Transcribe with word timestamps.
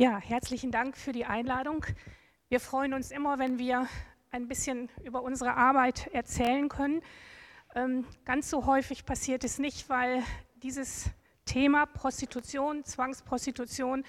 Ja, 0.00 0.20
herzlichen 0.20 0.70
Dank 0.70 0.96
für 0.96 1.10
die 1.10 1.24
Einladung. 1.24 1.84
Wir 2.48 2.60
freuen 2.60 2.94
uns 2.94 3.10
immer, 3.10 3.40
wenn 3.40 3.58
wir 3.58 3.88
ein 4.30 4.46
bisschen 4.46 4.90
über 5.02 5.24
unsere 5.24 5.54
Arbeit 5.54 6.06
erzählen 6.12 6.68
können. 6.68 7.02
Ähm, 7.74 8.06
ganz 8.24 8.48
so 8.48 8.64
häufig 8.66 9.04
passiert 9.04 9.42
es 9.42 9.58
nicht, 9.58 9.88
weil 9.88 10.22
dieses 10.62 11.10
Thema 11.46 11.84
Prostitution, 11.84 12.84
Zwangsprostitution 12.84 14.04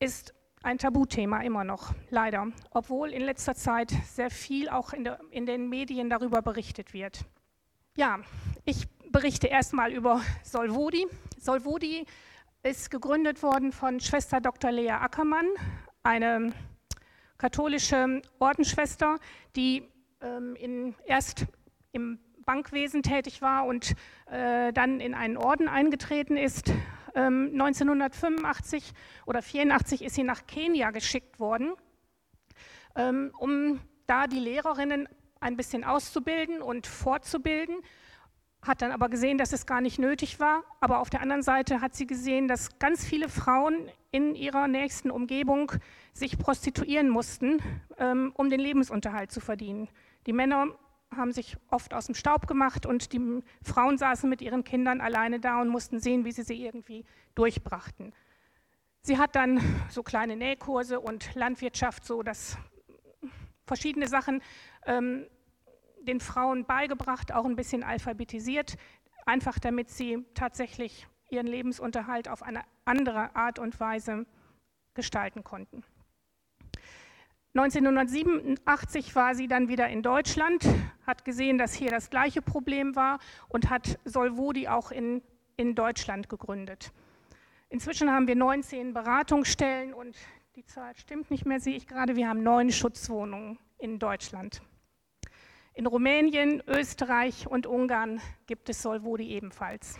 ist 0.00 0.34
ein 0.62 0.76
Tabuthema 0.76 1.40
immer 1.44 1.64
noch, 1.64 1.94
leider, 2.10 2.48
obwohl 2.70 3.14
in 3.14 3.22
letzter 3.22 3.54
Zeit 3.54 3.90
sehr 4.04 4.28
viel 4.28 4.68
auch 4.68 4.92
in, 4.92 5.04
der, 5.04 5.18
in 5.30 5.46
den 5.46 5.70
Medien 5.70 6.10
darüber 6.10 6.42
berichtet 6.42 6.92
wird. 6.92 7.24
Ja, 7.96 8.20
ich 8.66 8.86
berichte 9.10 9.46
erstmal 9.46 9.94
über 9.94 10.20
Solvodi. 10.44 11.06
Solvodi 11.38 12.04
ist 12.62 12.90
gegründet 12.90 13.42
worden 13.42 13.72
von 13.72 14.00
Schwester 14.00 14.40
Dr. 14.40 14.70
Lea 14.70 14.90
Ackermann, 14.90 15.46
eine 16.02 16.52
katholische 17.38 18.20
Ordensschwester, 18.38 19.16
die 19.56 19.88
ähm, 20.20 20.54
in, 20.56 20.94
erst 21.06 21.46
im 21.92 22.18
Bankwesen 22.44 23.02
tätig 23.02 23.40
war 23.40 23.64
und 23.64 23.94
äh, 24.26 24.72
dann 24.74 25.00
in 25.00 25.14
einen 25.14 25.38
Orden 25.38 25.68
eingetreten 25.68 26.36
ist. 26.36 26.70
Ähm, 27.14 27.50
1985 27.52 28.92
oder 29.24 29.40
84 29.40 30.04
ist 30.04 30.14
sie 30.14 30.22
nach 30.22 30.46
Kenia 30.46 30.90
geschickt 30.90 31.40
worden, 31.40 31.72
ähm, 32.94 33.32
um 33.38 33.80
da 34.06 34.26
die 34.26 34.38
Lehrerinnen 34.38 35.08
ein 35.40 35.56
bisschen 35.56 35.82
auszubilden 35.82 36.60
und 36.60 36.86
fortzubilden 36.86 37.76
hat 38.62 38.82
dann 38.82 38.92
aber 38.92 39.08
gesehen, 39.08 39.38
dass 39.38 39.52
es 39.52 39.66
gar 39.66 39.80
nicht 39.80 39.98
nötig 39.98 40.38
war. 40.38 40.64
Aber 40.80 41.00
auf 41.00 41.10
der 41.10 41.22
anderen 41.22 41.42
Seite 41.42 41.80
hat 41.80 41.94
sie 41.94 42.06
gesehen, 42.06 42.48
dass 42.48 42.78
ganz 42.78 43.04
viele 43.04 43.28
Frauen 43.28 43.88
in 44.10 44.34
ihrer 44.34 44.68
nächsten 44.68 45.10
Umgebung 45.10 45.72
sich 46.12 46.38
prostituieren 46.38 47.08
mussten, 47.08 47.62
ähm, 47.98 48.32
um 48.34 48.50
den 48.50 48.60
Lebensunterhalt 48.60 49.30
zu 49.30 49.40
verdienen. 49.40 49.88
Die 50.26 50.32
Männer 50.32 50.66
haben 51.16 51.32
sich 51.32 51.56
oft 51.70 51.94
aus 51.94 52.06
dem 52.06 52.14
Staub 52.14 52.46
gemacht 52.46 52.86
und 52.86 53.12
die 53.12 53.42
Frauen 53.62 53.98
saßen 53.98 54.28
mit 54.28 54.42
ihren 54.42 54.62
Kindern 54.64 55.00
alleine 55.00 55.40
da 55.40 55.60
und 55.60 55.68
mussten 55.68 55.98
sehen, 55.98 56.24
wie 56.24 56.32
sie 56.32 56.42
sie 56.42 56.64
irgendwie 56.64 57.04
durchbrachten. 57.34 58.12
Sie 59.02 59.18
hat 59.18 59.34
dann 59.34 59.60
so 59.88 60.02
kleine 60.02 60.36
Nähkurse 60.36 61.00
und 61.00 61.34
Landwirtschaft, 61.34 62.04
so 62.04 62.22
dass 62.22 62.58
verschiedene 63.66 64.08
Sachen 64.08 64.42
ähm, 64.86 65.26
den 66.00 66.20
Frauen 66.20 66.64
beigebracht, 66.64 67.32
auch 67.32 67.44
ein 67.44 67.56
bisschen 67.56 67.82
alphabetisiert, 67.82 68.76
einfach 69.26 69.58
damit 69.58 69.90
sie 69.90 70.24
tatsächlich 70.34 71.06
ihren 71.30 71.46
Lebensunterhalt 71.46 72.28
auf 72.28 72.42
eine 72.42 72.62
andere 72.84 73.34
Art 73.36 73.58
und 73.58 73.78
Weise 73.78 74.26
gestalten 74.94 75.44
konnten. 75.44 75.84
1987 77.54 79.16
war 79.16 79.34
sie 79.34 79.48
dann 79.48 79.68
wieder 79.68 79.88
in 79.88 80.02
Deutschland, 80.02 80.64
hat 81.04 81.24
gesehen, 81.24 81.58
dass 81.58 81.74
hier 81.74 81.90
das 81.90 82.08
gleiche 82.08 82.42
Problem 82.42 82.94
war 82.94 83.18
und 83.48 83.70
hat 83.70 83.98
Solvodi 84.04 84.68
auch 84.68 84.92
in, 84.92 85.20
in 85.56 85.74
Deutschland 85.74 86.28
gegründet. 86.28 86.92
Inzwischen 87.68 88.10
haben 88.10 88.28
wir 88.28 88.36
19 88.36 88.94
Beratungsstellen 88.94 89.94
und 89.94 90.16
die 90.54 90.64
Zahl 90.64 90.96
stimmt 90.96 91.30
nicht 91.30 91.44
mehr, 91.44 91.58
sehe 91.58 91.76
ich 91.76 91.88
gerade. 91.88 92.14
Wir 92.14 92.28
haben 92.28 92.42
neun 92.42 92.70
Schutzwohnungen 92.70 93.58
in 93.78 93.98
Deutschland. 93.98 94.62
In 95.72 95.86
Rumänien, 95.86 96.62
Österreich 96.66 97.46
und 97.46 97.66
Ungarn 97.66 98.20
gibt 98.46 98.68
es 98.68 98.82
Solvodi 98.82 99.28
ebenfalls. 99.28 99.98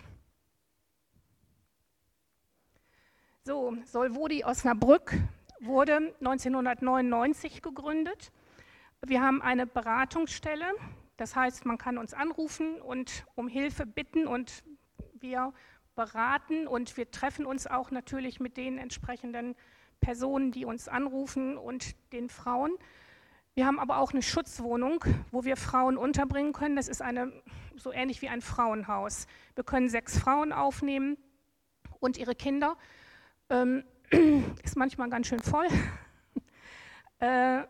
So, 3.43 3.75
Solvodi 3.85 4.43
Osnabrück 4.43 5.13
wurde 5.61 6.13
1999 6.19 7.61
gegründet. 7.61 8.31
Wir 9.01 9.21
haben 9.21 9.41
eine 9.41 9.65
Beratungsstelle, 9.65 10.65
das 11.17 11.35
heißt, 11.35 11.65
man 11.65 11.77
kann 11.77 11.97
uns 11.97 12.13
anrufen 12.13 12.81
und 12.81 13.25
um 13.35 13.47
Hilfe 13.47 13.85
bitten 13.85 14.27
und 14.27 14.63
wir 15.13 15.53
beraten 15.95 16.67
und 16.67 16.97
wir 16.97 17.09
treffen 17.11 17.45
uns 17.45 17.65
auch 17.65 17.91
natürlich 17.91 18.39
mit 18.39 18.57
den 18.57 18.77
entsprechenden 18.77 19.55
Personen, 20.01 20.51
die 20.51 20.65
uns 20.65 20.87
anrufen 20.87 21.57
und 21.57 21.95
den 22.11 22.29
Frauen. 22.29 22.77
Wir 23.53 23.65
haben 23.65 23.79
aber 23.79 23.97
auch 23.97 24.11
eine 24.11 24.21
Schutzwohnung, 24.21 25.03
wo 25.31 25.43
wir 25.43 25.57
Frauen 25.57 25.97
unterbringen 25.97 26.53
können. 26.53 26.77
Das 26.77 26.87
ist 26.87 27.01
eine, 27.01 27.33
so 27.75 27.91
ähnlich 27.91 28.21
wie 28.21 28.29
ein 28.29 28.41
Frauenhaus. 28.41 29.27
Wir 29.55 29.65
können 29.65 29.89
sechs 29.89 30.17
Frauen 30.17 30.53
aufnehmen 30.53 31.17
und 31.99 32.17
ihre 32.17 32.33
Kinder. 32.33 32.77
Ähm, 33.49 33.83
ist 34.63 34.77
manchmal 34.77 35.09
ganz 35.09 35.27
schön 35.27 35.41
voll. 35.41 35.67
äh, 37.19 37.63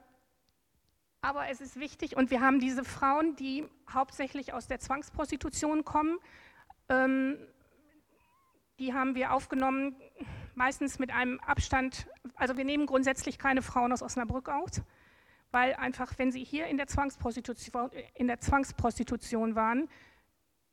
aber 1.23 1.49
es 1.49 1.61
ist 1.61 1.79
wichtig 1.79 2.15
und 2.15 2.29
wir 2.29 2.41
haben 2.41 2.59
diese 2.59 2.83
Frauen, 2.83 3.35
die 3.35 3.67
hauptsächlich 3.91 4.53
aus 4.53 4.67
der 4.67 4.79
Zwangsprostitution 4.79 5.83
kommen. 5.83 6.19
Ähm, 6.89 7.37
die 8.77 8.93
haben 8.93 9.15
wir 9.15 9.33
aufgenommen, 9.33 9.95
meistens 10.53 10.99
mit 10.99 11.11
einem 11.11 11.39
Abstand. 11.39 12.07
Also 12.35 12.55
wir 12.55 12.65
nehmen 12.65 12.85
grundsätzlich 12.85 13.39
keine 13.39 13.63
Frauen 13.63 13.91
aus 13.91 14.03
Osnabrück 14.03 14.47
aus 14.47 14.83
weil 15.51 15.73
einfach, 15.75 16.13
wenn 16.17 16.31
sie 16.31 16.43
hier 16.43 16.67
in 16.67 16.77
der 16.77 16.87
Zwangsprostitution, 16.87 17.89
in 18.15 18.27
der 18.27 18.39
Zwangsprostitution 18.39 19.55
waren, 19.55 19.89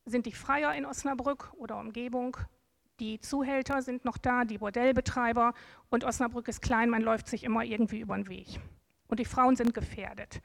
sind 0.04 0.26
die 0.26 0.32
Freier 0.32 0.74
in 0.74 0.86
Osnabrück 0.86 1.52
oder 1.58 1.78
Umgebung, 1.78 2.36
die 3.00 3.20
Zuhälter 3.20 3.80
sind 3.82 4.04
noch 4.04 4.18
da, 4.18 4.44
die 4.44 4.58
Bordellbetreiber. 4.58 5.54
Und 5.88 6.04
Osnabrück 6.04 6.48
ist 6.48 6.62
klein, 6.62 6.90
man 6.90 7.02
läuft 7.02 7.28
sich 7.28 7.44
immer 7.44 7.62
irgendwie 7.62 8.00
über 8.00 8.16
den 8.16 8.28
Weg. 8.28 8.60
Und 9.06 9.20
die 9.20 9.24
Frauen 9.24 9.56
sind 9.56 9.72
gefährdet, 9.72 10.40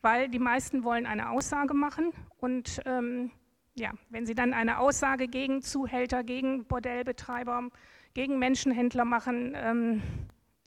weil 0.00 0.28
die 0.28 0.38
meisten 0.38 0.84
wollen 0.84 1.06
eine 1.06 1.30
Aussage 1.30 1.74
machen. 1.74 2.12
Und 2.38 2.80
ähm, 2.86 3.30
ja, 3.74 3.90
wenn 4.08 4.24
sie 4.24 4.34
dann 4.34 4.54
eine 4.54 4.78
Aussage 4.78 5.26
gegen 5.26 5.62
Zuhälter, 5.62 6.22
gegen 6.22 6.64
Bordellbetreiber, 6.64 7.68
gegen 8.14 8.38
Menschenhändler 8.38 9.04
machen, 9.04 9.54
ähm, 9.56 10.02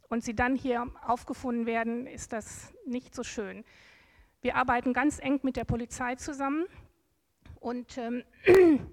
und 0.10 0.24
sie 0.24 0.36
dann 0.36 0.56
hier 0.56 0.88
aufgefunden 1.06 1.66
werden, 1.66 2.08
ist 2.08 2.34
das 2.34 2.74
nicht 2.86 3.14
so 3.14 3.24
schön. 3.24 3.64
Wir 4.42 4.56
arbeiten 4.56 4.94
ganz 4.94 5.20
eng 5.20 5.40
mit 5.44 5.56
der 5.58 5.66
Polizei 5.66 6.16
zusammen 6.16 6.66
und 7.60 7.98
ähm, 7.98 8.24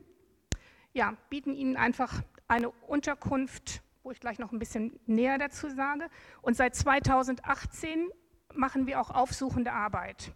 ja, 0.93 1.17
bieten 1.31 1.55
ihnen 1.55 1.77
einfach 1.77 2.23
eine 2.49 2.71
Unterkunft, 2.71 3.83
wo 4.03 4.11
ich 4.11 4.21
gleich 4.21 4.39
noch 4.39 4.53
ein 4.53 4.59
bisschen 4.59 4.99
näher 5.07 5.39
dazu 5.39 5.69
sage. 5.69 6.09
Und 6.43 6.57
seit 6.57 6.75
2018 6.75 8.09
machen 8.55 8.87
wir 8.87 9.01
auch 9.01 9.11
aufsuchende 9.11 9.73
Arbeit. 9.73 10.33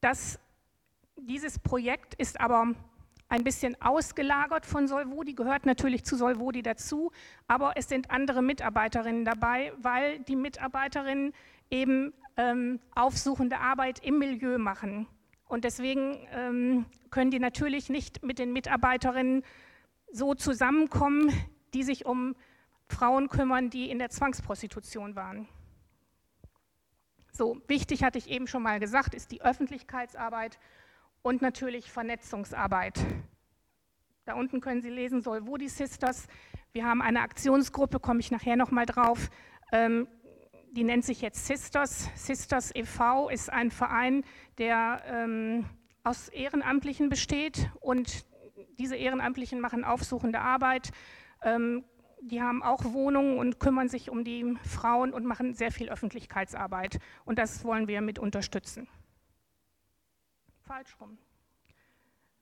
Das, 0.00 0.38
dieses 1.16 1.58
Projekt 1.58 2.14
ist 2.14 2.40
aber 2.40 2.74
ein 3.28 3.44
bisschen 3.44 3.80
ausgelagert 3.80 4.66
von 4.66 4.86
Solvodi, 4.86 5.34
gehört 5.34 5.66
natürlich 5.66 6.04
zu 6.04 6.16
Solvodi 6.16 6.62
dazu, 6.62 7.10
aber 7.48 7.72
es 7.76 7.88
sind 7.88 8.10
andere 8.10 8.42
Mitarbeiterinnen 8.42 9.24
dabei, 9.24 9.72
weil 9.78 10.20
die 10.20 10.36
Mitarbeiterinnen 10.36 11.32
eben 11.70 12.12
ähm, 12.36 12.80
aufsuchende 12.94 13.58
Arbeit 13.58 14.00
im 14.04 14.18
Milieu 14.18 14.58
machen. 14.58 15.06
Und 15.46 15.64
deswegen 15.64 16.26
ähm, 16.32 16.86
können 17.10 17.30
die 17.30 17.38
natürlich 17.38 17.88
nicht 17.88 18.22
mit 18.22 18.38
den 18.38 18.52
Mitarbeiterinnen 18.52 19.42
so 20.12 20.34
zusammenkommen, 20.34 21.32
die 21.74 21.82
sich 21.82 22.06
um 22.06 22.34
Frauen 22.88 23.28
kümmern, 23.28 23.70
die 23.70 23.90
in 23.90 23.98
der 23.98 24.10
Zwangsprostitution 24.10 25.16
waren. 25.16 25.48
So, 27.32 27.60
wichtig 27.66 28.04
hatte 28.04 28.18
ich 28.18 28.30
eben 28.30 28.46
schon 28.46 28.62
mal 28.62 28.78
gesagt, 28.78 29.12
ist 29.12 29.32
die 29.32 29.42
Öffentlichkeitsarbeit 29.42 30.58
und 31.24 31.40
natürlich 31.40 31.90
Vernetzungsarbeit. 31.90 33.00
Da 34.26 34.34
unten 34.34 34.60
können 34.60 34.82
Sie 34.82 34.90
lesen, 34.90 35.22
Solvodi 35.22 35.68
Sisters. 35.68 36.28
Wir 36.72 36.84
haben 36.84 37.00
eine 37.00 37.22
Aktionsgruppe, 37.22 37.98
komme 37.98 38.20
ich 38.20 38.30
nachher 38.30 38.56
nochmal 38.56 38.84
drauf. 38.84 39.30
Ähm, 39.72 40.06
die 40.72 40.84
nennt 40.84 41.04
sich 41.04 41.22
jetzt 41.22 41.46
Sisters. 41.46 42.10
Sisters 42.14 42.74
e.V. 42.74 43.30
ist 43.30 43.50
ein 43.50 43.70
Verein, 43.70 44.22
der 44.58 45.02
ähm, 45.06 45.64
aus 46.02 46.28
Ehrenamtlichen 46.28 47.08
besteht 47.08 47.70
und 47.80 48.26
diese 48.78 48.96
Ehrenamtlichen 48.96 49.60
machen 49.60 49.82
aufsuchende 49.82 50.40
Arbeit. 50.40 50.90
Ähm, 51.42 51.84
die 52.20 52.42
haben 52.42 52.62
auch 52.62 52.84
Wohnungen 52.84 53.38
und 53.38 53.60
kümmern 53.60 53.88
sich 53.88 54.10
um 54.10 54.24
die 54.24 54.56
Frauen 54.62 55.14
und 55.14 55.24
machen 55.24 55.54
sehr 55.54 55.72
viel 55.72 55.88
Öffentlichkeitsarbeit. 55.88 56.98
Und 57.24 57.38
das 57.38 57.64
wollen 57.64 57.88
wir 57.88 58.02
mit 58.02 58.18
unterstützen. 58.18 58.88
Falsch 60.66 60.96
rum. 61.00 61.18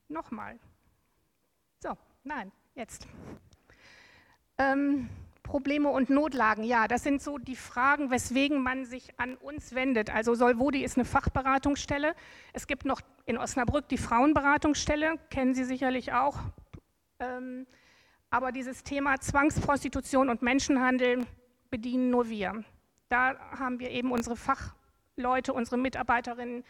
Nochmal. 0.09 0.59
So, 1.81 1.97
nein, 2.23 2.53
jetzt. 2.75 3.09
Ähm, 4.59 5.09
Probleme 5.43 5.89
und 5.89 6.09
Notlagen, 6.09 6.63
ja, 6.63 6.87
das 6.87 7.03
sind 7.03 7.21
so 7.21 7.39
die 7.39 7.57
Fragen, 7.57 8.11
weswegen 8.11 8.63
man 8.63 8.85
sich 8.85 9.19
an 9.19 9.37
uns 9.37 9.75
wendet. 9.75 10.09
Also 10.09 10.35
Solvodi 10.35 10.85
ist 10.85 10.97
eine 10.97 11.05
Fachberatungsstelle. 11.05 12.15
Es 12.53 12.69
gibt 12.69 12.85
noch 12.85 13.01
in 13.27 13.39
Osnabrück 13.39 13.89
die 13.89 13.99
Frauenberatungsstelle, 13.99 15.19
kennen 15.31 15.55
Sie 15.55 15.65
sicherlich 15.65 16.13
auch. 16.13 16.39
Ähm, 17.19 17.67
aber 18.31 18.53
dieses 18.53 18.85
Thema 18.85 19.19
Zwangsprostitution 19.19 20.31
und 20.31 20.43
Menschenhandel 20.43 21.27
bedienen 21.71 22.11
nur 22.11 22.29
wir. 22.29 22.65
Da 23.09 23.37
haben 23.51 23.81
wir 23.81 23.91
eben 23.91 24.13
unsere 24.13 24.37
Fachleute, 24.37 25.53
unsere 25.53 25.77
Mitarbeiterinnen. 25.77 26.65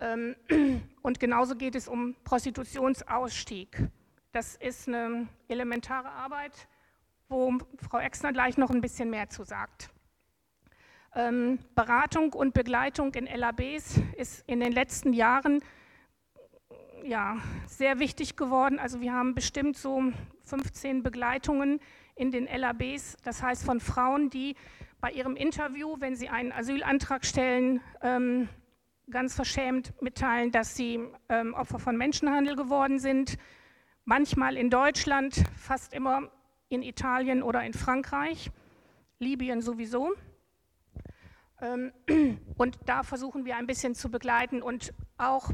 Ähm, 0.00 0.36
und 1.02 1.20
genauso 1.20 1.56
geht 1.56 1.74
es 1.74 1.88
um 1.88 2.14
Prostitutionsausstieg. 2.24 3.88
Das 4.32 4.56
ist 4.56 4.88
eine 4.88 5.28
elementare 5.48 6.10
Arbeit, 6.10 6.68
wo 7.28 7.58
Frau 7.88 7.98
Exner 7.98 8.32
gleich 8.32 8.56
noch 8.58 8.70
ein 8.70 8.80
bisschen 8.80 9.10
mehr 9.10 9.28
zu 9.30 9.44
sagt. 9.44 9.90
Ähm, 11.14 11.58
Beratung 11.74 12.34
und 12.34 12.52
Begleitung 12.52 13.14
in 13.14 13.26
LABs 13.26 13.98
ist 14.16 14.44
in 14.46 14.60
den 14.60 14.72
letzten 14.72 15.14
Jahren 15.14 15.62
ja, 17.02 17.38
sehr 17.66 17.98
wichtig 17.98 18.36
geworden. 18.36 18.78
Also 18.78 19.00
wir 19.00 19.12
haben 19.12 19.34
bestimmt 19.34 19.78
so 19.78 20.02
15 20.42 21.02
Begleitungen 21.02 21.80
in 22.14 22.30
den 22.30 22.46
LABs, 22.46 23.16
das 23.22 23.42
heißt 23.42 23.64
von 23.64 23.80
Frauen, 23.80 24.28
die 24.30 24.56
bei 25.00 25.12
ihrem 25.12 25.36
Interview, 25.36 25.96
wenn 26.00 26.16
sie 26.16 26.28
einen 26.28 26.52
Asylantrag 26.52 27.24
stellen, 27.24 27.80
ähm, 28.02 28.48
ganz 29.10 29.34
verschämt 29.34 30.00
mitteilen, 30.02 30.50
dass 30.50 30.74
sie 30.74 31.00
ähm, 31.28 31.54
Opfer 31.54 31.78
von 31.78 31.96
Menschenhandel 31.96 32.56
geworden 32.56 32.98
sind. 32.98 33.38
Manchmal 34.04 34.56
in 34.56 34.70
Deutschland, 34.70 35.44
fast 35.56 35.94
immer 35.94 36.30
in 36.68 36.82
Italien 36.82 37.42
oder 37.42 37.62
in 37.64 37.72
Frankreich, 37.72 38.50
Libyen 39.18 39.60
sowieso. 39.60 40.12
Ähm, 41.60 41.92
und 42.56 42.78
da 42.86 43.02
versuchen 43.02 43.44
wir 43.44 43.56
ein 43.56 43.66
bisschen 43.66 43.94
zu 43.94 44.10
begleiten 44.10 44.62
und 44.62 44.92
auch 45.18 45.50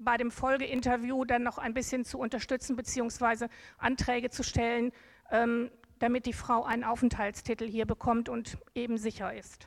bei 0.00 0.16
dem 0.16 0.30
Folgeinterview 0.30 1.24
dann 1.24 1.42
noch 1.42 1.58
ein 1.58 1.74
bisschen 1.74 2.04
zu 2.04 2.18
unterstützen 2.18 2.76
bzw. 2.76 3.48
Anträge 3.78 4.30
zu 4.30 4.42
stellen, 4.42 4.92
ähm, 5.30 5.70
damit 5.98 6.26
die 6.26 6.32
Frau 6.32 6.64
einen 6.64 6.84
Aufenthaltstitel 6.84 7.66
hier 7.66 7.84
bekommt 7.84 8.28
und 8.28 8.58
eben 8.74 8.96
sicher 8.96 9.34
ist. 9.34 9.66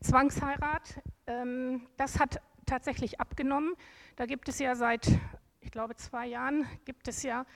Zwangsheirat, 0.00 1.00
ähm, 1.26 1.86
das 1.96 2.18
hat 2.18 2.40
tatsächlich 2.66 3.20
abgenommen. 3.20 3.74
Da 4.16 4.26
gibt 4.26 4.48
es 4.48 4.58
ja 4.58 4.74
seit, 4.74 5.08
ich 5.60 5.70
glaube, 5.70 5.96
zwei 5.96 6.26
Jahren, 6.26 6.66
gibt 6.84 7.08
es 7.08 7.22
ja 7.22 7.46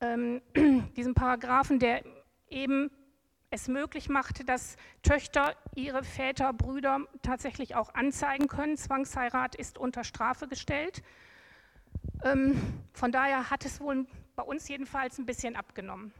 ähm, 0.00 0.40
diesen 0.96 1.14
Paragraphen, 1.14 1.78
der 1.78 2.04
eben 2.48 2.90
es 3.50 3.66
möglich 3.66 4.08
machte, 4.08 4.44
dass 4.44 4.76
Töchter 5.02 5.56
ihre 5.74 6.04
Väter, 6.04 6.52
Brüder 6.52 7.00
tatsächlich 7.22 7.74
auch 7.74 7.94
anzeigen 7.94 8.46
können. 8.46 8.76
Zwangsheirat 8.76 9.54
ist 9.54 9.78
unter 9.78 10.04
Strafe 10.04 10.48
gestellt. 10.48 11.02
Ähm, 12.22 12.60
von 12.92 13.10
daher 13.10 13.50
hat 13.50 13.64
es 13.64 13.80
wohl 13.80 14.06
bei 14.36 14.42
uns 14.42 14.68
jedenfalls 14.68 15.18
ein 15.18 15.26
bisschen 15.26 15.56
abgenommen. 15.56 16.12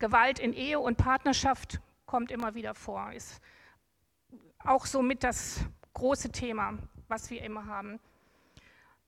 Gewalt 0.00 0.40
in 0.40 0.52
Ehe 0.52 0.80
und 0.80 0.96
Partnerschaft 0.96 1.80
kommt 2.06 2.32
immer 2.32 2.54
wieder 2.56 2.74
vor, 2.74 3.12
ist 3.12 3.40
auch 4.64 4.86
somit 4.86 5.24
das 5.24 5.60
große 5.94 6.30
Thema, 6.30 6.78
was 7.08 7.30
wir 7.30 7.42
immer 7.42 7.66
haben. 7.66 8.00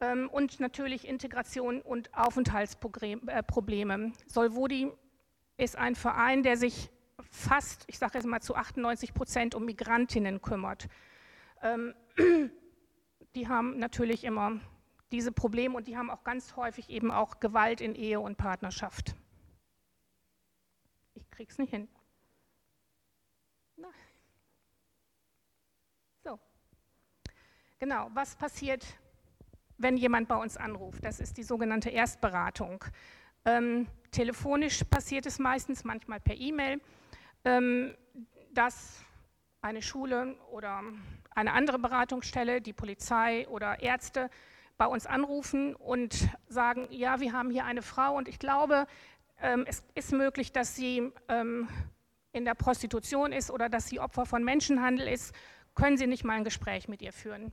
Ähm, 0.01 0.29
und 0.31 0.61
natürlich 0.61 1.07
Integration 1.07 1.83
und 1.83 2.15
Aufenthaltsprobleme. 2.15 4.07
Äh, 4.07 4.13
Solvodi 4.27 4.91
ist 5.57 5.77
ein 5.77 5.95
Verein, 5.95 6.43
der 6.43 6.57
sich 6.57 6.91
fast, 7.31 7.85
ich 7.87 7.99
sage 7.99 8.19
jetzt 8.19 8.27
mal 8.27 8.41
zu 8.41 8.55
98 8.55 9.15
Prozent 9.15 9.55
um 9.55 9.65
Migrantinnen 9.65 10.41
kümmert. 10.41 10.89
Ähm, 11.63 11.95
die 13.35 13.49
haben 13.49 13.79
natürlich 13.79 14.25
immer 14.25 14.61
diese 15.13 15.33
Probleme 15.33 15.77
und 15.77 15.87
die 15.89 15.97
haben 15.97 16.11
auch 16.11 16.25
ganz 16.25 16.57
häufig 16.57 16.89
eben 16.89 17.11
auch 17.11 17.41
Gewalt 17.41 17.81
in 17.81 17.95
Ehe 17.95 18.21
und 18.21 18.37
Partnerschaft. 18.37 19.15
Ich 21.15 21.29
krieg's 21.31 21.59
nicht 21.59 21.71
hin. 21.71 21.89
Na. 23.77 23.89
So. 26.25 26.39
Genau, 27.83 28.11
was 28.13 28.37
passiert, 28.37 28.85
wenn 29.79 29.97
jemand 29.97 30.29
bei 30.29 30.37
uns 30.37 30.59
anruft? 30.59 31.03
Das 31.03 31.19
ist 31.19 31.39
die 31.39 31.43
sogenannte 31.43 31.89
Erstberatung. 31.89 32.85
Ähm, 33.47 33.87
telefonisch 34.11 34.85
passiert 34.85 35.25
es 35.25 35.39
meistens, 35.39 35.83
manchmal 35.83 36.21
per 36.21 36.37
E-Mail, 36.37 36.83
ähm, 37.47 37.95
dass 38.53 39.03
eine 39.63 39.81
Schule 39.81 40.37
oder 40.53 40.83
eine 41.35 41.55
andere 41.55 41.79
Beratungsstelle, 41.79 42.61
die 42.61 42.75
Polizei 42.75 43.49
oder 43.49 43.81
Ärzte 43.81 44.29
bei 44.77 44.85
uns 44.85 45.07
anrufen 45.07 45.75
und 45.75 46.29
sagen, 46.49 46.87
ja, 46.91 47.19
wir 47.21 47.33
haben 47.33 47.51
hier 47.51 47.65
eine 47.65 47.81
Frau 47.81 48.15
und 48.15 48.29
ich 48.29 48.39
glaube, 48.39 48.87
ähm, 49.41 49.65
es 49.67 49.83
ist 49.95 50.13
möglich, 50.13 50.53
dass 50.53 50.77
sie 50.77 51.11
ähm, 51.29 51.67
in 52.33 52.45
der 52.45 52.55
Prostitution 52.55 53.33
ist 53.33 53.51
oder 53.51 53.71
dass 53.71 53.89
sie 53.89 54.01
Opfer 54.01 54.27
von 54.27 54.45
Menschenhandel 54.45 55.09
ist. 55.09 55.35
Können 55.75 55.97
Sie 55.97 56.07
nicht 56.07 56.25
mal 56.25 56.35
ein 56.35 56.45
Gespräch 56.45 56.87
mit 56.87 57.01
ihr 57.01 57.15
führen? 57.15 57.51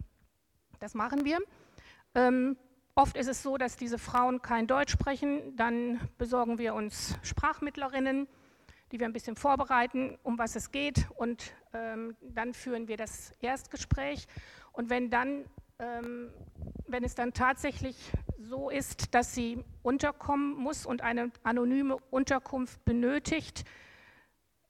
Das 0.80 0.94
machen 0.94 1.26
wir. 1.26 1.40
Ähm, 2.16 2.58
Oft 2.98 3.16
ist 3.16 3.28
es 3.28 3.44
so, 3.44 3.58
dass 3.58 3.78
diese 3.78 4.00
Frauen 4.00 4.42
kein 4.42 4.66
Deutsch 4.66 4.92
sprechen. 4.92 5.56
Dann 5.56 6.00
besorgen 6.18 6.58
wir 6.58 6.74
uns 6.74 7.16
Sprachmittlerinnen, 7.22 8.28
die 8.92 9.00
wir 9.00 9.06
ein 9.06 9.14
bisschen 9.14 9.36
vorbereiten, 9.36 10.18
um 10.24 10.40
was 10.40 10.56
es 10.56 10.72
geht. 10.72 11.06
Und 11.16 11.54
ähm, 11.74 12.16
dann 12.24 12.56
führen 12.56 12.88
wir 12.88 12.98
das 12.98 13.34
Erstgespräch. 13.40 14.28
Und 14.72 14.90
wenn, 14.90 15.12
dann, 15.12 15.46
ähm, 15.78 16.32
wenn 16.88 17.04
es 17.04 17.14
dann 17.14 17.34
tatsächlich 17.34 18.12
so 18.40 18.72
ist, 18.72 19.14
dass 19.14 19.36
sie 19.36 19.64
unterkommen 19.84 20.56
muss 20.56 20.88
und 20.88 21.02
eine 21.04 21.32
anonyme 21.44 21.98
Unterkunft 22.10 22.84
benötigt, 22.84 23.64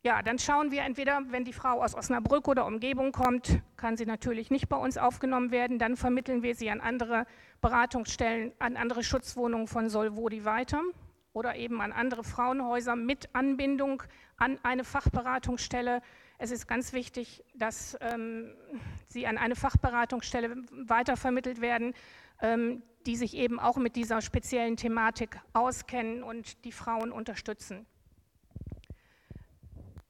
ja, 0.03 0.21
dann 0.21 0.39
schauen 0.39 0.71
wir 0.71 0.83
entweder, 0.83 1.21
wenn 1.29 1.43
die 1.43 1.53
Frau 1.53 1.81
aus 1.81 1.95
Osnabrück 1.95 2.47
oder 2.47 2.65
Umgebung 2.65 3.11
kommt, 3.11 3.61
kann 3.77 3.97
sie 3.97 4.05
natürlich 4.05 4.51
nicht 4.51 4.69
bei 4.69 4.77
uns 4.77 4.97
aufgenommen 4.97 5.51
werden, 5.51 5.79
dann 5.79 5.97
vermitteln 5.97 6.43
wir 6.43 6.55
sie 6.55 6.69
an 6.69 6.81
andere 6.81 7.25
Beratungsstellen, 7.61 8.53
an 8.59 8.77
andere 8.77 9.03
Schutzwohnungen 9.03 9.67
von 9.67 9.89
Solvodi 9.89 10.45
weiter 10.45 10.81
oder 11.33 11.55
eben 11.55 11.81
an 11.81 11.91
andere 11.91 12.23
Frauenhäuser 12.23 12.95
mit 12.95 13.33
Anbindung 13.33 14.03
an 14.37 14.59
eine 14.63 14.83
Fachberatungsstelle. 14.83 16.01
Es 16.37 16.51
ist 16.51 16.67
ganz 16.67 16.93
wichtig, 16.93 17.43
dass 17.55 17.97
ähm, 17.99 18.53
sie 19.07 19.25
an 19.25 19.39
eine 19.39 19.55
Fachberatungsstelle 19.55 20.63
weitervermittelt 20.71 21.59
werden, 21.59 21.95
ähm, 22.41 22.83
die 23.07 23.15
sich 23.15 23.35
eben 23.35 23.59
auch 23.59 23.77
mit 23.77 23.95
dieser 23.95 24.21
speziellen 24.21 24.77
Thematik 24.77 25.39
auskennen 25.53 26.21
und 26.21 26.63
die 26.65 26.71
Frauen 26.71 27.11
unterstützen 27.11 27.87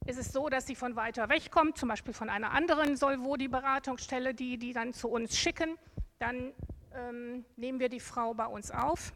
ist 0.07 0.17
es 0.17 0.31
so, 0.31 0.47
dass 0.47 0.65
sie 0.65 0.75
von 0.75 0.95
weiter 0.95 1.27
weg 1.29 1.51
kommt, 1.51 1.77
zum 1.77 1.89
Beispiel 1.89 2.13
von 2.13 2.29
einer 2.29 2.51
anderen 2.51 2.95
Solvodi-Beratungsstelle, 2.95 4.33
die 4.33 4.57
die 4.57 4.71
dann 4.71 4.93
zu 4.93 5.09
uns 5.09 5.37
schicken. 5.37 5.77
Dann 6.17 6.53
ähm, 6.95 7.45
nehmen 7.57 7.79
wir 7.79 7.89
die 7.89 7.99
Frau 7.99 8.33
bei 8.33 8.45
uns 8.45 8.71
auf. 8.71 9.13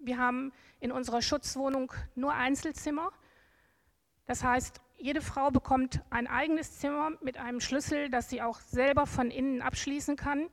Wir 0.00 0.18
haben 0.18 0.52
in 0.80 0.90
unserer 0.90 1.22
Schutzwohnung 1.22 1.92
nur 2.16 2.34
Einzelzimmer. 2.34 3.12
Das 4.26 4.42
heißt, 4.42 4.80
jede 4.98 5.20
Frau 5.20 5.50
bekommt 5.50 6.02
ein 6.10 6.26
eigenes 6.26 6.78
Zimmer 6.78 7.12
mit 7.20 7.38
einem 7.38 7.60
Schlüssel, 7.60 8.10
das 8.10 8.28
sie 8.28 8.42
auch 8.42 8.58
selber 8.60 9.06
von 9.06 9.30
innen 9.30 9.62
abschließen 9.62 10.16
kann 10.16 10.48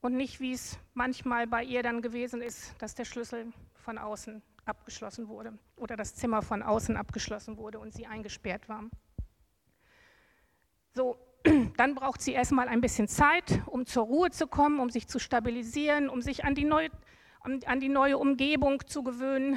und 0.00 0.16
nicht, 0.16 0.40
wie 0.40 0.52
es 0.52 0.78
manchmal 0.94 1.46
bei 1.46 1.62
ihr 1.62 1.82
dann 1.82 2.00
gewesen 2.00 2.40
ist, 2.40 2.74
dass 2.78 2.94
der 2.94 3.04
Schlüssel 3.04 3.52
von 3.74 3.98
außen 3.98 4.42
abgeschlossen 4.68 5.28
wurde 5.28 5.58
oder 5.76 5.96
das 5.96 6.14
Zimmer 6.14 6.42
von 6.42 6.62
außen 6.62 6.96
abgeschlossen 6.96 7.56
wurde 7.56 7.78
und 7.78 7.92
sie 7.92 8.06
eingesperrt 8.06 8.68
war. 8.68 8.84
So, 10.94 11.16
dann 11.76 11.94
braucht 11.94 12.20
sie 12.20 12.32
erstmal 12.32 12.68
ein 12.68 12.80
bisschen 12.80 13.08
Zeit, 13.08 13.62
um 13.66 13.86
zur 13.86 14.04
Ruhe 14.04 14.30
zu 14.30 14.46
kommen, 14.46 14.80
um 14.80 14.90
sich 14.90 15.08
zu 15.08 15.18
stabilisieren, 15.18 16.08
um 16.08 16.22
sich 16.22 16.44
an 16.44 16.54
die 16.54 16.64
neue, 16.64 16.90
an 17.40 17.80
die 17.80 17.88
neue 17.88 18.18
Umgebung 18.18 18.86
zu 18.86 19.02
gewöhnen. 19.02 19.56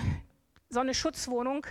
So 0.70 0.80
eine 0.80 0.94
Schutzwohnung 0.94 1.66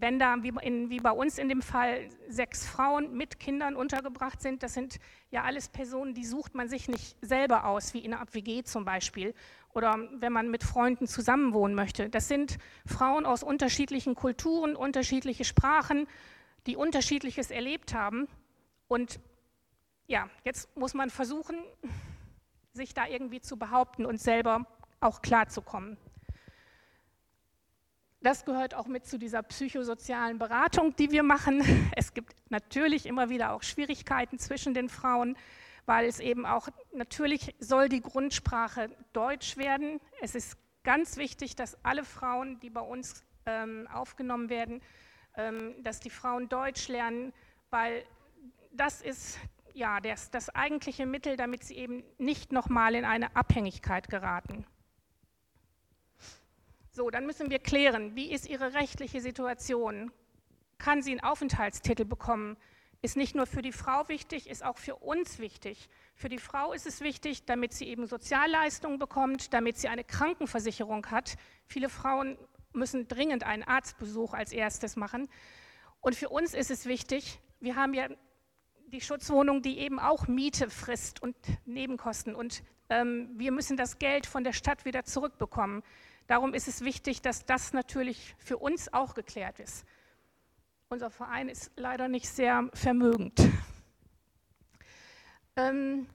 wenn 0.00 0.18
da, 0.18 0.42
wie, 0.42 0.52
in, 0.62 0.90
wie, 0.90 0.98
bei 0.98 1.10
uns 1.10 1.38
in 1.38 1.48
dem 1.48 1.62
Fall, 1.62 2.08
sechs 2.28 2.66
Frauen 2.66 3.16
mit 3.16 3.38
Kindern 3.38 3.76
untergebracht 3.76 4.40
sind, 4.40 4.62
das 4.62 4.74
sind 4.74 4.98
ja 5.30 5.42
alles 5.42 5.68
Personen, 5.68 6.14
die 6.14 6.24
sucht 6.24 6.54
man 6.54 6.68
sich 6.68 6.88
nicht 6.88 7.16
selber 7.20 7.66
aus, 7.66 7.94
wie 7.94 7.98
in 7.98 8.14
einer 8.14 8.26
WG 8.32 8.62
zum 8.64 8.84
Beispiel, 8.84 9.34
oder 9.74 9.98
wenn 10.12 10.32
man 10.32 10.50
mit 10.50 10.64
Freunden 10.64 11.06
zusammenwohnen 11.06 11.74
möchte. 11.74 12.08
Das 12.08 12.28
sind 12.28 12.58
Frauen 12.86 13.24
aus 13.24 13.42
unterschiedlichen 13.42 14.14
Kulturen, 14.14 14.76
unterschiedliche 14.76 15.44
Sprachen, 15.44 16.06
die 16.66 16.76
unterschiedliches 16.76 17.50
erlebt 17.50 17.94
haben. 17.94 18.28
Und 18.88 19.20
ja, 20.06 20.28
jetzt 20.44 20.76
muss 20.76 20.94
man 20.94 21.10
versuchen, 21.10 21.56
sich 22.72 22.94
da 22.94 23.06
irgendwie 23.06 23.40
zu 23.40 23.56
behaupten 23.56 24.06
und 24.06 24.20
selber 24.20 24.66
auch 25.00 25.22
klarzukommen. 25.22 25.96
Das 28.22 28.44
gehört 28.44 28.74
auch 28.74 28.86
mit 28.86 29.06
zu 29.06 29.18
dieser 29.18 29.42
psychosozialen 29.42 30.38
Beratung, 30.38 30.94
die 30.96 31.10
wir 31.10 31.22
machen. 31.22 31.62
Es 31.96 32.12
gibt 32.12 32.34
natürlich 32.50 33.06
immer 33.06 33.30
wieder 33.30 33.52
auch 33.52 33.62
Schwierigkeiten 33.62 34.38
zwischen 34.38 34.74
den 34.74 34.90
Frauen, 34.90 35.36
weil 35.90 36.06
es 36.06 36.20
eben 36.20 36.46
auch, 36.46 36.68
natürlich 36.92 37.52
soll 37.58 37.88
die 37.88 38.00
Grundsprache 38.00 38.90
Deutsch 39.12 39.56
werden. 39.56 40.00
Es 40.20 40.36
ist 40.36 40.56
ganz 40.84 41.16
wichtig, 41.16 41.56
dass 41.56 41.84
alle 41.84 42.04
Frauen, 42.04 42.60
die 42.60 42.70
bei 42.70 42.80
uns 42.80 43.24
ähm, 43.44 43.88
aufgenommen 43.92 44.50
werden, 44.50 44.82
ähm, 45.36 45.74
dass 45.82 45.98
die 45.98 46.10
Frauen 46.10 46.48
Deutsch 46.48 46.86
lernen, 46.86 47.32
weil 47.70 48.04
das 48.70 49.02
ist 49.02 49.40
ja 49.74 49.98
das, 49.98 50.30
das 50.30 50.48
eigentliche 50.50 51.06
Mittel, 51.06 51.36
damit 51.36 51.64
sie 51.64 51.74
eben 51.74 52.04
nicht 52.18 52.52
nochmal 52.52 52.94
in 52.94 53.04
eine 53.04 53.34
Abhängigkeit 53.34 54.08
geraten. 54.08 54.64
So, 56.92 57.10
dann 57.10 57.26
müssen 57.26 57.50
wir 57.50 57.58
klären, 57.58 58.14
wie 58.14 58.30
ist 58.30 58.48
ihre 58.48 58.74
rechtliche 58.74 59.20
Situation? 59.20 60.12
Kann 60.78 61.02
sie 61.02 61.10
einen 61.10 61.24
Aufenthaltstitel 61.24 62.04
bekommen? 62.04 62.56
Ist 63.02 63.16
nicht 63.16 63.34
nur 63.34 63.46
für 63.46 63.62
die 63.62 63.72
Frau 63.72 64.08
wichtig, 64.08 64.48
ist 64.48 64.62
auch 64.62 64.76
für 64.76 64.96
uns 64.96 65.38
wichtig. 65.38 65.88
Für 66.14 66.28
die 66.28 66.38
Frau 66.38 66.74
ist 66.74 66.86
es 66.86 67.00
wichtig, 67.00 67.46
damit 67.46 67.72
sie 67.72 67.86
eben 67.86 68.06
Sozialleistungen 68.06 68.98
bekommt, 68.98 69.54
damit 69.54 69.78
sie 69.78 69.88
eine 69.88 70.04
Krankenversicherung 70.04 71.06
hat. 71.06 71.36
Viele 71.66 71.88
Frauen 71.88 72.36
müssen 72.72 73.08
dringend 73.08 73.44
einen 73.44 73.62
Arztbesuch 73.62 74.34
als 74.34 74.52
erstes 74.52 74.96
machen. 74.96 75.30
Und 76.00 76.14
für 76.14 76.28
uns 76.28 76.52
ist 76.52 76.70
es 76.70 76.86
wichtig, 76.86 77.40
wir 77.58 77.76
haben 77.76 77.94
ja 77.94 78.08
die 78.88 79.00
Schutzwohnung, 79.00 79.62
die 79.62 79.78
eben 79.78 79.98
auch 79.98 80.26
Miete 80.28 80.68
frisst 80.68 81.22
und 81.22 81.36
Nebenkosten. 81.64 82.34
Und 82.34 82.62
ähm, 82.90 83.30
wir 83.36 83.52
müssen 83.52 83.76
das 83.76 83.98
Geld 83.98 84.26
von 84.26 84.44
der 84.44 84.52
Stadt 84.52 84.84
wieder 84.84 85.04
zurückbekommen. 85.04 85.82
Darum 86.26 86.54
ist 86.54 86.68
es 86.68 86.84
wichtig, 86.84 87.22
dass 87.22 87.46
das 87.46 87.72
natürlich 87.72 88.34
für 88.38 88.58
uns 88.58 88.92
auch 88.92 89.14
geklärt 89.14 89.58
ist. 89.58 89.86
Unser 90.92 91.10
Verein 91.10 91.48
ist 91.48 91.70
leider 91.76 92.08
nicht 92.08 92.26
sehr 92.26 92.68
vermögend. 92.74 93.40
Ähm, 95.54 96.08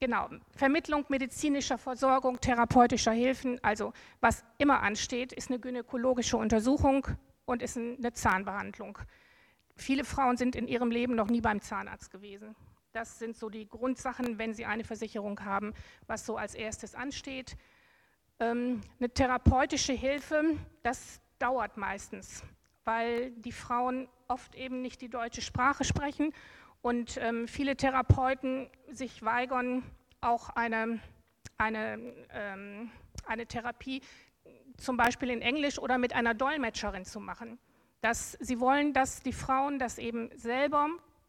genau, 0.00 0.28
Vermittlung 0.56 1.04
medizinischer 1.08 1.78
Versorgung, 1.78 2.40
therapeutischer 2.40 3.12
Hilfen, 3.12 3.62
also 3.62 3.92
was 4.20 4.44
immer 4.58 4.82
ansteht, 4.82 5.32
ist 5.32 5.50
eine 5.50 5.60
gynäkologische 5.60 6.36
Untersuchung 6.36 7.06
und 7.44 7.62
ist 7.62 7.76
eine 7.76 8.12
Zahnbehandlung. 8.12 8.98
Viele 9.76 10.02
Frauen 10.02 10.36
sind 10.36 10.56
in 10.56 10.66
ihrem 10.66 10.90
Leben 10.90 11.14
noch 11.14 11.28
nie 11.28 11.40
beim 11.40 11.60
Zahnarzt 11.60 12.10
gewesen. 12.10 12.56
Das 12.90 13.20
sind 13.20 13.36
so 13.36 13.48
die 13.48 13.68
Grundsachen, 13.68 14.36
wenn 14.36 14.52
sie 14.52 14.64
eine 14.64 14.82
Versicherung 14.82 15.44
haben, 15.44 15.74
was 16.08 16.26
so 16.26 16.36
als 16.36 16.56
erstes 16.56 16.96
ansteht. 16.96 17.56
Ähm, 18.40 18.80
eine 18.98 19.10
therapeutische 19.10 19.92
Hilfe, 19.92 20.56
das 20.82 21.20
dauert 21.38 21.76
meistens, 21.76 22.42
weil 22.88 23.32
die 23.32 23.52
Frauen 23.52 24.08
oft 24.28 24.54
eben 24.54 24.80
nicht 24.80 25.02
die 25.02 25.10
deutsche 25.10 25.42
Sprache 25.42 25.84
sprechen 25.84 26.32
und 26.80 27.18
ähm, 27.18 27.46
viele 27.46 27.76
Therapeuten 27.76 28.70
sich 28.90 29.22
weigern, 29.22 29.82
auch 30.22 30.48
eine, 30.48 30.98
eine, 31.58 31.98
ähm, 32.32 32.90
eine 33.26 33.44
Therapie 33.44 34.00
zum 34.78 34.96
Beispiel 34.96 35.28
in 35.28 35.42
Englisch 35.42 35.78
oder 35.78 35.98
mit 35.98 36.14
einer 36.14 36.32
Dolmetscherin 36.32 37.04
zu 37.04 37.20
machen. 37.20 37.58
Dass 38.00 38.38
sie 38.40 38.58
wollen, 38.58 38.94
dass 38.94 39.22
die 39.22 39.34
Frauen 39.34 39.78
das 39.78 39.98
eben 39.98 40.30
selber 40.38 40.88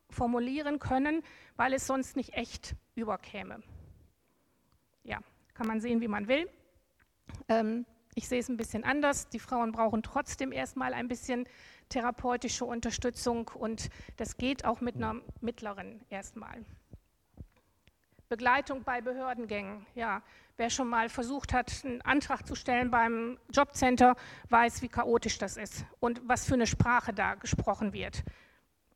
formulieren 0.10 0.80
können, 0.80 1.24
weil 1.58 1.74
es 1.74 1.86
sonst 1.86 2.16
nicht 2.16 2.36
echt 2.36 2.74
überkäme. 2.96 3.62
Ja, 5.04 5.20
kann 5.56 5.68
man 5.68 5.82
sehen, 5.82 6.00
wie 6.00 6.08
man 6.08 6.30
will. 6.30 6.50
Ähm, 7.50 7.86
ich 8.20 8.28
sehe 8.28 8.40
es 8.42 8.50
ein 8.50 8.58
bisschen 8.58 8.84
anders. 8.84 9.30
Die 9.30 9.40
Frauen 9.40 9.72
brauchen 9.72 10.04
trotzdem 10.04 10.52
erstmal 10.52 10.94
ein 10.94 11.08
bisschen 11.08 11.48
therapeutische 11.88 12.66
Unterstützung 12.66 13.48
und 13.48 13.90
das 14.18 14.36
geht 14.36 14.66
auch 14.66 14.82
mit 14.82 14.98
einer 14.98 15.16
mittleren 15.40 16.02
erstmal. 16.10 16.66
Begleitung 18.28 18.84
bei 18.84 19.00
Behördengängen. 19.00 19.86
Ja, 19.96 20.22
wer 20.58 20.70
schon 20.70 20.90
mal 20.90 21.08
versucht 21.08 21.54
hat, 21.54 21.72
einen 21.86 22.02
Antrag 22.02 22.46
zu 22.46 22.56
stellen 22.56 22.92
beim 22.92 23.40
Jobcenter, 23.54 24.18
weiß, 24.50 24.82
wie 24.82 24.90
chaotisch 24.90 25.38
das 25.38 25.56
ist 25.56 25.86
und 26.02 26.22
was 26.26 26.46
für 26.46 26.56
eine 26.56 26.68
Sprache 26.68 27.14
da 27.14 27.36
gesprochen 27.36 27.94
wird. 27.94 28.26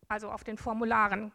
Also 0.09 0.29
auf 0.29 0.43
den 0.43 0.57
Formularen. 0.57 1.31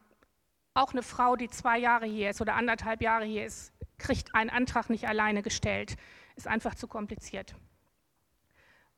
Auch 0.75 0.92
eine 0.92 1.02
Frau, 1.02 1.37
die 1.37 1.49
zwei 1.49 1.78
Jahre 1.78 2.04
hier 2.04 2.28
ist 2.28 2.42
oder 2.42 2.54
anderthalb 2.54 3.00
Jahre 3.00 3.25
hier 3.25 3.47
ist, 3.47 3.73
kriegt 3.97 4.35
einen 4.35 4.50
Antrag 4.50 4.90
nicht 4.90 5.09
alleine 5.09 5.40
gestellt. 5.40 5.97
Ist 6.37 6.47
einfach 6.47 6.75
zu 6.75 6.87
kompliziert. 6.87 7.57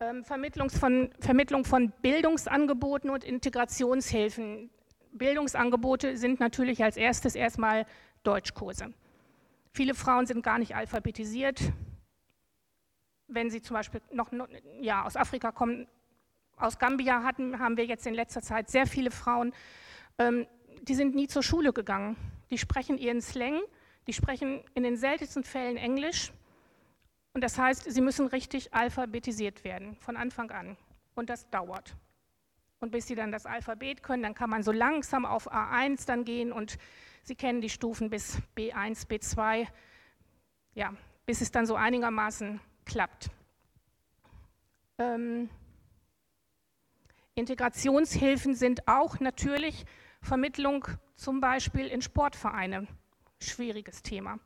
Ähm, 0.03 0.25
von, 0.25 1.11
Vermittlung 1.21 1.65
von 1.67 1.93
Bildungsangeboten 2.01 3.11
und 3.11 3.23
Integrationshilfen. 3.23 4.71
Bildungsangebote 5.13 6.17
sind 6.17 6.41
natürlich 6.41 6.83
als 6.83 6.97
erstes 6.97 7.35
erstmal 7.35 7.85
Deutschkurse. 8.23 8.95
Viele 9.73 9.95
Frauen 9.95 10.25
sind 10.25 10.43
gar 10.43 10.59
nicht 10.59 10.75
alphabetisiert. 10.75 11.61
Wenn 13.29 13.51
sie 13.51 13.61
zum 13.61 13.75
Beispiel 13.75 14.01
noch 14.11 14.31
ja, 14.81 15.05
aus 15.05 15.17
Afrika 15.17 15.53
kommen, 15.53 15.87
aus 16.57 16.79
Gambia 16.79 17.23
hatten, 17.23 17.59
haben 17.59 17.77
wir 17.77 17.85
jetzt 17.85 18.07
in 18.07 18.15
letzter 18.15 18.41
Zeit 18.41 18.71
sehr 18.71 18.87
viele 18.87 19.11
Frauen, 19.11 19.53
ähm, 20.19 20.47
die 20.81 20.95
sind 20.95 21.15
nie 21.15 21.29
zur 21.29 21.43
Schule 21.43 21.75
gegangen. 21.75 22.17
Die 22.49 22.57
sprechen 22.57 22.97
ihren 22.97 23.21
Slang, 23.21 23.61
die 24.07 24.15
sprechen 24.15 24.65
in 24.73 24.83
den 24.83 24.97
seltensten 24.97 25.45
Fällen 25.45 25.77
Englisch 25.77 26.33
und 27.33 27.43
das 27.43 27.59
heißt, 27.59 27.91
sie 27.91 28.01
müssen 28.01 28.27
richtig 28.27 28.75
alphabetisiert 28.75 29.65
werden, 29.65 29.97
von 29.97 30.17
Anfang 30.17 30.51
an. 30.51 30.77
Und 31.15 31.31
das 31.31 31.49
dauert. 31.51 31.97
Und 32.81 32.93
bis 32.93 33.07
sie 33.07 33.15
dann 33.15 33.31
das 33.31 33.47
Alphabet 33.47 34.03
können, 34.03 34.23
dann 34.23 34.35
kann 34.35 34.51
man 34.51 34.63
so 34.63 34.73
langsam 34.73 35.27
auf 35.27 35.53
A1 35.53 36.07
dann 36.07 36.25
gehen 36.25 36.51
und 36.51 36.79
sie 37.23 37.35
kennen 37.35 37.61
die 37.61 37.69
Stufen 37.69 38.11
bis 38.11 38.39
B1, 38.57 39.07
B2, 39.07 39.69
ja, 40.75 40.95
bis 41.27 41.41
es 41.41 41.51
dann 41.51 41.67
so 41.67 41.75
einigermaßen 41.77 42.59
klappt. 42.87 43.31
Ähm, 44.99 45.51
Integrationshilfen 47.35 48.55
sind 48.55 48.89
auch 48.89 49.21
natürlich 49.21 49.85
Vermittlung 50.23 50.87
zum 51.17 51.41
Beispiel 51.41 51.87
in 51.87 52.03
Sportvereine. 52.03 52.87
Schwieriges 53.41 54.03
Thema. 54.03 54.39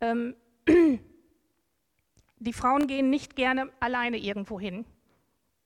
Ähm, 0.00 0.34
die 2.42 2.52
Frauen 2.52 2.86
gehen 2.86 3.10
nicht 3.10 3.36
gerne 3.36 3.70
alleine 3.80 4.18
irgendwo 4.18 4.58
hin. 4.58 4.84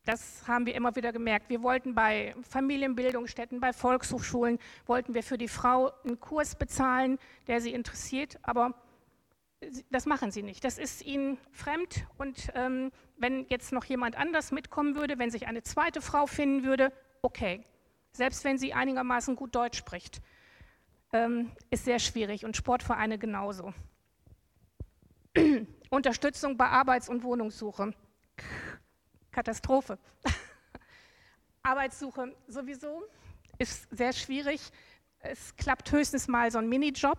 Das 0.05 0.47
haben 0.47 0.67
wir 0.67 0.75
immer 0.75 0.95
wieder 0.95 1.13
gemerkt. 1.13 1.51
Wir 1.51 1.63
wollten 1.63 1.95
bei 1.95 2.35
Familienbildungsstätten, 2.49 3.59
bei 3.59 3.73
Volkshochschulen, 3.73 4.59
wollten 4.87 5.15
wir 5.15 5.25
für 5.25 5.37
die 5.37 5.49
Frau 5.49 5.91
einen 6.05 6.21
Kurs 6.21 6.55
bezahlen, 6.55 7.19
der 7.49 7.61
sie 7.61 7.73
interessiert, 7.73 8.39
aber 8.43 8.75
das 9.91 10.07
machen 10.07 10.31
sie 10.31 10.43
nicht. 10.43 10.63
Das 10.65 10.79
ist 10.79 11.05
ihnen 11.05 11.39
fremd 11.51 12.07
und 12.19 12.51
ähm, 12.55 12.93
wenn 13.17 13.47
jetzt 13.49 13.73
noch 13.73 13.85
jemand 13.85 14.17
anders 14.17 14.53
mitkommen 14.53 14.95
würde, 14.95 15.19
wenn 15.19 15.31
sich 15.31 15.49
eine 15.49 15.63
zweite 15.63 16.01
Frau 16.01 16.27
finden 16.27 16.65
würde, 16.65 16.93
okay. 17.23 17.65
Selbst 18.13 18.45
wenn 18.45 18.59
sie 18.59 18.73
einigermaßen 18.73 19.35
gut 19.35 19.55
Deutsch 19.55 19.77
spricht, 19.77 20.23
ähm, 21.13 21.51
ist 21.71 21.85
sehr 21.85 21.99
schwierig 21.99 22.45
und 22.45 22.57
Sportvereine 22.57 23.19
genauso. 23.19 23.75
Unterstützung 25.91 26.57
bei 26.57 26.67
Arbeits- 26.67 27.09
und 27.09 27.23
Wohnungssuche. 27.23 27.93
Katastrophe. 29.31 29.99
Arbeitssuche 31.63 32.35
sowieso 32.49 33.03
ist 33.59 33.89
sehr 33.91 34.13
schwierig. 34.13 34.61
Es 35.21 35.55
klappt 35.57 35.91
höchstens 35.93 36.29
mal 36.29 36.51
so 36.51 36.59
ein 36.59 36.69
Minijob, 36.69 37.19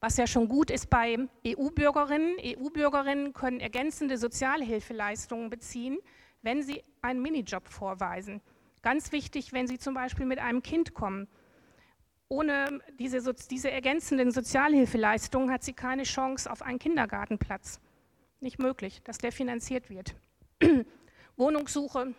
was 0.00 0.16
ja 0.16 0.26
schon 0.26 0.48
gut 0.48 0.70
ist 0.70 0.88
bei 0.88 1.18
EU-Bürgerinnen. 1.46 2.36
EU-Bürgerinnen 2.42 3.32
können 3.32 3.60
ergänzende 3.60 4.18
Sozialhilfeleistungen 4.18 5.50
beziehen, 5.50 5.98
wenn 6.42 6.62
sie 6.62 6.82
einen 7.02 7.20
Minijob 7.20 7.68
vorweisen. 7.68 8.40
Ganz 8.82 9.12
wichtig, 9.12 9.52
wenn 9.52 9.66
sie 9.66 9.78
zum 9.78 9.94
Beispiel 9.94 10.26
mit 10.26 10.38
einem 10.38 10.62
Kind 10.62 10.94
kommen 10.94 11.28
ohne 12.28 12.80
diese, 12.98 13.34
diese 13.50 13.70
ergänzenden 13.70 14.30
Sozialhilfeleistungen 14.30 15.50
hat 15.50 15.62
sie 15.62 15.72
keine 15.72 16.02
Chance 16.02 16.50
auf 16.50 16.62
einen 16.62 16.78
Kindergartenplatz. 16.78 17.80
Nicht 18.40 18.58
möglich, 18.58 19.00
dass 19.02 19.18
der 19.18 19.32
finanziert 19.32 19.90
wird. 19.90 20.14
Wohnungssuche, 21.36 22.14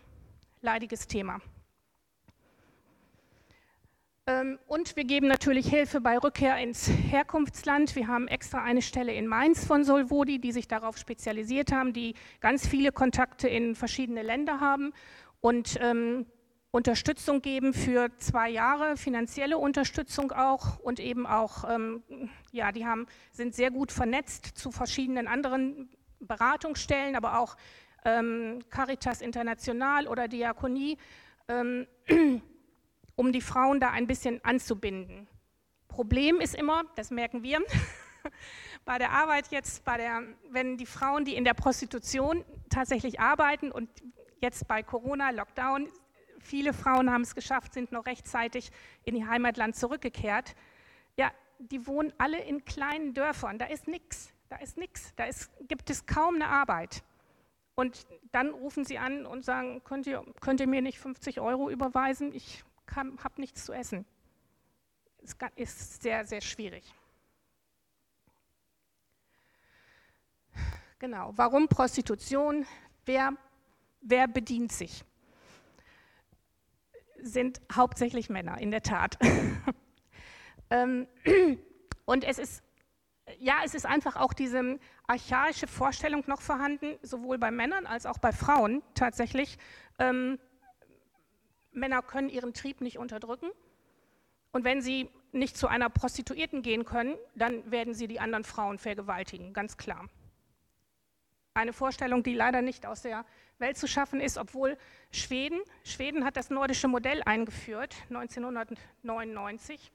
leidiges 0.62 1.08
Thema. 1.08 1.39
Ähm, 4.30 4.60
und 4.68 4.96
wir 4.96 5.06
geben 5.06 5.28
natürlich 5.28 5.68
Hilfe 5.70 6.01
bei 6.01 6.18
Rückkehr 6.18 6.58
ins 6.58 6.88
Herkunftsland. 6.88 7.96
Wir 7.96 8.08
haben 8.08 8.28
extra 8.28 8.63
eine 8.63 8.82
Stelle 8.82 9.13
in 9.13 9.28
Mainz 9.28 9.66
von 9.66 9.84
Solvodi, 9.84 10.39
die 10.39 10.51
sich 10.51 10.68
darauf 10.68 10.98
spezialisiert 10.98 11.72
haben, 11.72 11.94
die 11.94 12.16
ganz 12.39 12.68
viele 12.68 12.92
Kontakte 12.92 13.48
in 13.48 13.75
verschiedene 13.75 14.22
Länder 14.22 14.60
haben 14.60 14.94
und 15.42 15.78
ähm, 15.82 16.25
Unterstützung 16.72 17.42
geben 17.42 17.74
für 17.74 18.16
zwei 18.20 18.50
Jahre, 18.50 18.96
finanzielle 18.96 19.58
Unterstützung 19.58 20.32
auch 20.32 20.78
und 20.80 21.00
eben 21.00 21.26
auch, 21.26 21.68
ähm, 21.68 22.04
ja, 22.52 22.72
die 22.72 22.86
haben, 22.86 23.08
sind 23.32 23.56
sehr 23.56 23.72
gut 23.72 23.92
vernetzt 23.92 24.46
zu 24.46 24.72
verschiedenen 24.72 25.28
anderen 25.28 25.90
Beratungsstellen, 26.20 27.16
aber 27.16 27.40
auch 27.40 27.58
ähm, 28.06 28.60
Caritas 28.70 29.22
International 29.22 30.08
oder 30.08 30.28
Diakonie, 30.28 30.98
ähm, 31.48 31.88
um 33.16 33.32
die 33.32 33.42
Frauen 33.42 33.80
da 33.80 33.90
ein 33.90 34.06
bisschen 34.06 34.44
anzubinden. 34.46 35.28
Problem 35.88 36.40
ist 36.40 36.54
immer, 36.54 36.84
das 36.96 37.10
merken 37.10 37.42
wir, 37.42 37.62
bei 38.86 39.00
der 39.00 39.10
Arbeit 39.10 39.48
jetzt, 39.50 39.84
bei 39.86 39.98
der, 39.98 40.22
wenn 40.52 40.78
die 40.78 40.86
Frauen, 40.86 41.26
die 41.26 41.36
in 41.36 41.46
der 41.46 41.56
Prostitution 41.56 42.46
tatsächlich 42.70 43.20
arbeiten 43.20 43.72
und 43.72 43.90
jetzt 44.40 44.68
bei 44.68 44.84
Corona, 44.84 45.32
Lockdown, 45.32 45.90
viele 46.39 46.74
Frauen 46.74 47.12
haben 47.12 47.22
es 47.22 47.36
geschafft, 47.36 47.74
sind 47.74 47.91
noch 47.91 48.05
rechtzeitig 48.05 48.72
in 49.03 49.15
ihr 49.15 49.27
Heimatland 49.27 49.75
zurückgekehrt. 49.75 50.55
Ja, 51.17 51.31
die 51.60 51.86
wohnen 51.88 52.13
alle 52.17 52.39
in 52.41 52.65
kleinen 52.65 53.13
Dörfern, 53.13 53.60
da 53.60 53.65
ist 53.65 53.88
nichts, 53.88 54.34
da 54.50 54.58
ist 54.58 54.77
nichts, 54.77 55.13
da 55.15 55.25
ist, 55.25 55.51
gibt 55.67 55.89
es 55.89 56.05
kaum 56.05 56.36
eine 56.36 56.48
Arbeit. 56.48 57.03
Und 57.75 58.08
dann 58.31 58.50
rufen 58.50 58.84
sie 58.84 58.98
an 58.98 59.25
und 59.25 59.46
sagen, 59.46 59.84
könnt 59.84 60.05
ihr, 60.05 60.25
könnt 60.41 60.60
ihr 60.60 60.67
mir 60.67 60.81
nicht 60.81 61.00
50 61.00 61.39
Euro 61.39 61.69
überweisen? 61.69 62.34
Ich 62.34 62.63
habe 62.96 63.39
nichts 63.39 63.65
zu 63.65 63.72
essen. 63.72 64.05
Es 65.22 65.36
ist 65.55 66.01
sehr, 66.01 66.25
sehr 66.25 66.41
schwierig. 66.41 66.93
Genau, 71.00 71.31
warum 71.36 71.69
Prostitution? 71.69 72.65
Wer, 73.05 73.34
wer 74.01 74.27
bedient 74.27 74.74
sich? 74.74 75.05
Sind 77.22 77.62
hauptsächlich 77.74 78.30
Männer, 78.30 78.60
in 78.60 78.72
der 78.72 78.82
Tat. 78.82 79.18
Ähm, 80.72 81.08
und 82.06 82.24
es 82.24 82.38
ist 82.38 82.62
ja, 83.38 83.62
es 83.64 83.74
ist 83.74 83.86
einfach 83.86 84.16
auch 84.16 84.34
diese 84.34 84.80
archaische 85.08 85.68
Vorstellung 85.68 86.24
noch 86.28 86.42
vorhanden, 86.42 86.98
sowohl 87.02 87.38
bei 87.38 87.52
Männern 87.52 87.86
als 87.86 88.06
auch 88.06 88.18
bei 88.18 88.32
Frauen 88.32 88.82
tatsächlich. 88.96 89.58
Ähm, 90.00 90.40
Männer 91.72 92.02
können 92.02 92.30
ihren 92.30 92.54
Trieb 92.54 92.82
nicht 92.82 92.98
unterdrücken. 92.98 93.50
Und 94.52 94.64
wenn 94.64 94.82
sie 94.82 95.10
nicht 95.32 95.58
zu 95.58 95.68
einer 95.68 95.90
Prostituierten 95.90 96.64
gehen 96.64 96.86
können, 96.86 97.16
dann 97.36 97.70
werden 97.70 97.94
sie 97.94 98.08
die 98.08 98.20
anderen 98.20 98.44
Frauen 98.44 98.80
vergewaltigen, 98.80 99.54
ganz 99.54 99.78
klar. 99.78 100.08
Eine 101.60 101.74
Vorstellung, 101.74 102.24
die 102.24 102.36
leider 102.36 102.62
nicht 102.62 102.86
aus 102.86 103.01
der 103.01 103.25
Welt 103.58 103.78
zu 103.78 103.86
schaffen 103.86 104.22
ist, 104.22 104.38
obwohl 104.38 104.78
Schweden, 105.12 105.60
Schweden 105.84 106.24
hat 106.24 106.38
das 106.38 106.50
nordische 106.50 106.88
Modell 106.88 107.22
eingeführt, 107.25 107.98
1999, 108.08 109.92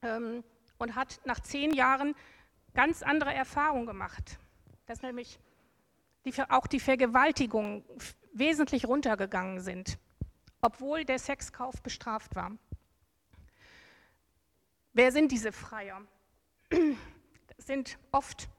ähm, 0.00 0.42
und 0.78 0.94
hat 0.94 1.20
nach 1.26 1.40
zehn 1.40 1.74
Jahren 1.74 2.14
ganz 2.72 3.02
andere 3.02 3.34
Erfahrungen 3.34 3.84
gemacht, 3.84 4.38
dass 4.86 5.02
nämlich 5.02 5.38
die, 6.24 6.32
auch 6.48 6.66
die 6.66 6.80
Vergewaltigungen 6.80 7.84
wesentlich 8.32 8.86
runtergegangen 8.86 9.60
sind, 9.60 9.98
obwohl 10.62 11.04
der 11.04 11.18
Sexkauf 11.18 11.82
bestraft 11.82 12.34
war. 12.34 12.52
Wer 14.94 15.12
sind 15.12 15.30
diese 15.30 15.52
Freier? 15.52 16.00
Das 17.58 17.66
sind 17.66 17.98
oft 18.12 18.50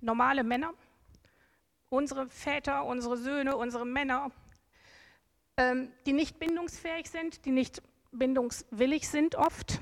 normale 0.00 0.44
Männer, 0.44 0.72
unsere 1.94 2.28
Väter, 2.28 2.84
unsere 2.84 3.16
Söhne, 3.16 3.56
unsere 3.56 3.86
Männer, 3.86 4.30
ähm, 5.56 5.92
die 6.06 6.12
nicht 6.12 6.38
bindungsfähig 6.38 7.08
sind, 7.08 7.44
die 7.44 7.52
nicht 7.52 7.82
bindungswillig 8.10 9.08
sind 9.08 9.36
oft 9.36 9.80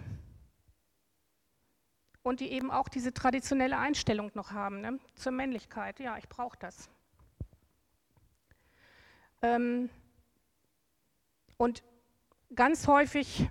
und 2.23 2.41
die 2.41 2.53
eben 2.53 2.71
auch 2.71 2.89
diese 2.89 3.13
traditionelle 3.15 3.79
Einstellung 3.79 4.31
noch 4.35 4.53
haben 4.53 4.81
ne? 4.81 4.99
zur 5.15 5.33
Männlichkeit. 5.33 6.01
Ja, 6.01 6.19
ich 6.19 6.29
brauche 6.29 6.57
das. 6.59 6.91
Ähm, 9.41 9.89
und 11.57 11.83
ganz 12.55 12.87
häufig 12.87 13.49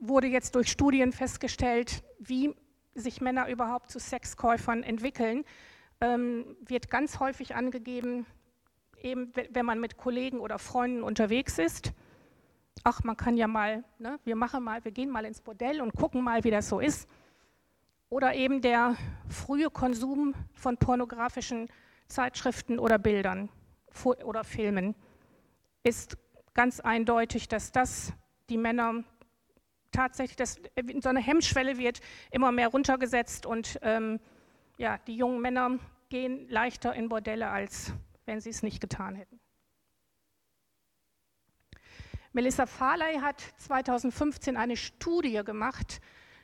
wurde 0.00 0.26
jetzt 0.26 0.54
durch 0.56 0.70
Studien 0.70 1.12
festgestellt, 1.12 2.02
wie 2.18 2.54
sich 2.94 3.20
Männer 3.20 3.48
überhaupt 3.48 3.90
zu 3.90 3.98
Sexkäufern 3.98 4.82
entwickeln, 4.82 5.44
ähm, 6.04 6.56
wird 6.66 6.90
ganz 6.90 7.20
häufig 7.20 7.54
angegeben, 7.54 8.26
eben 9.00 9.32
wenn 9.50 9.66
man 9.66 9.80
mit 9.80 9.96
Kollegen 9.96 10.40
oder 10.40 10.58
Freunden 10.58 11.02
unterwegs 11.02 11.58
ist 11.58 11.92
ach, 12.82 13.02
man 13.02 13.16
kann 13.16 13.36
ja 13.36 13.46
mal, 13.46 13.84
ne, 13.98 14.18
wir 14.24 14.36
machen 14.36 14.62
mal, 14.62 14.84
wir 14.84 14.92
gehen 14.92 15.10
mal 15.10 15.24
ins 15.24 15.40
Bordell 15.40 15.80
und 15.80 15.94
gucken 15.94 16.22
mal, 16.22 16.44
wie 16.44 16.50
das 16.50 16.68
so 16.68 16.80
ist. 16.80 17.08
Oder 18.08 18.34
eben 18.34 18.60
der 18.60 18.96
frühe 19.28 19.70
Konsum 19.70 20.34
von 20.52 20.76
pornografischen 20.76 21.68
Zeitschriften 22.06 22.78
oder 22.78 22.98
Bildern 22.98 23.48
oder 24.04 24.44
Filmen 24.44 24.94
ist 25.82 26.16
ganz 26.52 26.80
eindeutig, 26.80 27.48
dass 27.48 27.72
das 27.72 28.12
die 28.50 28.58
Männer 28.58 29.04
tatsächlich, 29.90 30.36
dass 30.36 30.60
so 31.00 31.08
eine 31.08 31.20
Hemmschwelle 31.20 31.78
wird 31.78 32.00
immer 32.30 32.52
mehr 32.52 32.68
runtergesetzt 32.68 33.46
und 33.46 33.78
ähm, 33.82 34.20
ja, 34.76 34.98
die 35.06 35.16
jungen 35.16 35.40
Männer 35.40 35.78
gehen 36.08 36.48
leichter 36.48 36.94
in 36.94 37.08
Bordelle, 37.08 37.48
als 37.50 37.92
wenn 38.26 38.40
sie 38.40 38.50
es 38.50 38.62
nicht 38.62 38.80
getan 38.80 39.14
hätten. 39.14 39.40
Melissa 42.32 42.66
Farley 42.66 43.18
hat 43.20 43.40
2015 43.58 44.56
eine 44.56 44.76
Studie 44.76 45.42
gemacht, 45.44 46.00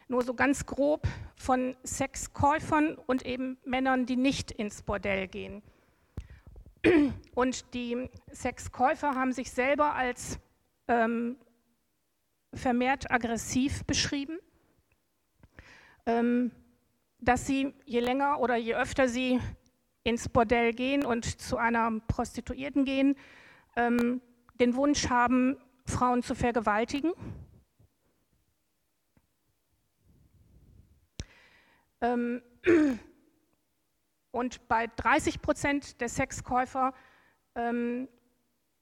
nur 0.09 0.23
so 0.23 0.35
ganz 0.35 0.67
grob, 0.67 1.07
von 1.35 1.77
Sexkäufern 1.85 2.95
und 2.95 3.27
eben 3.27 3.59
Männern, 3.65 4.07
die 4.07 4.17
nicht 4.17 4.53
ins 4.53 4.83
Bordell 4.83 5.27
gehen. 5.27 5.63
Und 7.35 7.75
die 7.75 8.09
Sexkäufer 8.33 9.15
haben 9.15 9.33
sich 9.33 9.51
selber 9.51 9.95
als 9.95 10.39
ähm, 10.89 11.37
vermehrt 12.55 13.11
aggressiv 13.11 13.85
beschrieben, 13.85 14.39
ähm, 16.07 16.51
dass 17.21 17.47
sie 17.47 17.75
je 17.85 18.01
länger 18.01 18.41
oder 18.41 18.57
je 18.57 18.75
öfter 18.75 19.09
sie 19.09 19.41
ins 20.03 20.29
Bordell 20.29 20.73
gehen 20.73 21.05
und 21.05 21.25
zu 21.41 21.57
einer 21.57 21.91
Prostituierten 22.09 22.85
gehen, 22.85 23.17
ähm, 23.77 24.21
den 24.55 24.75
Wunsch 24.75 25.09
haben, 25.09 25.59
Frauen 25.85 26.23
zu 26.23 26.35
vergewaltigen. 26.35 27.13
Ähm, 32.01 32.43
und 34.31 34.69
bei 34.69 34.87
30 34.87 35.43
Prozent 35.43 36.01
der 36.01 36.09
Sexkäufer 36.09 36.95
ähm, 37.55 38.09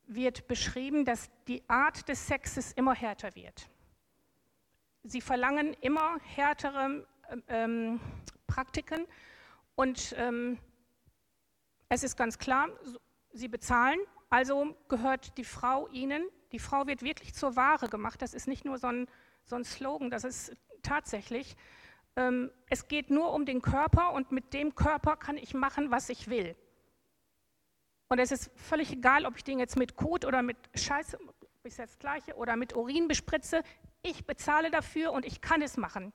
wird 0.06 0.46
beschrieben, 0.46 1.04
dass 1.04 1.30
die 1.46 1.68
Art 1.68 2.08
des 2.08 2.26
Sexes 2.26 2.72
immer 2.72 2.94
härter 2.94 3.34
wird. 3.34 3.68
Sie 5.02 5.20
verlangen 5.20 5.74
immer 5.80 6.18
härtere 6.20 7.06
ähm, 7.48 8.00
Praktiken 8.46 9.06
und 9.74 10.14
ähm, 10.16 10.58
es 11.88 12.02
ist 12.02 12.16
ganz 12.16 12.38
klar, 12.38 12.68
sie 13.32 13.48
bezahlen, 13.48 13.98
also 14.30 14.76
gehört 14.88 15.36
die 15.38 15.44
Frau 15.44 15.88
ihnen 15.88 16.22
die 16.52 16.58
Frau 16.58 16.86
wird 16.86 17.02
wirklich 17.02 17.34
zur 17.34 17.56
Ware 17.56 17.88
gemacht. 17.88 18.22
Das 18.22 18.34
ist 18.34 18.48
nicht 18.48 18.64
nur 18.64 18.78
so 18.78 18.86
ein, 18.86 19.06
so 19.44 19.56
ein 19.56 19.64
Slogan, 19.64 20.10
das 20.10 20.24
ist 20.24 20.56
tatsächlich. 20.82 21.56
Ähm, 22.16 22.50
es 22.68 22.88
geht 22.88 23.10
nur 23.10 23.32
um 23.32 23.44
den 23.44 23.62
Körper 23.62 24.12
und 24.12 24.32
mit 24.32 24.54
dem 24.54 24.74
Körper 24.74 25.16
kann 25.16 25.36
ich 25.36 25.54
machen, 25.54 25.90
was 25.90 26.08
ich 26.08 26.28
will. 26.28 26.56
Und 28.08 28.18
es 28.18 28.32
ist 28.32 28.50
völlig 28.56 28.92
egal, 28.92 29.26
ob 29.26 29.36
ich 29.36 29.44
den 29.44 29.58
jetzt 29.58 29.76
mit 29.76 29.96
Kot 29.96 30.24
oder 30.24 30.42
mit 30.42 30.56
Scheiße, 30.74 31.18
ist 31.64 31.78
das 31.78 31.98
gleiche, 31.98 32.34
oder 32.36 32.56
mit 32.56 32.74
Urin 32.74 33.08
bespritze. 33.08 33.62
Ich 34.02 34.26
bezahle 34.26 34.70
dafür 34.70 35.12
und 35.12 35.26
ich 35.26 35.42
kann 35.42 35.60
es 35.60 35.76
machen. 35.76 36.12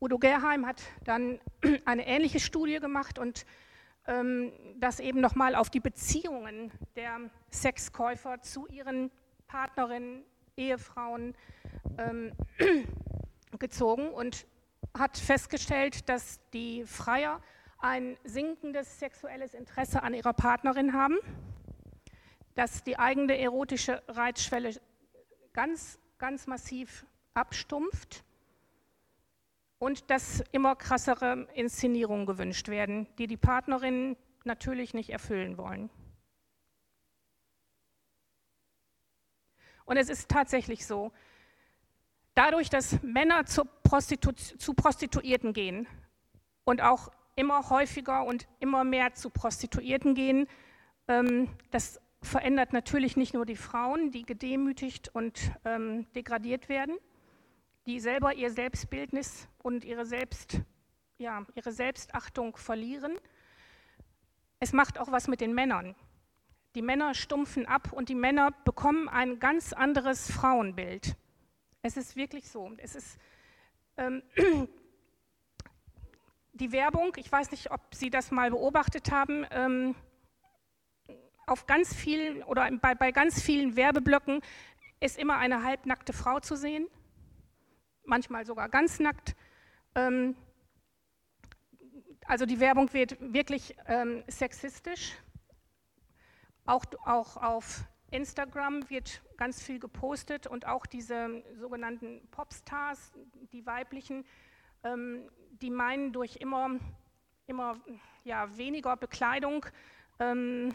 Udo 0.00 0.18
Gerheim 0.18 0.64
hat 0.64 0.82
dann 1.04 1.40
eine 1.84 2.06
ähnliche 2.06 2.38
Studie 2.38 2.78
gemacht 2.78 3.18
und 3.18 3.44
ähm, 4.06 4.52
das 4.76 5.00
eben 5.00 5.20
nochmal 5.20 5.56
auf 5.56 5.70
die 5.70 5.80
Beziehungen 5.80 6.70
der 6.94 7.18
Sexkäufer 7.50 8.40
zu 8.40 8.68
ihren 8.68 9.10
Partnerinnen, 9.48 10.22
Ehefrauen 10.56 11.34
ähm, 11.98 12.32
gezogen 13.58 14.10
und 14.10 14.46
hat 14.96 15.18
festgestellt, 15.18 16.08
dass 16.08 16.38
die 16.52 16.84
Freier 16.84 17.40
ein 17.78 18.16
sinkendes 18.24 19.00
sexuelles 19.00 19.54
Interesse 19.54 20.02
an 20.02 20.14
ihrer 20.14 20.32
Partnerin 20.32 20.92
haben, 20.92 21.16
dass 22.54 22.84
die 22.84 22.98
eigene 22.98 23.38
erotische 23.38 24.02
Reizschwelle 24.08 24.80
ganz, 25.52 25.98
ganz 26.18 26.46
massiv 26.46 27.04
abstumpft 27.34 28.24
und 29.78 30.10
dass 30.10 30.42
immer 30.52 30.76
krassere 30.76 31.46
Inszenierungen 31.54 32.26
gewünscht 32.26 32.68
werden, 32.68 33.06
die 33.18 33.26
die 33.26 33.36
Partnerinnen 33.36 34.16
natürlich 34.44 34.94
nicht 34.94 35.10
erfüllen 35.10 35.56
wollen. 35.56 35.90
Und 39.84 39.96
es 39.96 40.08
ist 40.08 40.28
tatsächlich 40.28 40.86
so, 40.86 41.12
dadurch, 42.34 42.68
dass 42.68 43.02
Männer 43.02 43.46
zu, 43.46 43.64
Prostitu 43.64 44.32
zu 44.32 44.74
Prostituierten 44.74 45.52
gehen 45.52 45.86
und 46.64 46.82
auch 46.82 47.10
immer 47.36 47.70
häufiger 47.70 48.24
und 48.24 48.46
immer 48.60 48.84
mehr 48.84 49.14
zu 49.14 49.30
Prostituierten 49.30 50.14
gehen, 50.14 50.46
ähm, 51.06 51.48
das 51.70 52.00
verändert 52.20 52.72
natürlich 52.72 53.16
nicht 53.16 53.32
nur 53.32 53.46
die 53.46 53.56
Frauen, 53.56 54.10
die 54.10 54.24
gedemütigt 54.24 55.08
und 55.14 55.52
ähm, 55.64 56.06
degradiert 56.14 56.68
werden, 56.68 56.98
die 57.88 58.00
selber 58.00 58.34
ihr 58.34 58.50
Selbstbildnis 58.50 59.48
und 59.62 59.82
ihre, 59.82 60.04
Selbst, 60.04 60.60
ja, 61.16 61.46
ihre 61.54 61.72
Selbstachtung 61.72 62.54
verlieren. 62.58 63.18
es 64.60 64.74
macht 64.74 64.98
auch 64.98 65.10
was 65.10 65.26
mit 65.26 65.40
den 65.40 65.54
Männern. 65.54 65.94
Die 66.74 66.82
Männer 66.82 67.14
stumpfen 67.14 67.64
ab 67.64 67.90
und 67.94 68.10
die 68.10 68.14
Männer 68.14 68.50
bekommen 68.66 69.08
ein 69.08 69.38
ganz 69.38 69.72
anderes 69.72 70.30
Frauenbild. 70.30 71.16
Es 71.80 71.96
ist 71.96 72.14
wirklich 72.14 72.50
so. 72.50 72.70
Es 72.76 72.94
ist 72.94 73.18
ähm, 73.96 74.22
die 76.52 76.72
Werbung, 76.72 77.14
ich 77.16 77.32
weiß 77.32 77.50
nicht, 77.52 77.70
ob 77.70 77.94
Sie 77.94 78.10
das 78.10 78.30
mal 78.30 78.50
beobachtet 78.50 79.10
haben, 79.10 79.46
ähm, 79.50 79.94
auf 81.46 81.66
ganz 81.66 81.94
vielen 81.94 82.42
oder 82.42 82.70
bei, 82.70 82.94
bei 82.94 83.12
ganz 83.12 83.40
vielen 83.40 83.76
Werbeblöcken 83.76 84.42
ist 85.00 85.18
immer 85.18 85.38
eine 85.38 85.62
halbnackte 85.62 86.12
Frau 86.12 86.40
zu 86.40 86.54
sehen, 86.54 86.86
manchmal 88.08 88.46
sogar 88.46 88.68
ganz 88.68 88.98
nackt. 88.98 89.36
Ähm, 89.94 90.36
also 92.26 92.44
die 92.46 92.60
Werbung 92.60 92.92
wird 92.92 93.16
wirklich 93.20 93.76
ähm, 93.86 94.24
sexistisch. 94.26 95.14
Auch, 96.66 96.84
auch 97.04 97.36
auf 97.36 97.84
Instagram 98.10 98.88
wird 98.90 99.22
ganz 99.36 99.62
viel 99.62 99.78
gepostet 99.78 100.46
und 100.46 100.66
auch 100.66 100.86
diese 100.86 101.42
sogenannten 101.54 102.26
Popstars, 102.30 103.12
die 103.52 103.64
weiblichen, 103.64 104.24
ähm, 104.84 105.30
die 105.62 105.70
meinen 105.70 106.12
durch 106.12 106.36
immer, 106.36 106.78
immer 107.46 107.80
ja, 108.24 108.56
weniger 108.56 108.96
Bekleidung 108.96 109.64
ähm, 110.18 110.74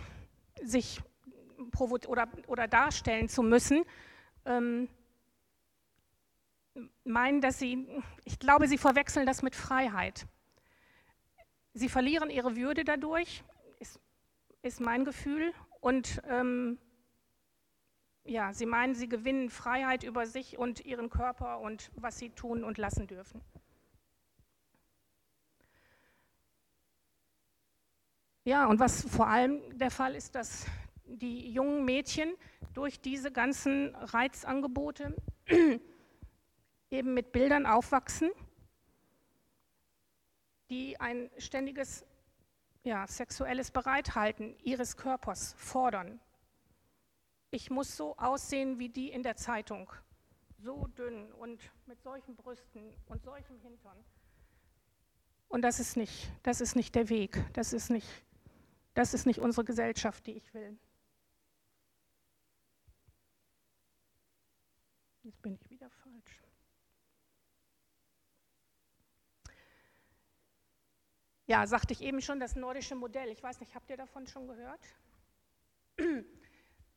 sich 0.62 1.02
oder, 1.80 2.28
oder 2.48 2.68
darstellen 2.68 3.30
zu 3.30 3.44
müssen, 3.44 3.84
ähm, 4.46 4.90
meinen, 7.04 7.42
dass 7.42 7.60
sie, 7.60 7.88
ich 8.26 8.40
glaube, 8.40 8.68
sie 8.68 8.78
verwechseln 8.78 9.26
das 9.26 9.42
mit 9.42 9.56
Freiheit. 9.56 10.26
Sie 11.74 11.90
verlieren 11.90 12.30
ihre 12.30 12.56
Würde 12.56 12.84
dadurch, 12.84 13.44
ist, 13.80 14.00
ist 14.62 14.80
mein 14.80 15.06
Gefühl. 15.06 15.54
Und 15.82 16.22
ähm, 16.28 16.78
ja, 18.26 18.54
sie 18.54 18.66
meinen, 18.66 18.96
sie 18.96 19.10
gewinnen 19.10 19.50
Freiheit 19.50 20.04
über 20.04 20.26
sich 20.26 20.58
und 20.58 20.86
ihren 20.86 21.10
Körper 21.10 21.60
und 21.60 21.92
was 21.96 22.20
sie 22.20 22.30
tun 22.30 22.64
und 22.64 22.78
lassen 22.78 23.08
dürfen. 23.08 23.42
Ja, 28.46 28.68
und 28.68 28.80
was 28.80 29.08
vor 29.10 29.28
allem 29.28 29.62
der 29.78 29.92
Fall 29.92 30.16
ist, 30.16 30.36
dass 30.36 30.66
die 31.06 31.52
jungen 31.52 31.86
Mädchen 31.86 32.34
durch 32.74 33.00
diese 33.00 33.32
ganzen 33.32 33.96
Reizangebote 33.96 35.16
eben 36.94 37.14
mit 37.14 37.32
Bildern 37.32 37.66
aufwachsen, 37.66 38.32
die 40.70 41.00
ein 41.00 41.30
ständiges 41.38 42.06
ja, 42.84 43.08
sexuelles 43.08 43.72
Bereithalten 43.72 44.56
ihres 44.64 44.96
Körpers 44.96 45.56
fordern. 45.58 46.20
Ich 47.52 47.70
muss 47.70 47.98
so 47.98 48.16
aussehen 48.18 48.80
wie 48.80 48.90
die 48.90 49.10
in 49.10 49.24
der 49.24 49.36
Zeitung, 49.36 49.92
so 50.60 50.88
dünn 50.98 51.32
und 51.34 51.62
mit 51.86 52.02
solchen 52.02 52.36
Brüsten 52.36 52.94
und 53.08 53.24
solchem 53.24 53.60
Hintern. 53.60 53.98
Und 55.50 55.62
das 55.62 55.80
ist 55.80 55.98
nicht, 55.98 56.32
das 56.44 56.62
ist 56.62 56.76
nicht 56.76 56.96
der 56.96 57.10
Weg, 57.10 57.44
das 57.54 57.74
ist 57.74 57.90
nicht 57.90 58.08
das 58.94 59.16
ist 59.16 59.26
nicht 59.26 59.40
unsere 59.40 59.66
Gesellschaft, 59.66 60.26
die 60.28 60.34
ich 60.34 60.54
will. 60.54 60.78
Jetzt 65.24 65.42
bin 65.42 65.56
ich 65.56 65.70
wieder 65.70 65.90
falsch. 65.90 66.44
Ja, 71.54 71.68
sagte 71.68 71.94
ich 71.94 72.02
eben 72.02 72.20
schon, 72.20 72.40
das 72.40 72.56
nordische 72.56 72.96
Modell. 72.96 73.30
Ich 73.30 73.44
weiß 73.44 73.60
nicht, 73.60 73.76
habt 73.76 73.88
ihr 73.92 73.96
davon 73.96 74.26
schon 74.26 74.48
gehört? 74.48 74.80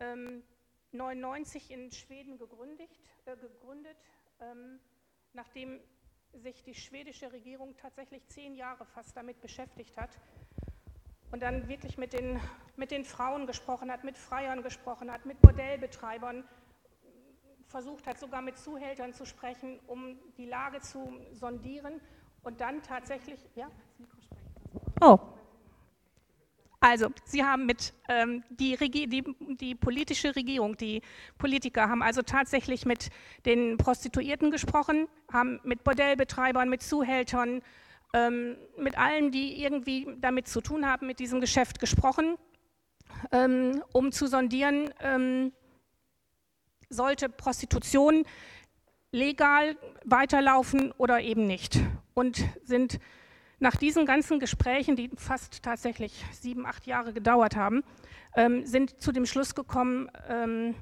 ähm, 0.01 0.43
99 0.93 1.71
in 1.71 1.91
Schweden 1.91 2.39
gegründet, 2.39 2.89
äh, 3.27 3.37
gegründet 3.37 3.99
ähm, 4.41 4.81
nachdem 5.35 5.79
sich 6.33 6.63
die 6.63 6.75
schwedische 6.75 7.31
Regierung 7.33 7.77
tatsächlich 7.77 8.27
zehn 8.29 8.55
Jahre 8.55 8.87
fast 8.87 9.15
damit 9.15 9.43
beschäftigt 9.43 9.95
hat, 9.99 10.19
und 11.33 11.43
dann 11.43 11.69
wirklich 11.69 11.99
mit 11.99 12.15
den, 12.15 12.41
mit 12.77 12.93
den 12.93 13.05
Frauen 13.05 13.47
gesprochen 13.47 13.93
hat, 13.93 14.05
mit 14.05 14.17
Freiern 14.17 14.63
gesprochen 14.63 15.13
hat, 15.13 15.27
mit 15.27 15.39
Bordellbetreibern, 15.43 16.49
versucht 17.67 18.07
hat, 18.07 18.19
sogar 18.19 18.41
mit 18.41 18.57
Zuhältern 18.57 19.13
zu 19.13 19.27
sprechen, 19.27 19.79
um 19.87 20.19
die 20.39 20.47
Lage 20.47 20.81
zu 20.81 21.21
sondieren 21.33 22.01
und 22.43 22.63
dann 22.63 22.83
tatsächlich, 22.83 23.39
ja, 23.55 23.71
oh, 25.01 25.19
also, 26.81 27.09
Sie 27.25 27.43
haben 27.43 27.67
mit 27.67 27.95
ähm, 28.09 28.45
die, 28.51 28.77
die, 28.77 29.25
die, 29.59 29.75
politische 29.75 30.37
Regierung, 30.37 30.77
die 30.77 31.03
Politiker 31.39 31.89
haben 31.89 32.03
also 32.03 32.23
tatsächlich 32.23 32.85
mit 32.85 33.09
den 33.45 33.77
Prostituierten 33.77 34.51
gesprochen, 34.51 35.09
haben 35.33 35.59
mit 35.65 35.83
Bordellbetreibern, 35.85 36.69
mit 36.69 36.83
Zuhältern, 36.83 37.63
ähm, 38.13 38.57
mit 38.79 38.97
allen, 38.99 39.33
die 39.33 39.63
irgendwie 39.63 40.07
damit 40.21 40.49
zu 40.49 40.61
tun 40.61 40.87
haben, 40.87 41.07
mit 41.07 41.19
diesem 41.19 41.41
Geschäft 41.41 41.81
gesprochen, 41.81 42.37
ähm, 43.33 43.83
um 43.93 44.13
zu 44.13 44.27
sondieren, 44.27 44.95
ähm, 45.01 45.53
sollte 46.89 47.29
Prostitution 47.29 48.25
legal 49.11 49.77
weiterlaufen 50.05 50.93
oder 50.99 51.21
eben 51.21 51.47
nicht. 51.47 51.81
Und 52.15 52.45
sind 52.63 53.01
nach 53.59 53.77
diesen 53.77 54.07
ganzen 54.07 54.39
Gesprächen, 54.39 54.97
die 54.97 55.11
fast 55.17 55.63
tatsächlich 55.63 56.25
sieben, 56.33 56.67
acht 56.67 56.87
Jahre 56.87 57.13
gedauert 57.13 57.57
haben, 57.57 57.83
ähm, 58.35 58.67
sind 58.67 59.01
zu 59.01 59.13
dem 59.13 59.27
Schluss 59.27 59.55
gekommen, 59.55 60.11
ähm, 60.29 60.75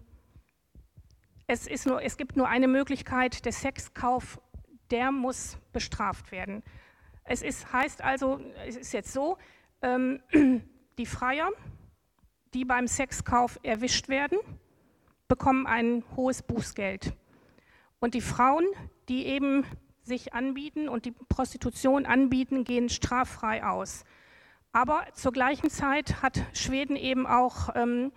es, 1.47 1.67
ist 1.67 1.87
nur, 1.87 2.03
es 2.03 2.17
gibt 2.17 2.37
nur 2.37 2.49
eine 2.49 2.69
Möglichkeit, 2.69 3.45
der 3.45 3.53
Sexkauf, 3.53 4.41
der 4.91 5.13
muss 5.13 5.59
bestraft 5.73 6.33
werden. 6.33 6.63
Es 7.25 7.43
ist, 7.43 7.73
heißt 7.73 8.03
also, 8.03 8.41
es 8.67 8.77
ist 8.77 8.93
jetzt 8.93 9.13
so, 9.13 9.39
ähm, 9.83 10.21
die 10.99 11.07
Freier, 11.07 11.51
die 12.55 12.65
beim 12.65 12.87
Sexkauf 12.87 13.59
erwischt 13.63 14.09
werden, 14.09 14.39
bekommen 15.29 15.67
ein 15.67 16.05
hohes 16.17 16.43
Bußgeld. 16.43 17.15
Und 17.99 18.15
die 18.15 18.21
Frauen, 18.21 18.67
die 19.09 19.27
eben 19.27 19.65
sich 20.05 20.35
anbieten 20.35 20.89
und 20.89 21.05
die 21.05 21.13
Prostitution 21.13 22.07
anbieten, 22.07 22.65
gehen 22.65 22.89
straffrei 22.89 23.65
aus. 23.65 24.05
Aber 24.73 25.05
zur 25.15 25.33
gleichen 25.33 25.71
Zeit 25.71 26.23
hat 26.23 26.43
Schweden 26.53 26.97
eben 26.97 27.27
auch 27.27 27.71
ähm, 27.75 28.13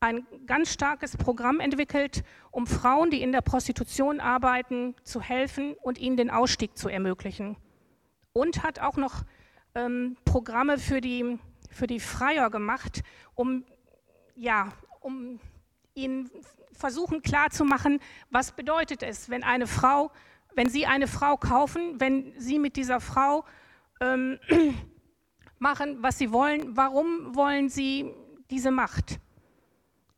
ein 0.00 0.26
ganz 0.46 0.72
starkes 0.72 1.16
Programm 1.16 1.60
entwickelt, 1.60 2.22
um 2.50 2.66
Frauen, 2.66 3.10
die 3.10 3.22
in 3.22 3.32
der 3.32 3.40
Prostitution 3.40 4.20
arbeiten, 4.20 4.94
zu 5.02 5.20
helfen 5.20 5.74
und 5.82 5.98
ihnen 5.98 6.16
den 6.16 6.30
Ausstieg 6.30 6.76
zu 6.76 6.88
ermöglichen 6.88 7.56
und 8.32 8.62
hat 8.62 8.78
auch 8.78 8.96
noch 8.96 9.24
ähm, 9.74 10.16
Programme 10.24 10.78
für 10.78 11.00
die, 11.00 11.38
für 11.70 11.86
die 11.86 12.00
Freier 12.00 12.50
gemacht, 12.50 13.02
um, 13.34 13.64
ja, 14.36 14.72
um 15.00 15.40
ihnen 15.94 16.30
versuchen 16.72 17.22
klarzumachen, 17.22 18.00
was 18.30 18.52
bedeutet 18.52 19.02
es, 19.02 19.28
wenn 19.30 19.42
eine 19.42 19.66
Frau, 19.66 20.12
wenn 20.54 20.68
sie 20.68 20.86
eine 20.86 21.06
Frau 21.06 21.36
kaufen, 21.36 22.00
wenn 22.00 22.32
sie 22.38 22.58
mit 22.58 22.76
dieser 22.76 23.00
Frau 23.00 23.44
ähm, 24.00 24.38
machen, 25.58 26.02
was 26.02 26.18
sie 26.18 26.32
wollen, 26.32 26.76
warum 26.76 27.34
wollen 27.34 27.68
sie 27.68 28.12
diese 28.50 28.70
Macht 28.70 29.20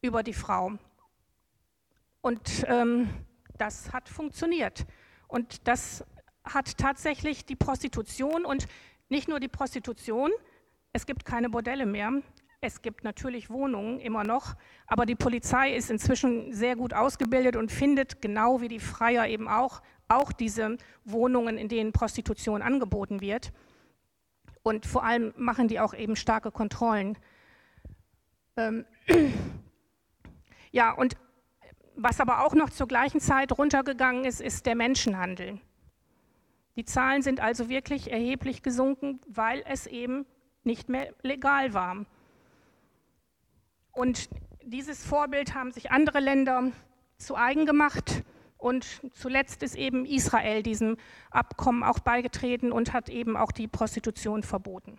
über 0.02 0.22
die 0.22 0.34
Frau? 0.34 0.72
Und 2.20 2.64
ähm, 2.66 3.08
das 3.58 3.92
hat 3.92 4.08
funktioniert. 4.08 4.86
Und 5.28 5.66
das 5.68 6.04
hat 6.44 6.76
tatsächlich 6.78 7.44
die 7.44 7.56
Prostitution 7.56 8.44
und 8.44 8.66
nicht 9.08 9.28
nur 9.28 9.40
die 9.40 9.48
Prostitution, 9.48 10.30
es 10.92 11.06
gibt 11.06 11.24
keine 11.24 11.50
Bordelle 11.50 11.86
mehr. 11.86 12.12
Es 12.62 12.82
gibt 12.82 13.04
natürlich 13.04 13.48
Wohnungen 13.48 14.00
immer 14.00 14.22
noch, 14.22 14.54
aber 14.86 15.06
die 15.06 15.14
Polizei 15.14 15.74
ist 15.74 15.90
inzwischen 15.90 16.52
sehr 16.52 16.76
gut 16.76 16.92
ausgebildet 16.92 17.56
und 17.56 17.72
findet 17.72 18.20
genau 18.20 18.60
wie 18.60 18.68
die 18.68 18.80
Freier 18.80 19.26
eben 19.28 19.48
auch, 19.48 19.80
auch 20.10 20.32
diese 20.32 20.76
Wohnungen, 21.04 21.56
in 21.56 21.68
denen 21.68 21.92
Prostitution 21.92 22.62
angeboten 22.62 23.20
wird. 23.20 23.52
Und 24.62 24.86
vor 24.86 25.04
allem 25.04 25.32
machen 25.36 25.68
die 25.68 25.80
auch 25.80 25.94
eben 25.94 26.16
starke 26.16 26.50
Kontrollen. 26.50 27.16
Ähm 28.56 28.84
ja, 30.72 30.92
und 30.92 31.16
was 31.96 32.20
aber 32.20 32.44
auch 32.44 32.54
noch 32.54 32.70
zur 32.70 32.88
gleichen 32.88 33.20
Zeit 33.20 33.56
runtergegangen 33.56 34.24
ist, 34.24 34.40
ist 34.40 34.66
der 34.66 34.74
Menschenhandel. 34.74 35.60
Die 36.76 36.84
Zahlen 36.84 37.22
sind 37.22 37.40
also 37.40 37.68
wirklich 37.68 38.10
erheblich 38.10 38.62
gesunken, 38.62 39.20
weil 39.26 39.62
es 39.66 39.86
eben 39.86 40.24
nicht 40.64 40.88
mehr 40.88 41.12
legal 41.22 41.74
war. 41.74 42.06
Und 43.92 44.28
dieses 44.64 45.04
Vorbild 45.04 45.54
haben 45.54 45.72
sich 45.72 45.90
andere 45.90 46.20
Länder 46.20 46.70
zu 47.18 47.36
eigen 47.36 47.66
gemacht. 47.66 48.22
Und 48.60 49.00
zuletzt 49.14 49.62
ist 49.62 49.74
eben 49.74 50.04
Israel 50.04 50.62
diesem 50.62 50.96
Abkommen 51.30 51.82
auch 51.82 51.98
beigetreten 51.98 52.72
und 52.72 52.92
hat 52.92 53.08
eben 53.08 53.36
auch 53.36 53.52
die 53.52 53.66
Prostitution 53.66 54.42
verboten. 54.42 54.98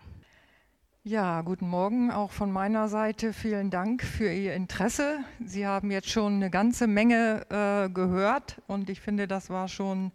Ja, 1.04 1.42
guten 1.42 1.68
Morgen 1.68 2.12
auch 2.12 2.32
von 2.32 2.52
meiner 2.52 2.88
Seite. 2.88 3.34
Vielen 3.34 3.72
Dank 3.72 4.04
für 4.04 4.32
Ihr 4.32 4.54
Interesse. 4.54 5.20
Sie 5.44 5.66
haben 5.66 5.90
jetzt 5.90 6.10
schon 6.10 6.36
eine 6.36 6.52
ganze 6.52 6.86
Menge 6.86 7.46
äh, 7.50 7.90
gehört 7.90 8.62
und 8.68 8.90
ich 8.90 9.02
finde, 9.02 9.28
das 9.28 9.50
war 9.50 9.68
schon 9.68 10.12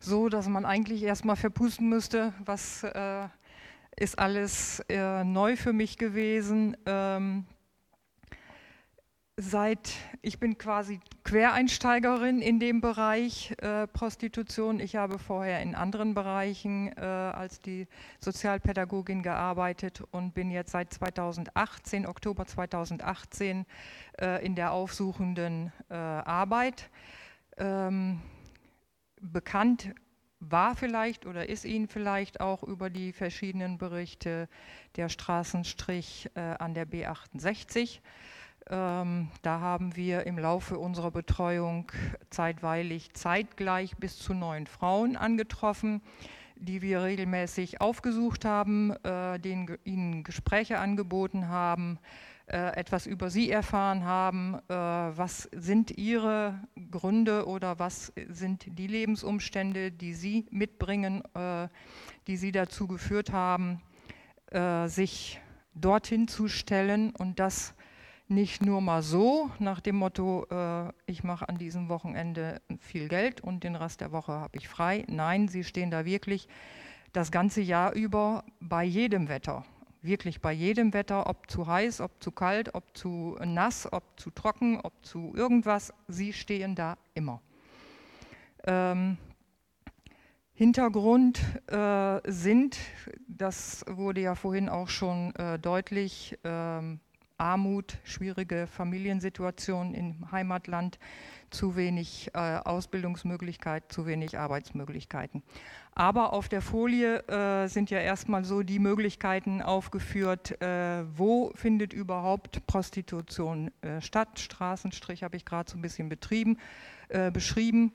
so, 0.00 0.28
dass 0.28 0.48
man 0.48 0.64
eigentlich 0.64 1.02
erstmal 1.02 1.36
verpusten 1.36 1.88
müsste, 1.88 2.32
was 2.44 2.82
äh, 2.82 3.28
ist 3.96 4.18
alles 4.18 4.80
äh, 4.88 5.22
neu 5.22 5.56
für 5.56 5.72
mich 5.72 5.98
gewesen. 5.98 6.76
Ähm, 6.84 7.46
seit, 9.36 9.92
ich 10.22 10.38
bin 10.38 10.58
quasi 10.58 11.00
Quereinsteigerin 11.24 12.40
in 12.40 12.60
dem 12.60 12.80
Bereich 12.80 13.52
äh, 13.58 13.86
Prostitution. 13.88 14.78
Ich 14.78 14.96
habe 14.96 15.18
vorher 15.18 15.60
in 15.60 15.74
anderen 15.74 16.14
Bereichen 16.14 16.92
äh, 16.96 17.00
als 17.00 17.60
die 17.60 17.88
Sozialpädagogin 18.20 19.22
gearbeitet 19.22 20.02
und 20.12 20.34
bin 20.34 20.50
jetzt 20.50 20.70
seit 20.72 20.92
2018, 20.92 22.06
Oktober 22.06 22.46
2018, 22.46 23.66
äh, 24.20 24.44
in 24.44 24.54
der 24.54 24.72
aufsuchenden 24.72 25.72
äh, 25.88 25.94
Arbeit. 25.94 26.90
Ähm, 27.56 28.20
bekannt 29.20 29.94
war 30.38 30.76
vielleicht 30.76 31.26
oder 31.26 31.48
ist 31.48 31.64
Ihnen 31.64 31.88
vielleicht 31.88 32.40
auch 32.40 32.62
über 32.62 32.90
die 32.90 33.12
verschiedenen 33.12 33.78
Berichte 33.78 34.48
der 34.96 35.08
Straßenstrich 35.08 36.30
äh, 36.34 36.40
an 36.40 36.74
der 36.74 36.86
B68. 36.86 38.00
Ähm, 38.70 39.28
da 39.42 39.60
haben 39.60 39.94
wir 39.94 40.26
im 40.26 40.38
Laufe 40.38 40.78
unserer 40.78 41.10
Betreuung 41.10 41.90
zeitweilig 42.30 43.12
zeitgleich 43.12 43.96
bis 43.96 44.18
zu 44.18 44.32
neun 44.32 44.66
Frauen 44.66 45.16
angetroffen, 45.16 46.00
die 46.56 46.80
wir 46.80 47.02
regelmäßig 47.02 47.80
aufgesucht 47.80 48.44
haben, 48.44 48.92
äh, 49.04 49.38
denen 49.38 49.76
ihnen 49.84 50.24
Gespräche 50.24 50.78
angeboten 50.78 51.48
haben, 51.48 51.98
äh, 52.46 52.76
etwas 52.76 53.06
über 53.06 53.28
sie 53.28 53.50
erfahren 53.50 54.04
haben, 54.04 54.54
äh, 54.68 54.74
was 54.74 55.48
sind 55.52 55.90
ihre 55.90 56.58
Gründe 56.90 57.46
oder 57.46 57.78
was 57.78 58.12
sind 58.28 58.78
die 58.78 58.86
Lebensumstände, 58.86 59.90
die 59.90 60.14
sie 60.14 60.46
mitbringen, 60.50 61.22
äh, 61.34 61.68
die 62.26 62.36
sie 62.36 62.52
dazu 62.52 62.86
geführt 62.86 63.32
haben, 63.32 63.82
äh, 64.50 64.88
sich 64.88 65.40
dorthin 65.74 66.28
zu 66.28 66.48
stellen 66.48 67.10
und 67.10 67.40
das 67.40 67.74
nicht 68.28 68.64
nur 68.64 68.80
mal 68.80 69.02
so 69.02 69.50
nach 69.58 69.80
dem 69.80 69.96
Motto, 69.96 70.46
äh, 70.50 70.92
ich 71.06 71.24
mache 71.24 71.48
an 71.48 71.58
diesem 71.58 71.88
Wochenende 71.88 72.60
viel 72.78 73.08
Geld 73.08 73.40
und 73.40 73.64
den 73.64 73.76
Rest 73.76 74.00
der 74.00 74.12
Woche 74.12 74.32
habe 74.32 74.56
ich 74.56 74.68
frei. 74.68 75.04
Nein, 75.08 75.48
sie 75.48 75.64
stehen 75.64 75.90
da 75.90 76.04
wirklich 76.04 76.48
das 77.12 77.30
ganze 77.30 77.60
Jahr 77.60 77.92
über 77.92 78.44
bei 78.60 78.84
jedem 78.84 79.28
Wetter. 79.28 79.64
Wirklich 80.02 80.40
bei 80.40 80.52
jedem 80.52 80.92
Wetter, 80.92 81.28
ob 81.28 81.50
zu 81.50 81.66
heiß, 81.66 82.00
ob 82.00 82.22
zu 82.22 82.30
kalt, 82.30 82.74
ob 82.74 82.96
zu 82.96 83.38
nass, 83.44 83.90
ob 83.90 84.02
zu 84.16 84.30
trocken, 84.30 84.80
ob 84.82 84.92
zu 85.04 85.32
irgendwas. 85.34 85.92
Sie 86.08 86.32
stehen 86.32 86.74
da 86.74 86.98
immer. 87.14 87.40
Ähm, 88.66 89.16
Hintergrund 90.52 91.40
äh, 91.66 92.20
sind, 92.30 92.78
das 93.26 93.84
wurde 93.88 94.20
ja 94.20 94.34
vorhin 94.34 94.68
auch 94.68 94.88
schon 94.88 95.34
äh, 95.34 95.58
deutlich, 95.58 96.38
ähm, 96.44 97.00
Armut, 97.44 97.98
schwierige 98.04 98.66
Familiensituationen 98.66 99.92
im 99.92 100.32
Heimatland, 100.32 100.98
zu 101.50 101.76
wenig 101.76 102.30
äh, 102.32 102.38
Ausbildungsmöglichkeiten, 102.38 103.90
zu 103.90 104.06
wenig 104.06 104.38
Arbeitsmöglichkeiten. 104.38 105.42
Aber 105.94 106.32
auf 106.32 106.48
der 106.48 106.62
Folie 106.62 107.18
äh, 107.28 107.68
sind 107.68 107.90
ja 107.90 107.98
erstmal 107.98 108.44
so 108.44 108.62
die 108.62 108.78
Möglichkeiten 108.78 109.60
aufgeführt, 109.60 110.60
äh, 110.62 111.04
wo 111.16 111.52
findet 111.54 111.92
überhaupt 111.92 112.66
Prostitution 112.66 113.70
äh, 113.82 114.00
statt. 114.00 114.40
Straßenstrich 114.40 115.22
habe 115.22 115.36
ich 115.36 115.44
gerade 115.44 115.70
so 115.70 115.76
ein 115.76 115.82
bisschen 115.82 116.08
betrieben, 116.08 116.58
äh, 117.10 117.30
beschrieben. 117.30 117.92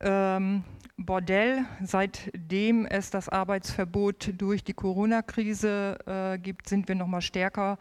Ähm, 0.00 0.64
Bordell, 0.98 1.64
seitdem 1.82 2.86
es 2.86 3.10
das 3.10 3.28
Arbeitsverbot 3.28 4.34
durch 4.36 4.62
die 4.62 4.74
Corona-Krise 4.74 5.98
äh, 6.06 6.38
gibt, 6.38 6.68
sind 6.68 6.86
wir 6.86 6.94
noch 6.94 7.06
mal 7.06 7.22
stärker 7.22 7.78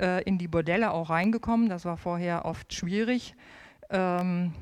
äh, 0.00 0.22
in 0.22 0.38
die 0.38 0.48
Bordelle 0.48 0.92
auch 0.92 1.10
reingekommen. 1.10 1.68
Das 1.68 1.84
war 1.84 1.96
vorher 1.96 2.44
oft 2.44 2.72
schwierig. 2.72 3.34
Ähm, 3.90 4.54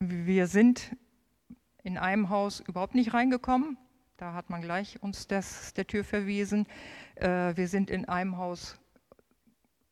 wir 0.00 0.46
sind 0.46 0.96
in 1.82 1.98
einem 1.98 2.30
Haus 2.30 2.60
überhaupt 2.60 2.94
nicht 2.94 3.14
reingekommen. 3.14 3.76
Da 4.16 4.32
hat 4.32 4.50
man 4.50 4.62
gleich 4.62 5.02
uns 5.02 5.28
das, 5.28 5.74
der 5.74 5.86
Tür 5.86 6.04
verwiesen. 6.04 6.66
Äh, 7.16 7.56
wir 7.56 7.68
sind 7.68 7.90
in 7.90 8.06
einem 8.06 8.36
Haus, 8.36 8.78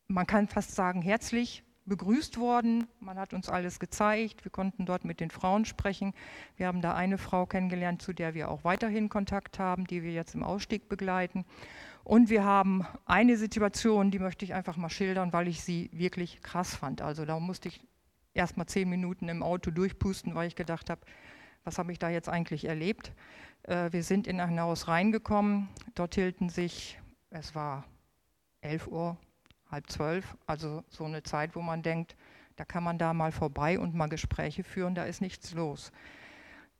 man 0.08 0.26
kann 0.26 0.48
fast 0.48 0.74
sagen, 0.74 1.02
herzlich 1.02 1.62
begrüßt 1.86 2.38
worden. 2.38 2.88
Man 3.00 3.18
hat 3.18 3.32
uns 3.32 3.48
alles 3.48 3.78
gezeigt. 3.78 4.44
Wir 4.44 4.50
konnten 4.50 4.86
dort 4.86 5.04
mit 5.04 5.20
den 5.20 5.30
Frauen 5.30 5.64
sprechen. 5.64 6.12
Wir 6.56 6.66
haben 6.66 6.82
da 6.82 6.94
eine 6.94 7.18
Frau 7.18 7.46
kennengelernt, 7.46 8.02
zu 8.02 8.12
der 8.12 8.34
wir 8.34 8.50
auch 8.50 8.64
weiterhin 8.64 9.08
Kontakt 9.08 9.58
haben, 9.58 9.86
die 9.86 10.02
wir 10.02 10.12
jetzt 10.12 10.34
im 10.34 10.42
Ausstieg 10.42 10.88
begleiten. 10.88 11.44
Und 12.06 12.30
wir 12.30 12.44
haben 12.44 12.86
eine 13.04 13.36
Situation, 13.36 14.12
die 14.12 14.20
möchte 14.20 14.44
ich 14.44 14.54
einfach 14.54 14.76
mal 14.76 14.90
schildern, 14.90 15.32
weil 15.32 15.48
ich 15.48 15.64
sie 15.64 15.90
wirklich 15.92 16.40
krass 16.40 16.76
fand. 16.76 17.02
Also 17.02 17.24
da 17.24 17.40
musste 17.40 17.66
ich 17.66 17.80
erst 18.32 18.56
mal 18.56 18.68
zehn 18.68 18.88
Minuten 18.88 19.28
im 19.28 19.42
Auto 19.42 19.72
durchpusten, 19.72 20.36
weil 20.36 20.46
ich 20.46 20.54
gedacht 20.54 20.88
habe, 20.88 21.00
was 21.64 21.78
habe 21.78 21.90
ich 21.90 21.98
da 21.98 22.08
jetzt 22.08 22.28
eigentlich 22.28 22.66
erlebt? 22.66 23.12
Äh, 23.64 23.90
wir 23.90 24.04
sind 24.04 24.28
in 24.28 24.40
ein 24.40 24.60
Haus 24.60 24.86
reingekommen. 24.86 25.68
Dort 25.96 26.14
hielten 26.14 26.48
sich, 26.48 26.96
es 27.30 27.56
war 27.56 27.82
11 28.60 28.86
Uhr, 28.86 29.16
halb 29.68 29.90
zwölf, 29.90 30.36
also 30.46 30.84
so 30.88 31.06
eine 31.06 31.24
Zeit, 31.24 31.56
wo 31.56 31.60
man 31.60 31.82
denkt, 31.82 32.14
da 32.54 32.64
kann 32.64 32.84
man 32.84 32.98
da 32.98 33.14
mal 33.14 33.32
vorbei 33.32 33.80
und 33.80 33.96
mal 33.96 34.06
Gespräche 34.06 34.62
führen, 34.62 34.94
da 34.94 35.06
ist 35.06 35.20
nichts 35.20 35.54
los. 35.54 35.90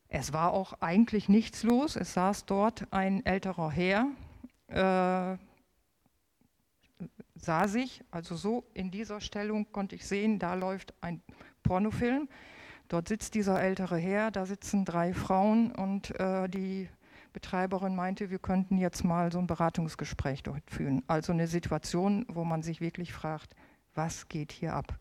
Es 0.07 0.33
war 0.33 0.53
auch 0.53 0.75
eigentlich 0.75 1.29
nichts 1.29 1.65
los. 1.65 1.97
Es 1.97 2.15
saß 2.15 2.45
dort 2.45 2.87
ein 2.93 3.27
älterer 3.27 3.73
Herr, 3.73 4.07
äh, 4.69 5.37
sah 7.35 7.69
sich, 7.69 8.03
also 8.11 8.37
so 8.37 8.65
in 8.75 8.91
dieser 8.91 9.21
Stellung 9.21 9.71
konnte 9.73 9.95
ich 9.95 10.07
sehen, 10.07 10.39
da 10.39 10.55
läuft 10.55 10.95
ein 11.01 11.23
Pornofilm. 11.63 12.29
Dort 12.89 13.09
sitzt 13.09 13.35
dieser 13.35 13.61
ältere 13.61 13.97
Herr, 13.97 14.31
da 14.31 14.47
sitzen 14.47 14.85
drei 14.85 15.13
Frauen 15.13 15.73
und 15.73 16.19
äh, 16.21 16.49
die 16.49 16.89
Betreiberin 17.33 17.95
meinte, 17.95 18.31
wir 18.31 18.39
könnten 18.39 18.79
jetzt 18.79 19.05
mal 19.05 19.31
so 19.31 19.39
ein 19.39 19.47
Beratungsgespräch 19.47 20.43
dort 20.43 20.71
führen. 20.71 21.03
Also 21.07 21.33
eine 21.33 21.49
Situation, 21.49 22.25
wo 22.29 22.45
man 22.45 22.63
sich 22.63 22.81
wirklich 22.81 23.13
fragt, 23.13 23.55
was 23.95 24.29
geht 24.29 24.53
hier 24.53 24.75
ab? 24.75 24.99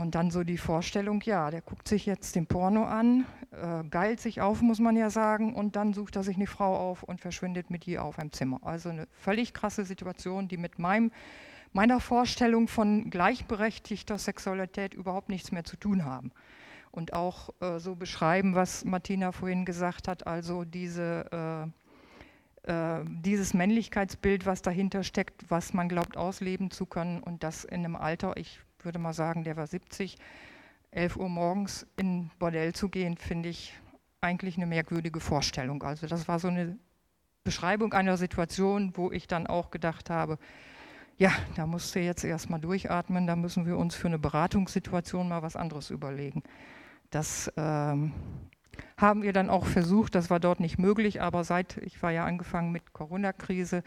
Und 0.00 0.14
dann 0.14 0.30
so 0.30 0.44
die 0.44 0.56
Vorstellung, 0.56 1.20
ja, 1.26 1.50
der 1.50 1.60
guckt 1.60 1.86
sich 1.86 2.06
jetzt 2.06 2.34
den 2.34 2.46
Porno 2.46 2.84
an, 2.84 3.26
äh, 3.50 3.86
geilt 3.90 4.18
sich 4.18 4.40
auf, 4.40 4.62
muss 4.62 4.78
man 4.78 4.96
ja 4.96 5.10
sagen, 5.10 5.54
und 5.54 5.76
dann 5.76 5.92
sucht 5.92 6.16
er 6.16 6.22
sich 6.22 6.36
eine 6.36 6.46
Frau 6.46 6.74
auf 6.74 7.02
und 7.02 7.20
verschwindet 7.20 7.68
mit 7.68 7.86
ihr 7.86 8.02
auf 8.02 8.18
einem 8.18 8.32
Zimmer. 8.32 8.60
Also 8.62 8.88
eine 8.88 9.08
völlig 9.12 9.52
krasse 9.52 9.84
Situation, 9.84 10.48
die 10.48 10.56
mit 10.56 10.78
meinem, 10.78 11.12
meiner 11.74 12.00
Vorstellung 12.00 12.66
von 12.66 13.10
gleichberechtigter 13.10 14.16
Sexualität 14.16 14.94
überhaupt 14.94 15.28
nichts 15.28 15.52
mehr 15.52 15.64
zu 15.64 15.76
tun 15.76 16.06
haben. 16.06 16.32
Und 16.90 17.12
auch 17.12 17.50
äh, 17.60 17.78
so 17.78 17.94
beschreiben, 17.94 18.54
was 18.54 18.86
Martina 18.86 19.32
vorhin 19.32 19.66
gesagt 19.66 20.08
hat, 20.08 20.26
also 20.26 20.64
diese, 20.64 21.70
äh, 22.64 22.72
äh 22.72 23.04
dieses 23.06 23.52
Männlichkeitsbild, 23.52 24.46
was 24.46 24.62
dahinter 24.62 25.04
steckt, 25.04 25.50
was 25.50 25.74
man 25.74 25.90
glaubt 25.90 26.16
ausleben 26.16 26.70
zu 26.70 26.86
können 26.86 27.22
und 27.22 27.42
das 27.44 27.64
in 27.64 27.84
einem 27.84 27.96
Alter, 27.96 28.38
ich 28.38 28.60
würde 28.84 28.98
mal 28.98 29.12
sagen, 29.12 29.44
der 29.44 29.56
war 29.56 29.66
70, 29.66 30.16
11 30.90 31.16
Uhr 31.16 31.28
morgens 31.28 31.86
in 31.96 32.30
Bordell 32.38 32.72
zu 32.72 32.88
gehen, 32.88 33.16
finde 33.16 33.48
ich 33.48 33.74
eigentlich 34.20 34.56
eine 34.56 34.66
merkwürdige 34.66 35.20
Vorstellung. 35.20 35.82
Also 35.82 36.06
das 36.06 36.28
war 36.28 36.38
so 36.38 36.48
eine 36.48 36.78
Beschreibung 37.44 37.92
einer 37.92 38.16
Situation, 38.16 38.92
wo 38.96 39.10
ich 39.10 39.26
dann 39.26 39.46
auch 39.46 39.70
gedacht 39.70 40.10
habe, 40.10 40.38
ja, 41.16 41.32
da 41.54 41.66
musst 41.66 41.94
du 41.94 42.00
jetzt 42.00 42.24
erstmal 42.24 42.60
durchatmen, 42.60 43.26
da 43.26 43.36
müssen 43.36 43.66
wir 43.66 43.76
uns 43.76 43.94
für 43.94 44.08
eine 44.08 44.18
Beratungssituation 44.18 45.28
mal 45.28 45.42
was 45.42 45.54
anderes 45.54 45.90
überlegen. 45.90 46.42
Das 47.10 47.52
ähm, 47.56 48.12
haben 48.96 49.22
wir 49.22 49.32
dann 49.32 49.50
auch 49.50 49.66
versucht, 49.66 50.14
das 50.14 50.30
war 50.30 50.40
dort 50.40 50.60
nicht 50.60 50.78
möglich, 50.78 51.20
aber 51.22 51.44
seit, 51.44 51.76
ich 51.78 52.02
war 52.02 52.10
ja 52.10 52.24
angefangen 52.24 52.72
mit 52.72 52.92
Corona-Krise, 52.92 53.82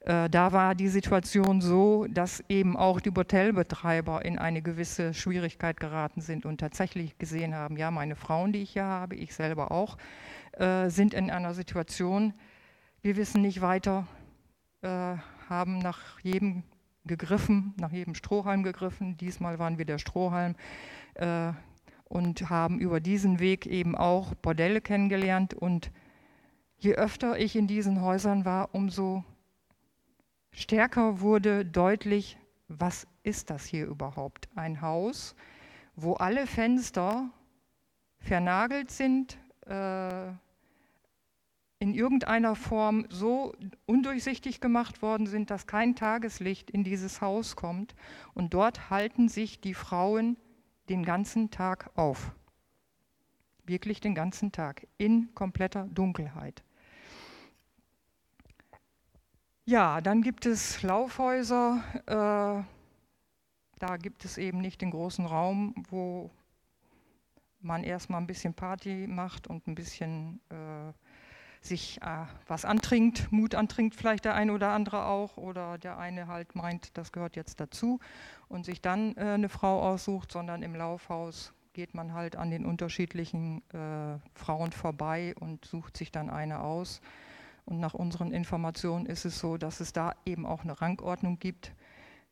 äh, 0.00 0.28
da 0.30 0.52
war 0.52 0.74
die 0.74 0.88
Situation 0.88 1.60
so, 1.60 2.06
dass 2.08 2.42
eben 2.48 2.76
auch 2.76 3.00
die 3.00 3.10
Hotelbetreiber 3.10 4.24
in 4.24 4.38
eine 4.38 4.62
gewisse 4.62 5.14
Schwierigkeit 5.14 5.78
geraten 5.80 6.20
sind 6.20 6.46
und 6.46 6.58
tatsächlich 6.58 7.18
gesehen 7.18 7.54
haben, 7.54 7.76
ja, 7.76 7.90
meine 7.90 8.16
Frauen, 8.16 8.52
die 8.52 8.62
ich 8.62 8.70
hier 8.70 8.84
habe, 8.84 9.16
ich 9.16 9.34
selber 9.34 9.70
auch, 9.70 9.96
äh, 10.52 10.88
sind 10.88 11.14
in 11.14 11.30
einer 11.30 11.54
Situation, 11.54 12.34
wir 13.02 13.16
wissen 13.16 13.42
nicht 13.42 13.60
weiter, 13.60 14.06
äh, 14.82 15.16
haben 15.48 15.78
nach 15.78 16.20
jedem 16.20 16.62
gegriffen, 17.04 17.74
nach 17.78 17.90
jedem 17.90 18.14
Strohhalm 18.14 18.62
gegriffen. 18.62 19.16
Diesmal 19.16 19.58
waren 19.58 19.78
wir 19.78 19.84
der 19.84 19.98
Strohhalm 19.98 20.54
äh, 21.14 21.52
und 22.08 22.50
haben 22.50 22.80
über 22.80 23.00
diesen 23.00 23.38
Weg 23.38 23.66
eben 23.66 23.94
auch 23.94 24.34
Bordelle 24.34 24.80
kennengelernt. 24.80 25.54
Und 25.54 25.90
je 26.78 26.94
öfter 26.94 27.38
ich 27.38 27.56
in 27.56 27.66
diesen 27.66 28.00
Häusern 28.00 28.44
war, 28.44 28.74
umso 28.74 29.24
stärker 30.50 31.20
wurde 31.20 31.64
deutlich, 31.64 32.38
was 32.68 33.06
ist 33.22 33.50
das 33.50 33.64
hier 33.64 33.86
überhaupt? 33.86 34.48
Ein 34.54 34.80
Haus, 34.80 35.34
wo 35.96 36.14
alle 36.14 36.46
Fenster 36.46 37.30
vernagelt 38.18 38.90
sind, 38.90 39.38
äh, 39.66 40.28
in 41.80 41.94
irgendeiner 41.94 42.56
Form 42.56 43.06
so 43.08 43.54
undurchsichtig 43.86 44.60
gemacht 44.60 45.00
worden 45.00 45.26
sind, 45.26 45.50
dass 45.50 45.66
kein 45.66 45.94
Tageslicht 45.94 46.70
in 46.70 46.82
dieses 46.82 47.20
Haus 47.20 47.54
kommt. 47.54 47.94
Und 48.34 48.52
dort 48.52 48.90
halten 48.90 49.28
sich 49.28 49.60
die 49.60 49.74
Frauen 49.74 50.36
den 50.88 51.04
ganzen 51.04 51.50
Tag 51.50 51.90
auf. 51.94 52.32
Wirklich 53.64 54.00
den 54.00 54.14
ganzen 54.14 54.52
Tag 54.52 54.86
in 54.96 55.34
kompletter 55.34 55.84
Dunkelheit. 55.84 56.62
Ja, 59.66 60.00
dann 60.00 60.22
gibt 60.22 60.46
es 60.46 60.82
Laufhäuser. 60.82 61.84
Äh, 62.06 62.64
da 63.78 63.96
gibt 63.98 64.24
es 64.24 64.38
eben 64.38 64.60
nicht 64.60 64.80
den 64.80 64.90
großen 64.90 65.26
Raum, 65.26 65.74
wo 65.90 66.30
man 67.60 67.84
erstmal 67.84 68.20
ein 68.20 68.26
bisschen 68.26 68.54
Party 68.54 69.06
macht 69.06 69.46
und 69.46 69.66
ein 69.66 69.74
bisschen 69.74 70.40
äh, 70.48 70.92
sich 71.60 72.00
äh, 72.02 72.26
was 72.46 72.64
antrinkt, 72.64 73.30
Mut 73.32 73.54
antrinkt 73.54 73.94
vielleicht 73.94 74.24
der 74.24 74.34
eine 74.34 74.52
oder 74.52 74.70
andere 74.70 75.06
auch 75.06 75.36
oder 75.36 75.78
der 75.78 75.98
eine 75.98 76.26
halt 76.26 76.54
meint, 76.54 76.96
das 76.96 77.12
gehört 77.12 77.36
jetzt 77.36 77.60
dazu 77.60 78.00
und 78.48 78.64
sich 78.64 78.80
dann 78.80 79.16
äh, 79.16 79.20
eine 79.20 79.48
Frau 79.48 79.82
aussucht, 79.82 80.32
sondern 80.32 80.62
im 80.62 80.74
Laufhaus 80.74 81.52
geht 81.72 81.94
man 81.94 82.12
halt 82.12 82.36
an 82.36 82.50
den 82.50 82.66
unterschiedlichen 82.66 83.62
äh, 83.72 84.18
Frauen 84.34 84.72
vorbei 84.72 85.34
und 85.38 85.64
sucht 85.64 85.96
sich 85.96 86.10
dann 86.10 86.30
eine 86.30 86.60
aus. 86.60 87.00
Und 87.64 87.80
nach 87.80 87.94
unseren 87.94 88.32
Informationen 88.32 89.06
ist 89.06 89.24
es 89.24 89.38
so, 89.38 89.58
dass 89.58 89.80
es 89.80 89.92
da 89.92 90.14
eben 90.24 90.46
auch 90.46 90.62
eine 90.62 90.80
Rangordnung 90.80 91.38
gibt, 91.38 91.72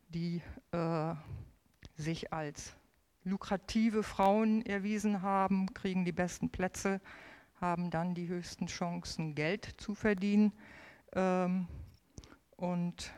die 0.09 0.41
äh, 0.73 1.15
sich 1.95 2.33
als 2.33 2.75
lukrative 3.23 4.03
Frauen 4.03 4.65
erwiesen 4.65 5.23
haben, 5.23 5.73
kriegen 5.75 6.05
die 6.05 6.13
besten 6.13 6.49
Plätze 6.51 7.01
haben 7.61 7.91
dann 7.91 8.15
die 8.15 8.29
höchsten 8.29 8.67
Chancen, 8.67 9.35
Geld 9.35 9.75
zu 9.79 9.95
verdienen 9.95 10.53
ähm, 11.15 11.67
und 12.57 13.13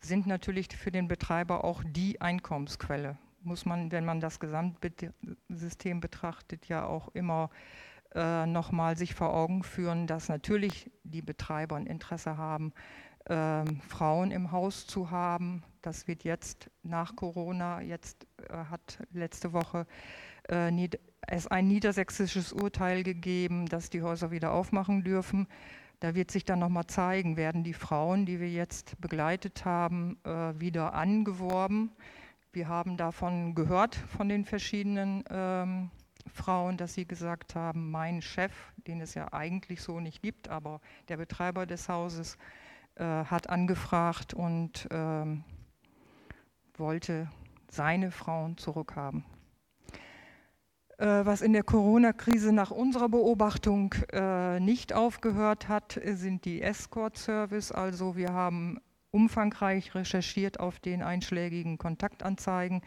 sind 0.00 0.26
natürlich 0.26 0.68
für 0.76 0.90
den 0.90 1.08
Betreiber 1.08 1.64
auch 1.64 1.82
die 1.84 2.20
Einkommensquelle. 2.20 3.18
Muss 3.42 3.64
man, 3.64 3.90
wenn 3.92 4.04
man 4.04 4.20
das 4.20 4.40
Gesamtsystem 4.40 6.00
betrachtet, 6.00 6.66
ja 6.66 6.86
auch 6.86 7.08
immer 7.14 7.50
äh, 8.14 8.46
nochmal 8.46 8.96
sich 8.96 9.14
vor 9.14 9.32
Augen 9.32 9.62
führen, 9.62 10.06
dass 10.06 10.28
natürlich 10.28 10.90
die 11.02 11.22
Betreiber 11.22 11.76
ein 11.76 11.86
Interesse 11.86 12.36
haben, 12.36 12.72
äh, 13.26 13.64
Frauen 13.88 14.30
im 14.30 14.52
Haus 14.52 14.86
zu 14.86 15.10
haben. 15.10 15.62
Das 15.80 16.06
wird 16.08 16.24
jetzt 16.24 16.70
nach 16.82 17.16
Corona, 17.16 17.80
jetzt 17.80 18.26
äh, 18.48 18.52
hat 18.52 18.98
letzte 19.12 19.52
Woche 19.52 19.86
äh, 20.48 20.70
es 21.26 21.46
ein 21.46 21.68
niedersächsisches 21.68 22.52
Urteil 22.52 23.02
gegeben, 23.02 23.66
dass 23.66 23.90
die 23.90 24.02
Häuser 24.02 24.30
wieder 24.30 24.52
aufmachen 24.52 25.04
dürfen. 25.04 25.46
Da 26.00 26.14
wird 26.14 26.30
sich 26.30 26.44
dann 26.44 26.58
nochmal 26.58 26.86
zeigen, 26.86 27.36
werden 27.36 27.62
die 27.62 27.74
Frauen, 27.74 28.26
die 28.26 28.40
wir 28.40 28.50
jetzt 28.50 29.00
begleitet 29.00 29.64
haben, 29.64 30.18
äh, 30.24 30.58
wieder 30.58 30.94
angeworben. 30.94 31.92
Wir 32.52 32.68
haben 32.68 32.96
davon 32.96 33.54
gehört, 33.54 33.94
von 33.94 34.28
den 34.28 34.44
verschiedenen 34.44 35.24
ähm, 35.30 35.90
Frauen, 36.26 36.76
dass 36.76 36.94
sie 36.94 37.06
gesagt 37.06 37.54
haben, 37.54 37.90
mein 37.90 38.20
Chef, 38.20 38.52
den 38.86 39.00
es 39.00 39.14
ja 39.14 39.32
eigentlich 39.32 39.80
so 39.80 40.00
nicht 40.00 40.22
gibt, 40.22 40.48
aber 40.48 40.80
der 41.08 41.16
Betreiber 41.16 41.66
des 41.66 41.88
Hauses 41.88 42.36
äh, 42.96 43.04
hat 43.04 43.48
angefragt 43.48 44.34
und 44.34 44.88
ähm, 44.90 45.44
wollte 46.76 47.30
seine 47.70 48.10
Frauen 48.10 48.58
zurückhaben. 48.58 49.24
Äh, 51.02 51.26
was 51.26 51.42
in 51.42 51.52
der 51.52 51.64
Corona-Krise 51.64 52.52
nach 52.52 52.70
unserer 52.70 53.08
Beobachtung 53.08 53.92
äh, 54.12 54.60
nicht 54.60 54.92
aufgehört 54.92 55.66
hat, 55.66 56.00
sind 56.04 56.44
die 56.44 56.62
Escort-Service. 56.62 57.72
Also 57.72 58.14
wir 58.14 58.32
haben 58.32 58.78
umfangreich 59.10 59.96
recherchiert 59.96 60.60
auf 60.60 60.78
den 60.78 61.02
einschlägigen 61.02 61.76
Kontaktanzeigen. 61.76 62.82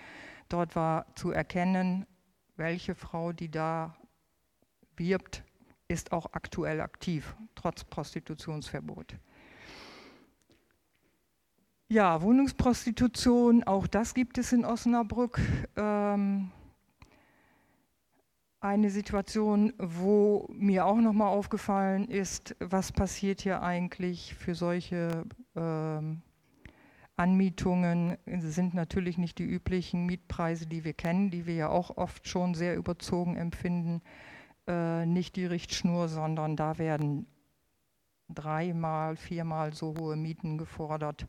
Dort 0.47 0.78
war 0.78 1.13
zu 1.15 1.32
erkennen, 1.32 2.06
welche 2.56 2.95
Frau, 2.95 3.34
die 3.34 3.51
da 3.51 3.97
wirbt, 4.95 5.43
ist 5.89 6.13
auch 6.13 6.28
aktuell 6.32 6.80
aktiv, 6.80 7.36
trotz 7.54 7.84
Prostitutionsverbot. 7.84 9.17
Ja, 11.89 12.21
Wohnungsprostitution, 12.21 13.63
auch 13.65 13.88
das 13.88 14.13
gibt 14.13 14.38
es 14.38 14.54
in 14.54 14.63
Osnabrück. 14.63 15.41
Ähm, 15.75 16.49
eine 18.65 18.89
Situation, 18.89 19.73
wo 19.78 20.49
mir 20.51 20.88
auch 20.88 20.97
nochmal 20.97 21.30
aufgefallen 21.30 22.10
ist, 22.10 22.56
was 22.60 22.91
passiert 22.91 23.41
hier 23.41 23.62
eigentlich 23.62 24.34
für 24.34 24.56
solche 24.56 25.25
ähm, 25.56 26.23
Anmietungen, 27.15 28.17
sind 28.25 28.73
natürlich 28.73 29.17
nicht 29.19 29.38
die 29.38 29.45
üblichen 29.45 30.08
Mietpreise, 30.08 30.65
die 30.65 30.84
wir 30.84 30.93
kennen, 30.93 31.30
die 31.30 31.45
wir 31.45 31.56
ja 31.56 31.69
auch 31.69 31.95
oft 31.95 32.28
schon 32.28 32.56
sehr 32.56 32.75
überzogen 32.75 33.38
empfinden, 33.38 34.01
äh, 34.67 35.06
nicht 35.06 35.36
die 35.36 35.45
Richtschnur, 35.45 36.10
sondern 36.10 36.56
da 36.56 36.80
werden 36.80 37.28
dreimal, 38.30 39.15
viermal 39.15 39.73
so 39.73 39.93
hohe 39.97 40.15
Mieten 40.15 40.58
gefordert. 40.58 41.28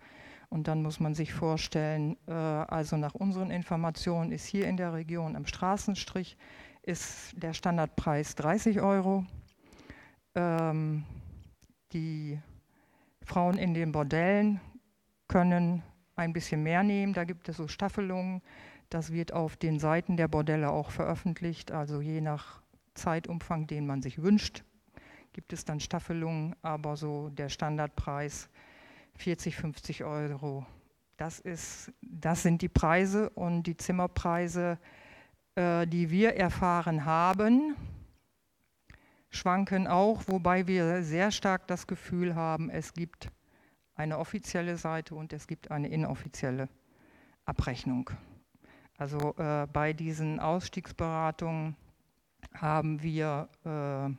Und 0.49 0.68
dann 0.68 0.83
muss 0.83 1.01
man 1.01 1.14
sich 1.14 1.35
vorstellen, 1.35 2.16
äh, 2.27 2.33
also 2.33 2.96
nach 2.96 3.14
unseren 3.14 3.51
Informationen 3.51 4.33
ist 4.33 4.46
hier 4.46 4.66
in 4.66 4.79
der 4.79 4.94
Region 4.94 5.37
am 5.37 5.44
Straßenstrich 5.44 6.38
ist 6.87 7.33
der 7.37 7.53
Standardpreis 7.53 8.37
30 8.37 8.81
Euro. 8.81 9.27
Ähm, 10.35 11.05
die 11.92 12.38
Frauen 13.22 13.59
in 13.59 13.75
den 13.75 13.90
Bordellen 13.90 14.61
können 15.27 15.83
ein 16.14 16.33
bisschen 16.33 16.62
mehr 16.62 16.85
nehmen. 16.85 17.12
Da 17.12 17.25
gibt 17.25 17.49
es 17.49 17.57
so 17.57 17.66
Staffelungen. 17.66 18.40
Das 18.88 19.12
wird 19.12 19.33
auf 19.33 19.57
den 19.57 19.81
Seiten 19.81 20.16
der 20.16 20.29
Bordelle 20.29 20.70
auch 20.70 20.92
veröffentlicht. 20.92 21.72
Also 21.72 22.01
je 22.01 22.20
nach 22.20 22.62
Zeitumfang, 22.94 23.66
den 23.66 23.85
man 23.87 24.01
sich 24.01 24.22
wünscht, 24.22 24.62
gibt 25.33 25.53
es 25.53 25.64
dann 25.64 25.81
Staffelungen. 25.81 26.55
Aber 26.62 26.96
so 26.96 27.31
der 27.31 27.49
Standardpreis 27.49 28.49
40, 29.16 29.57
50 29.57 30.05
Euro. 30.05 30.64
Das, 31.16 31.40
ist, 31.40 31.92
das 32.01 32.44
sind 32.44 32.62
die 32.62 32.68
Preise 32.68 33.29
und 33.31 33.64
die 33.64 33.77
Zimmerpreise 33.77 34.79
äh, 35.57 35.87
die 35.87 36.11
wir 36.11 36.37
erfahren 36.37 37.05
haben, 37.05 37.75
schwanken 39.31 39.87
auch, 39.87 40.23
wobei 40.27 40.66
wir 40.66 41.03
sehr 41.03 41.31
stark 41.31 41.66
das 41.66 41.87
Gefühl 41.87 42.35
haben, 42.35 42.71
es 42.71 42.92
gibt 42.92 43.31
eine 43.95 44.19
offizielle 44.19 44.77
Seite 44.77 45.14
und 45.14 45.33
es 45.33 45.47
gibt 45.47 45.71
eine 45.71 45.88
inoffizielle 45.88 46.69
Abrechnung. 47.47 48.11
Also 48.99 49.35
äh, 49.38 49.66
bei 49.73 49.92
diesen 49.92 50.40
Ausstiegsberatungen 50.40 51.77
haben 52.55 53.03
wir 53.03 53.49
äh, 53.64 54.14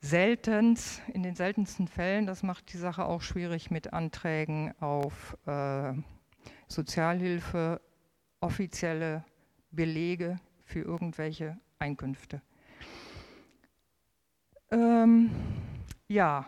selten, 0.00 0.78
in 1.12 1.22
den 1.22 1.34
seltensten 1.34 1.88
Fällen, 1.88 2.26
das 2.26 2.42
macht 2.42 2.72
die 2.72 2.78
Sache 2.78 3.04
auch 3.04 3.22
schwierig 3.22 3.70
mit 3.70 3.92
Anträgen 3.92 4.74
auf 4.80 5.36
äh, 5.46 5.92
Sozialhilfe, 6.68 7.80
offizielle 8.40 9.24
Belege 9.70 10.38
für 10.64 10.80
irgendwelche 10.80 11.58
Einkünfte. 11.78 12.42
Ähm, 14.70 15.30
ja, 16.08 16.46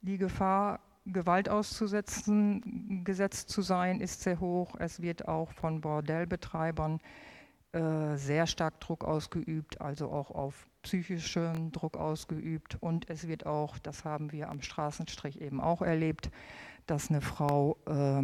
die 0.00 0.18
Gefahr, 0.18 0.80
Gewalt 1.06 1.48
auszusetzen, 1.48 3.04
gesetzt 3.04 3.50
zu 3.50 3.60
sein, 3.60 4.00
ist 4.00 4.22
sehr 4.22 4.40
hoch. 4.40 4.74
Es 4.78 5.02
wird 5.02 5.28
auch 5.28 5.52
von 5.52 5.80
Bordellbetreibern 5.82 7.00
äh, 7.72 8.16
sehr 8.16 8.46
stark 8.46 8.80
Druck 8.80 9.04
ausgeübt, 9.04 9.80
also 9.80 10.10
auch 10.10 10.30
auf 10.30 10.68
psychischen 10.82 11.72
Druck 11.72 11.96
ausgeübt. 11.96 12.78
Und 12.80 13.10
es 13.10 13.26
wird 13.28 13.44
auch, 13.46 13.78
das 13.78 14.04
haben 14.04 14.32
wir 14.32 14.48
am 14.48 14.62
Straßenstrich 14.62 15.40
eben 15.40 15.60
auch 15.60 15.82
erlebt, 15.82 16.30
dass 16.86 17.10
eine 17.10 17.20
Frau 17.20 17.76
äh, 17.86 18.22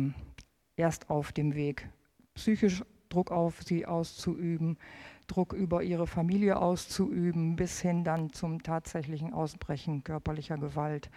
erst 0.77 1.11
auf 1.11 1.33
dem 1.33 1.55
Weg 1.55 1.89
psychisch 2.35 2.85
Druck 3.11 3.31
auf 3.31 3.63
sie 3.63 3.85
auszuüben, 3.85 4.79
Druck 5.27 5.53
über 5.53 5.83
ihre 5.83 6.07
Familie 6.07 6.59
auszuüben, 6.59 7.57
bis 7.57 7.81
hin 7.81 8.03
dann 8.03 8.33
zum 8.33 8.63
tatsächlichen 8.63 9.33
Ausbrechen 9.35 10.03
körperlicher 10.03 10.57
Gewalt 10.59 11.11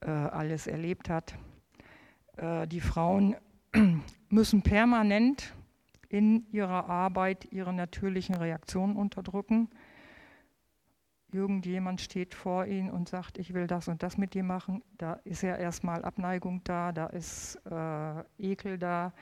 äh, 0.00 0.10
alles 0.10 0.66
erlebt 0.66 1.08
hat. 1.08 1.34
Äh, 2.36 2.68
die 2.68 2.80
Frauen 2.80 3.36
müssen 4.28 4.62
permanent 4.62 5.54
in 6.08 6.46
ihrer 6.52 6.88
Arbeit 6.88 7.52
ihre 7.52 7.72
natürlichen 7.72 8.34
Reaktionen 8.34 8.96
unterdrücken. 8.96 9.68
irgendjemand 11.30 12.00
steht 12.00 12.34
vor 12.34 12.64
ihnen 12.64 12.90
und 12.90 13.10
sagt, 13.10 13.36
ich 13.36 13.52
will 13.52 13.66
das 13.66 13.88
und 13.88 14.02
das 14.02 14.16
mit 14.16 14.32
dir 14.32 14.42
machen, 14.42 14.82
da 14.96 15.14
ist 15.24 15.42
ja 15.42 15.56
erstmal 15.56 16.02
Abneigung 16.02 16.62
da, 16.64 16.90
da 16.92 17.06
ist 17.08 17.56
äh, 17.70 18.22
Ekel 18.38 18.78
da. 18.78 19.12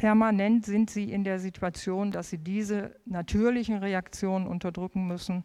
Permanent 0.00 0.64
sind 0.64 0.88
sie 0.88 1.12
in 1.12 1.24
der 1.24 1.38
Situation, 1.38 2.10
dass 2.10 2.30
sie 2.30 2.38
diese 2.38 2.96
natürlichen 3.04 3.76
Reaktionen 3.76 4.46
unterdrücken 4.46 5.06
müssen 5.06 5.42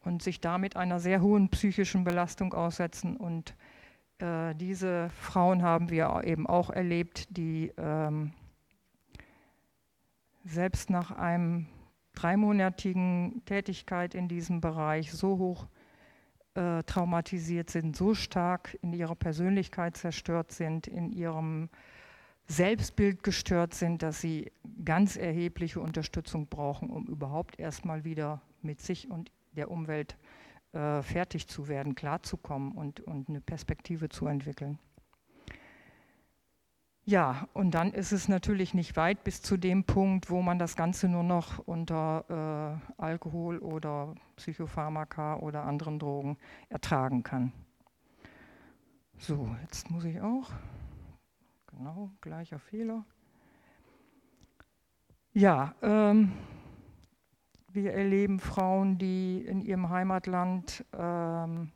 und 0.00 0.22
sich 0.22 0.42
damit 0.42 0.76
einer 0.76 1.00
sehr 1.00 1.22
hohen 1.22 1.48
psychischen 1.48 2.04
Belastung 2.04 2.52
aussetzen. 2.52 3.16
Und 3.16 3.56
äh, 4.18 4.54
diese 4.56 5.08
Frauen 5.08 5.62
haben 5.62 5.88
wir 5.88 6.20
eben 6.22 6.46
auch 6.46 6.68
erlebt, 6.68 7.34
die 7.34 7.72
ähm, 7.78 8.34
selbst 10.44 10.90
nach 10.90 11.10
einem 11.10 11.64
dreimonatigen 12.12 13.40
Tätigkeit 13.46 14.14
in 14.14 14.28
diesem 14.28 14.60
Bereich 14.60 15.14
so 15.14 15.38
hoch 15.38 15.66
äh, 16.56 16.82
traumatisiert 16.82 17.70
sind, 17.70 17.96
so 17.96 18.12
stark 18.12 18.76
in 18.82 18.92
ihrer 18.92 19.14
Persönlichkeit 19.14 19.96
zerstört 19.96 20.52
sind, 20.52 20.88
in 20.88 21.10
ihrem 21.10 21.70
Selbstbild 22.46 23.22
gestört 23.22 23.74
sind, 23.74 24.02
dass 24.02 24.20
sie 24.20 24.52
ganz 24.84 25.16
erhebliche 25.16 25.80
Unterstützung 25.80 26.46
brauchen, 26.46 26.90
um 26.90 27.06
überhaupt 27.06 27.58
erstmal 27.58 28.04
wieder 28.04 28.42
mit 28.62 28.80
sich 28.80 29.10
und 29.10 29.30
der 29.52 29.70
Umwelt 29.70 30.16
äh, 30.72 31.02
fertig 31.02 31.46
zu 31.48 31.68
werden, 31.68 31.94
klarzukommen 31.94 32.72
und, 32.72 33.00
und 33.00 33.28
eine 33.28 33.40
Perspektive 33.40 34.08
zu 34.08 34.26
entwickeln. 34.26 34.78
Ja, 37.06 37.48
und 37.52 37.72
dann 37.72 37.92
ist 37.92 38.12
es 38.12 38.28
natürlich 38.28 38.72
nicht 38.72 38.96
weit 38.96 39.24
bis 39.24 39.42
zu 39.42 39.58
dem 39.58 39.84
Punkt, 39.84 40.30
wo 40.30 40.40
man 40.40 40.58
das 40.58 40.74
Ganze 40.74 41.06
nur 41.06 41.22
noch 41.22 41.58
unter 41.58 42.80
äh, 42.98 43.02
Alkohol 43.02 43.58
oder 43.58 44.14
Psychopharmaka 44.36 45.36
oder 45.36 45.64
anderen 45.64 45.98
Drogen 45.98 46.38
ertragen 46.70 47.22
kann. 47.22 47.52
So, 49.18 49.54
jetzt 49.62 49.90
muss 49.90 50.04
ich 50.04 50.20
auch. 50.22 50.50
Genau, 51.76 52.10
gleicher 52.20 52.58
Fehler. 52.58 53.04
Ja, 55.32 55.74
ähm, 55.82 56.32
wir 57.72 57.92
erleben 57.92 58.38
Frauen, 58.38 58.98
die 58.98 59.44
in 59.44 59.60
ihrem 59.60 59.88
Heimatland 59.88 60.84
ähm, 60.96 61.72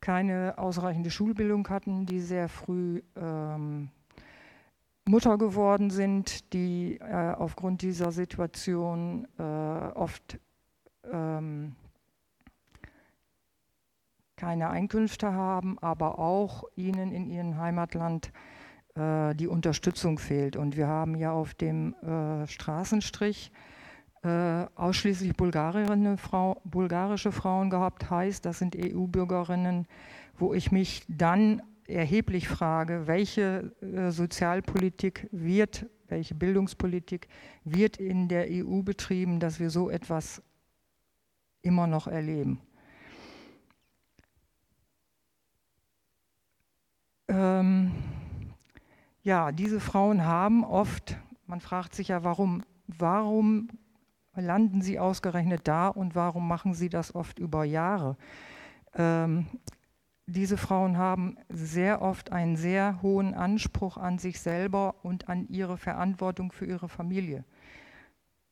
keine 0.00 0.54
ausreichende 0.58 1.10
Schulbildung 1.10 1.68
hatten, 1.68 2.06
die 2.06 2.20
sehr 2.20 2.48
früh 2.48 3.02
ähm, 3.14 3.90
Mutter 5.04 5.38
geworden 5.38 5.90
sind, 5.90 6.52
die 6.52 6.98
äh, 7.00 7.34
aufgrund 7.34 7.82
dieser 7.82 8.10
Situation 8.10 9.28
äh, 9.38 9.42
oft 9.42 10.40
ähm, 11.04 11.76
keine 14.36 14.70
Einkünfte 14.70 15.32
haben, 15.32 15.78
aber 15.78 16.18
auch 16.18 16.64
ihnen 16.74 17.12
in 17.12 17.30
ihrem 17.30 17.58
Heimatland 17.58 18.32
die 19.34 19.46
Unterstützung 19.46 20.18
fehlt. 20.18 20.56
Und 20.56 20.76
wir 20.76 20.86
haben 20.86 21.14
ja 21.14 21.32
auf 21.32 21.54
dem 21.54 21.94
äh, 22.02 22.46
Straßenstrich 22.46 23.50
äh, 24.22 24.66
ausschließlich 24.74 25.32
Frau, 26.18 26.60
bulgarische 26.64 27.32
Frauen 27.32 27.70
gehabt, 27.70 28.10
heißt, 28.10 28.44
das 28.44 28.58
sind 28.58 28.76
EU-Bürgerinnen, 28.76 29.86
wo 30.36 30.52
ich 30.52 30.70
mich 30.70 31.04
dann 31.08 31.62
erheblich 31.86 32.46
frage, 32.46 33.06
welche 33.06 33.72
äh, 33.80 34.10
Sozialpolitik 34.10 35.28
wird, 35.32 35.86
welche 36.08 36.34
Bildungspolitik 36.34 37.28
wird 37.64 37.96
in 37.96 38.28
der 38.28 38.46
EU 38.50 38.82
betrieben, 38.82 39.40
dass 39.40 39.58
wir 39.58 39.70
so 39.70 39.88
etwas 39.88 40.42
immer 41.62 41.86
noch 41.86 42.06
erleben. 42.06 42.60
Ähm, 47.28 47.92
ja, 49.22 49.52
diese 49.52 49.80
Frauen 49.80 50.24
haben 50.24 50.64
oft, 50.64 51.16
man 51.46 51.60
fragt 51.60 51.94
sich 51.94 52.08
ja, 52.08 52.24
warum, 52.24 52.62
warum 52.86 53.68
landen 54.34 54.82
sie 54.82 54.98
ausgerechnet 54.98 55.68
da 55.68 55.88
und 55.88 56.14
warum 56.14 56.48
machen 56.48 56.74
sie 56.74 56.88
das 56.88 57.14
oft 57.14 57.38
über 57.38 57.64
Jahre? 57.64 58.16
Ähm, 58.94 59.46
diese 60.26 60.56
Frauen 60.56 60.96
haben 60.96 61.36
sehr 61.48 62.02
oft 62.02 62.32
einen 62.32 62.56
sehr 62.56 63.02
hohen 63.02 63.34
Anspruch 63.34 63.96
an 63.96 64.18
sich 64.18 64.40
selber 64.40 64.94
und 65.02 65.28
an 65.28 65.48
ihre 65.48 65.76
Verantwortung 65.76 66.52
für 66.52 66.66
ihre 66.66 66.88
Familie. 66.88 67.44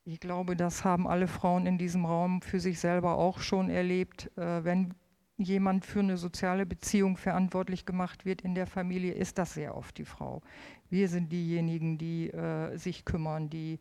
Ich 0.05 0.21
glaube, 0.21 0.57
das 0.57 0.85
haben 0.85 1.07
alle 1.07 1.29
Frauen 1.29 1.67
in 1.67 1.79
diesem 1.79 2.05
Raum 2.05 2.43
für 2.43 2.61
sich 2.61 2.81
selber 2.81 3.17
auch 3.17 3.41
schon 3.41 3.71
erlebt. 3.71 4.31
Äh, 4.37 4.65
wenn 4.65 4.95
jemand 5.39 5.87
für 5.87 6.01
eine 6.01 6.17
soziale 6.17 6.67
Beziehung 6.67 7.17
verantwortlich 7.17 7.87
gemacht 7.87 8.25
wird 8.25 8.43
in 8.43 8.55
der 8.55 8.67
Familie, 8.67 9.13
ist 9.13 9.39
das 9.39 9.55
sehr 9.55 9.77
oft 9.77 9.97
die 9.97 10.05
Frau. 10.05 10.43
Wir 10.91 11.09
sind 11.09 11.33
diejenigen, 11.33 11.97
die 11.97 12.29
äh, 12.31 12.77
sich 12.77 13.05
kümmern, 13.05 13.49
die 13.49 13.79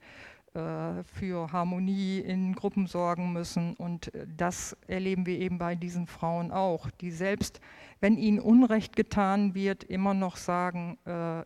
äh, 0.54 1.04
für 1.04 1.52
Harmonie 1.52 2.20
in 2.20 2.54
Gruppen 2.54 2.88
sorgen 2.88 3.34
müssen. 3.34 3.76
Und 3.76 4.14
äh, 4.14 4.26
das 4.38 4.78
erleben 4.88 5.26
wir 5.26 5.40
eben 5.40 5.58
bei 5.58 5.76
diesen 5.76 6.08
Frauen 6.08 6.52
auch, 6.52 6.90
die 6.92 7.12
selbst, 7.12 7.60
wenn 8.00 8.18
ihnen 8.18 8.40
Unrecht 8.40 8.96
getan 8.96 9.56
wird, 9.56 9.84
immer 9.84 10.14
noch 10.14 10.36
sagen, 10.36 10.98
äh, 11.06 11.44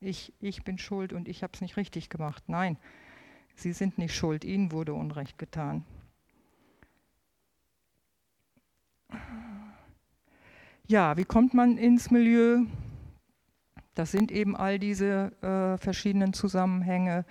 ich, 0.00 0.32
ich 0.40 0.62
bin 0.62 0.78
schuld 0.78 1.12
und 1.12 1.28
ich 1.28 1.42
habe 1.42 1.52
es 1.54 1.60
nicht 1.60 1.76
richtig 1.76 2.08
gemacht. 2.08 2.44
Nein, 2.46 2.78
sie 3.54 3.72
sind 3.72 3.98
nicht 3.98 4.14
schuld, 4.14 4.44
ihnen 4.44 4.72
wurde 4.72 4.94
Unrecht 4.94 5.38
getan. 5.38 5.84
Ja, 10.86 11.16
wie 11.16 11.24
kommt 11.24 11.54
man 11.54 11.76
ins 11.76 12.10
Milieu? 12.10 12.64
Das 13.94 14.10
sind 14.10 14.32
eben 14.32 14.56
all 14.56 14.78
diese 14.78 15.32
äh, 15.42 15.78
verschiedenen 15.78 16.32
Zusammenhänge. 16.32 17.24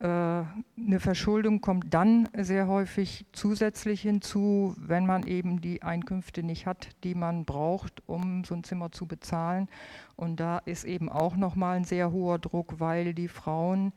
Äh, 0.00 0.06
eine 0.06 1.00
Verschuldung 1.00 1.60
kommt 1.60 1.94
dann 1.94 2.28
sehr 2.36 2.66
häufig 2.66 3.26
zusätzlich 3.32 4.02
hinzu, 4.02 4.74
wenn 4.78 5.06
man 5.06 5.26
eben 5.26 5.60
die 5.60 5.82
Einkünfte 5.82 6.42
nicht 6.42 6.66
hat, 6.66 6.88
die 7.04 7.14
man 7.14 7.44
braucht, 7.44 8.02
um 8.06 8.44
so 8.44 8.54
ein 8.54 8.64
Zimmer 8.64 8.92
zu 8.92 9.06
bezahlen. 9.06 9.68
Und 10.16 10.40
da 10.40 10.58
ist 10.58 10.84
eben 10.84 11.08
auch 11.08 11.36
nochmal 11.36 11.76
ein 11.76 11.84
sehr 11.84 12.12
hoher 12.12 12.38
Druck, 12.38 12.80
weil 12.80 13.14
die 13.14 13.28
Frauen 13.28 13.92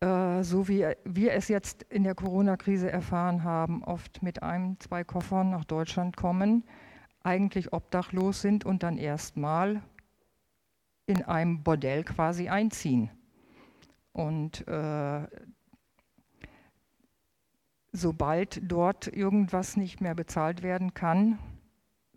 äh, 0.00 0.42
so 0.42 0.68
wie 0.68 0.86
wir 1.04 1.32
es 1.32 1.48
jetzt 1.48 1.84
in 1.84 2.04
der 2.04 2.14
Corona-Krise 2.14 2.90
erfahren 2.90 3.44
haben, 3.44 3.82
oft 3.82 4.22
mit 4.22 4.42
einem, 4.42 4.78
zwei 4.80 5.04
Koffern 5.04 5.50
nach 5.50 5.64
Deutschland 5.64 6.16
kommen, 6.16 6.64
eigentlich 7.22 7.72
obdachlos 7.72 8.40
sind 8.40 8.64
und 8.64 8.82
dann 8.82 8.98
erstmal 8.98 9.82
in 11.06 11.22
einem 11.22 11.62
Bordell 11.62 12.04
quasi 12.04 12.48
einziehen. 12.48 13.10
Und 14.12 14.66
äh, 14.68 15.26
sobald 17.92 18.60
dort 18.70 19.06
irgendwas 19.08 19.76
nicht 19.76 20.00
mehr 20.00 20.14
bezahlt 20.14 20.62
werden 20.62 20.94
kann, 20.94 21.38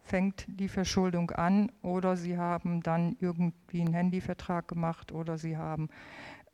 fängt 0.01 0.45
die 0.47 0.67
Verschuldung 0.67 1.31
an 1.31 1.71
oder 1.81 2.17
sie 2.17 2.37
haben 2.37 2.81
dann 2.81 3.15
irgendwie 3.19 3.81
einen 3.81 3.93
Handyvertrag 3.93 4.67
gemacht 4.67 5.11
oder 5.11 5.37
sie 5.37 5.55
haben 5.55 5.89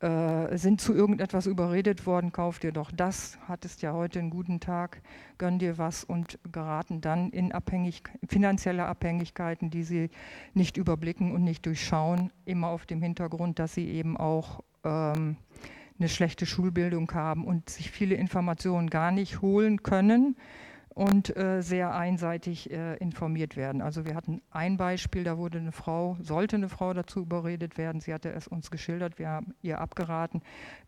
äh, 0.00 0.56
sind 0.58 0.80
zu 0.80 0.94
irgendetwas 0.94 1.46
überredet 1.46 2.04
worden, 2.06 2.30
kauf 2.32 2.58
dir 2.58 2.72
doch 2.72 2.90
das, 2.90 3.38
hattest 3.48 3.80
ja 3.82 3.92
heute 3.92 4.18
einen 4.18 4.30
guten 4.30 4.60
Tag, 4.60 5.00
gönn 5.38 5.58
dir 5.58 5.78
was 5.78 6.04
und 6.04 6.38
geraten 6.52 7.00
dann 7.00 7.30
in 7.30 7.52
Abhängig 7.52 8.02
finanzielle 8.28 8.84
Abhängigkeiten, 8.86 9.70
die 9.70 9.84
sie 9.84 10.10
nicht 10.52 10.76
überblicken 10.76 11.32
und 11.32 11.44
nicht 11.44 11.64
durchschauen, 11.64 12.30
immer 12.44 12.68
auf 12.68 12.84
dem 12.84 13.00
Hintergrund, 13.00 13.58
dass 13.58 13.74
sie 13.74 13.88
eben 13.88 14.16
auch 14.16 14.62
ähm, 14.84 15.36
eine 15.98 16.08
schlechte 16.08 16.44
Schulbildung 16.44 17.10
haben 17.12 17.46
und 17.46 17.70
sich 17.70 17.90
viele 17.90 18.16
Informationen 18.16 18.90
gar 18.90 19.10
nicht 19.10 19.40
holen 19.40 19.82
können 19.82 20.36
und 20.96 21.36
äh, 21.36 21.60
sehr 21.60 21.94
einseitig 21.94 22.70
äh, 22.70 22.96
informiert 22.96 23.54
werden. 23.54 23.82
Also 23.82 24.06
wir 24.06 24.14
hatten 24.14 24.40
ein 24.50 24.78
Beispiel, 24.78 25.24
da 25.24 25.36
wurde 25.36 25.58
eine 25.58 25.70
Frau, 25.70 26.16
sollte 26.20 26.56
eine 26.56 26.70
Frau 26.70 26.94
dazu 26.94 27.20
überredet 27.20 27.76
werden, 27.76 28.00
sie 28.00 28.14
hatte 28.14 28.32
es 28.32 28.48
uns 28.48 28.70
geschildert, 28.70 29.18
wir 29.18 29.28
haben 29.28 29.54
ihr 29.60 29.78
abgeraten, 29.78 30.40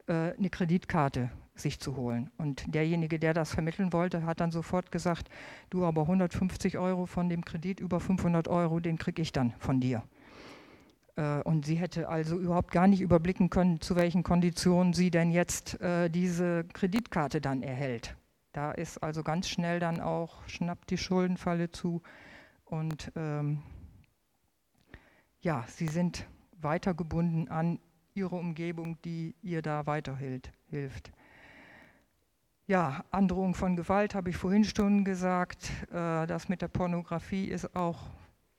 äh, 0.06 0.32
eine 0.32 0.48
Kreditkarte 0.48 1.30
sich 1.54 1.78
zu 1.78 1.94
holen. 1.96 2.30
Und 2.38 2.74
derjenige, 2.74 3.18
der 3.18 3.34
das 3.34 3.52
vermitteln 3.52 3.92
wollte, 3.92 4.24
hat 4.24 4.40
dann 4.40 4.50
sofort 4.50 4.90
gesagt, 4.90 5.28
du 5.68 5.84
aber 5.84 6.02
150 6.02 6.78
Euro 6.78 7.04
von 7.04 7.28
dem 7.28 7.44
Kredit, 7.44 7.78
über 7.78 8.00
500 8.00 8.48
Euro, 8.48 8.80
den 8.80 8.96
kriege 8.96 9.20
ich 9.20 9.32
dann 9.32 9.52
von 9.58 9.78
dir. 9.78 10.02
Äh, 11.16 11.42
und 11.42 11.66
sie 11.66 11.74
hätte 11.74 12.08
also 12.08 12.38
überhaupt 12.38 12.70
gar 12.70 12.86
nicht 12.86 13.02
überblicken 13.02 13.50
können, 13.50 13.82
zu 13.82 13.94
welchen 13.94 14.22
Konditionen 14.22 14.94
sie 14.94 15.10
denn 15.10 15.30
jetzt 15.30 15.78
äh, 15.82 16.08
diese 16.08 16.64
Kreditkarte 16.72 17.42
dann 17.42 17.62
erhält. 17.62 18.16
Da 18.52 18.72
ist 18.72 19.02
also 19.02 19.22
ganz 19.22 19.48
schnell 19.48 19.80
dann 19.80 20.00
auch, 20.00 20.46
schnappt 20.48 20.90
die 20.90 20.98
Schuldenfalle 20.98 21.70
zu 21.70 22.02
und 22.64 23.12
ähm, 23.16 23.62
ja, 25.40 25.64
sie 25.68 25.88
sind 25.88 26.26
weiter 26.60 26.94
gebunden 26.94 27.48
an 27.48 27.78
ihre 28.14 28.36
Umgebung, 28.36 29.00
die 29.02 29.36
ihr 29.42 29.62
da 29.62 29.86
weiterhilft. 29.86 31.12
Ja, 32.66 33.04
Androhung 33.10 33.54
von 33.54 33.76
Gewalt 33.76 34.14
habe 34.14 34.30
ich 34.30 34.36
vorhin 34.36 34.64
schon 34.64 35.04
gesagt. 35.04 35.70
Äh, 35.90 36.26
das 36.26 36.48
mit 36.48 36.60
der 36.60 36.68
Pornografie 36.68 37.46
ist 37.46 37.74
auch 37.74 38.10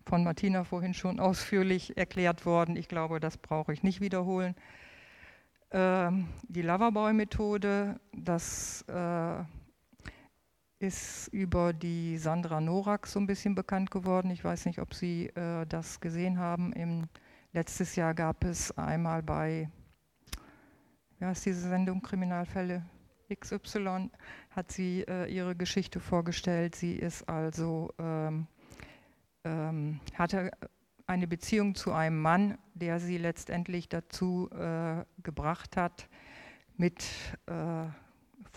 von 0.05 0.23
Martina 0.23 0.63
vorhin 0.63 0.95
schon 0.95 1.19
ausführlich 1.19 1.95
erklärt 1.97 2.45
worden. 2.45 2.75
Ich 2.75 2.87
glaube, 2.87 3.19
das 3.19 3.37
brauche 3.37 3.71
ich 3.71 3.83
nicht 3.83 4.01
wiederholen. 4.01 4.55
Ähm, 5.71 6.27
die 6.47 6.63
Loverboy-Methode, 6.63 7.99
das 8.13 8.83
äh, 8.87 9.43
ist 10.80 11.27
über 11.27 11.73
die 11.73 12.17
Sandra 12.17 12.61
Norak 12.61 13.05
so 13.05 13.19
ein 13.19 13.27
bisschen 13.27 13.53
bekannt 13.53 13.91
geworden. 13.91 14.32
Ich 14.32 14.43
weiß 14.43 14.65
nicht, 14.65 14.80
ob 14.80 14.93
Sie 14.93 15.27
äh, 15.27 15.65
das 15.67 15.99
gesehen 15.99 16.39
haben. 16.39 16.71
Im, 16.73 17.07
letztes 17.51 17.95
Jahr 17.95 18.13
gab 18.13 18.45
es 18.45 18.75
einmal 18.77 19.21
bei, 19.21 19.69
wie 21.19 21.25
heißt 21.25 21.45
diese 21.45 21.67
Sendung, 21.67 22.01
Kriminalfälle 22.01 22.86
XY, 23.34 24.09
hat 24.51 24.71
sie 24.71 25.03
äh, 25.07 25.25
ihre 25.25 25.55
Geschichte 25.55 25.99
vorgestellt. 25.99 26.75
Sie 26.75 26.95
ist 26.95 27.27
also, 27.27 27.93
ähm, 27.99 28.47
ähm, 29.43 29.99
hatte 30.15 30.51
eine 31.05 31.27
Beziehung 31.27 31.75
zu 31.75 31.91
einem 31.91 32.21
Mann, 32.21 32.57
der 32.73 32.99
sie 32.99 33.17
letztendlich 33.17 33.89
dazu 33.89 34.49
äh, 34.51 35.03
gebracht 35.23 35.75
hat, 35.75 36.07
mit 36.77 37.03
äh, 37.47 37.86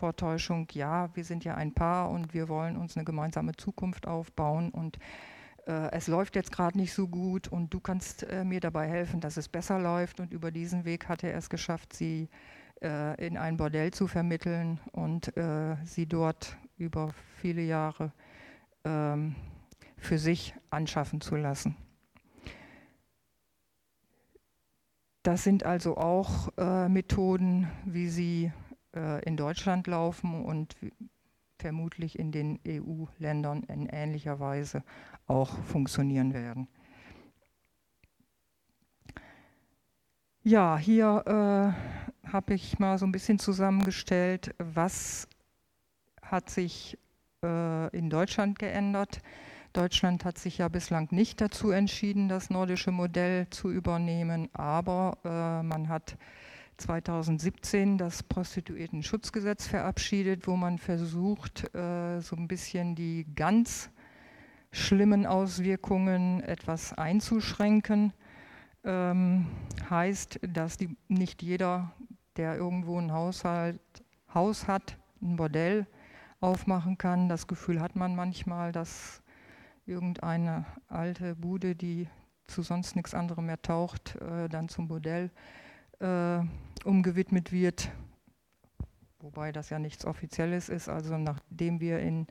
Vortäuschung, 0.03 0.67
ja, 0.73 1.15
wir 1.15 1.23
sind 1.23 1.45
ja 1.45 1.55
ein 1.55 1.75
Paar 1.75 2.11
und 2.11 2.35
wir 2.35 2.49
wollen 2.49 2.77
uns 2.77 2.97
eine 2.97 3.05
gemeinsame 3.05 3.53
Zukunft 3.53 4.09
aufbauen 4.09 4.71
und 4.71 4.99
äh, 5.69 5.93
es 5.93 6.09
läuft 6.09 6.35
jetzt 6.35 6.51
gerade 6.51 6.77
nicht 6.77 6.93
so 6.93 7.07
gut 7.07 7.47
und 7.47 7.73
du 7.73 7.79
kannst 7.79 8.25
äh, 8.25 8.43
mir 8.43 8.59
dabei 8.59 8.89
helfen, 8.89 9.21
dass 9.21 9.37
es 9.37 9.49
besser 9.49 9.79
läuft. 9.79 10.19
Und 10.19 10.33
über 10.33 10.51
diesen 10.51 10.85
Weg 10.85 11.09
hat 11.09 11.23
er 11.23 11.37
es 11.37 11.49
geschafft, 11.49 11.93
sie 11.93 12.29
äh, 12.83 13.25
in 13.25 13.37
ein 13.37 13.57
Bordell 13.57 13.93
zu 13.93 14.09
vermitteln 14.09 14.81
und 14.91 15.37
äh, 15.37 15.77
sie 15.85 16.07
dort 16.07 16.57
über 16.79 17.15
viele 17.37 17.63
Jahre 17.63 18.11
ähm, 18.85 19.37
für 19.99 20.19
sich 20.19 20.53
anschaffen 20.71 21.21
zu 21.21 21.37
lassen. 21.37 21.77
Das 25.23 25.45
sind 25.45 25.63
also 25.63 25.97
auch 25.97 26.49
äh, 26.59 26.89
Methoden, 26.89 27.71
wie 27.85 28.09
sie 28.09 28.53
äh, 28.95 29.23
in 29.25 29.37
Deutschland 29.37 29.87
laufen 29.87 30.45
und 30.45 30.77
vermutlich 31.59 32.19
in 32.19 32.33
den 32.33 32.59
EU-Ländern 32.67 33.63
in 33.65 33.87
ähnlicher 33.87 34.41
Weise 34.41 34.83
auch 35.27 35.57
funktionieren 35.65 36.35
werden. 36.35 36.69
Ja, 40.45 40.77
hier 40.77 41.23
äh, 41.25 42.29
habe 42.29 42.55
ich 42.55 42.81
mal 42.81 42.99
so 42.99 43.07
ein 43.07 43.13
bisschen 43.13 43.39
zusammengestellt, 43.39 44.55
was 44.59 45.29
hat 46.21 46.51
sich 46.51 46.99
äh, 47.45 47.97
in 47.97 48.11
Deutschland 48.11 48.59
geändert. 48.59 49.23
Deutschland 49.73 50.25
hat 50.25 50.39
sich 50.39 50.59
ja 50.59 50.69
bislang 50.69 51.09
nicht 51.13 51.41
dazu 51.41 51.71
entschieden, 51.71 52.29
das 52.29 52.51
nordische 52.51 52.91
Modell 52.91 53.49
zu 53.51 53.71
übernehmen, 53.71 54.49
aber 54.53 55.17
äh, 55.25 55.63
man 55.63 55.89
hat 55.89 56.17
2017 56.83 57.97
das 57.97 58.25
Prostituierten-Schutzgesetz 58.25 59.69
verabschiedet, 59.69 60.49
wo 60.49 60.57
man 60.57 60.79
versucht, 60.79 61.73
äh, 61.75 62.21
so 62.21 62.35
ein 62.35 62.49
bisschen 62.49 62.97
die 62.97 63.25
ganz 63.37 63.89
schlimmen 64.73 65.25
Auswirkungen 65.25 66.43
etwas 66.43 66.93
einzuschränken. 66.93 68.13
Ähm, 68.85 69.47
heißt, 69.89 70.41
dass 70.43 70.77
die, 70.77 70.97
nicht 71.07 71.43
jeder, 71.43 71.93
der 72.37 72.57
irgendwo 72.57 72.99
ein 72.99 73.13
Haushalt, 73.13 73.81
Haus 74.35 74.67
hat, 74.67 74.99
ein 75.21 75.37
Bordell 75.37 75.87
aufmachen 76.41 76.99
kann. 76.99 77.29
Das 77.29 77.47
Gefühl 77.47 77.81
hat 77.81 77.95
man 77.95 78.17
manchmal, 78.17 78.73
dass 78.73 79.23
irgendeine 79.87 80.67
alte 80.89 81.37
Bude, 81.37 81.77
die 81.77 82.09
zu 82.49 82.63
sonst 82.63 82.97
nichts 82.97 83.15
anderem 83.15 83.47
mehr 83.47 83.63
taucht, 83.63 84.17
äh, 84.17 84.49
dann 84.49 84.69
zum 84.69 84.89
Bordell 84.89 85.31
äh, 86.03 86.41
umgewidmet 86.85 87.53
wird, 87.53 87.91
wobei 89.21 89.53
das 89.53 89.71
ja 89.71 89.79
nichts 89.79 90.05
Offizielles 90.05 90.69
ist. 90.69 90.89
Also 90.89 91.17
nachdem 91.17 91.81
wir 91.81 92.01
in 92.01 92.27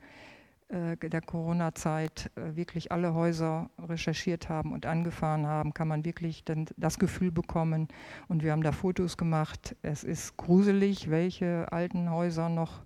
äh, 0.72 0.96
der 0.96 1.20
Corona-Zeit 1.20 2.30
äh, 2.34 2.56
wirklich 2.56 2.92
alle 2.92 3.12
Häuser 3.12 3.68
recherchiert 3.78 4.48
haben 4.48 4.72
und 4.72 4.86
angefahren 4.86 5.46
haben, 5.46 5.74
kann 5.74 5.88
man 5.88 6.04
wirklich 6.04 6.44
dann 6.44 6.66
das 6.76 6.98
Gefühl 6.98 7.30
bekommen. 7.30 7.88
Und 8.28 8.42
wir 8.42 8.52
haben 8.52 8.62
da 8.62 8.72
Fotos 8.72 9.16
gemacht. 9.16 9.76
Es 9.82 10.02
ist 10.02 10.36
gruselig, 10.36 11.10
welche 11.10 11.70
alten 11.70 12.10
Häuser 12.10 12.48
noch 12.48 12.84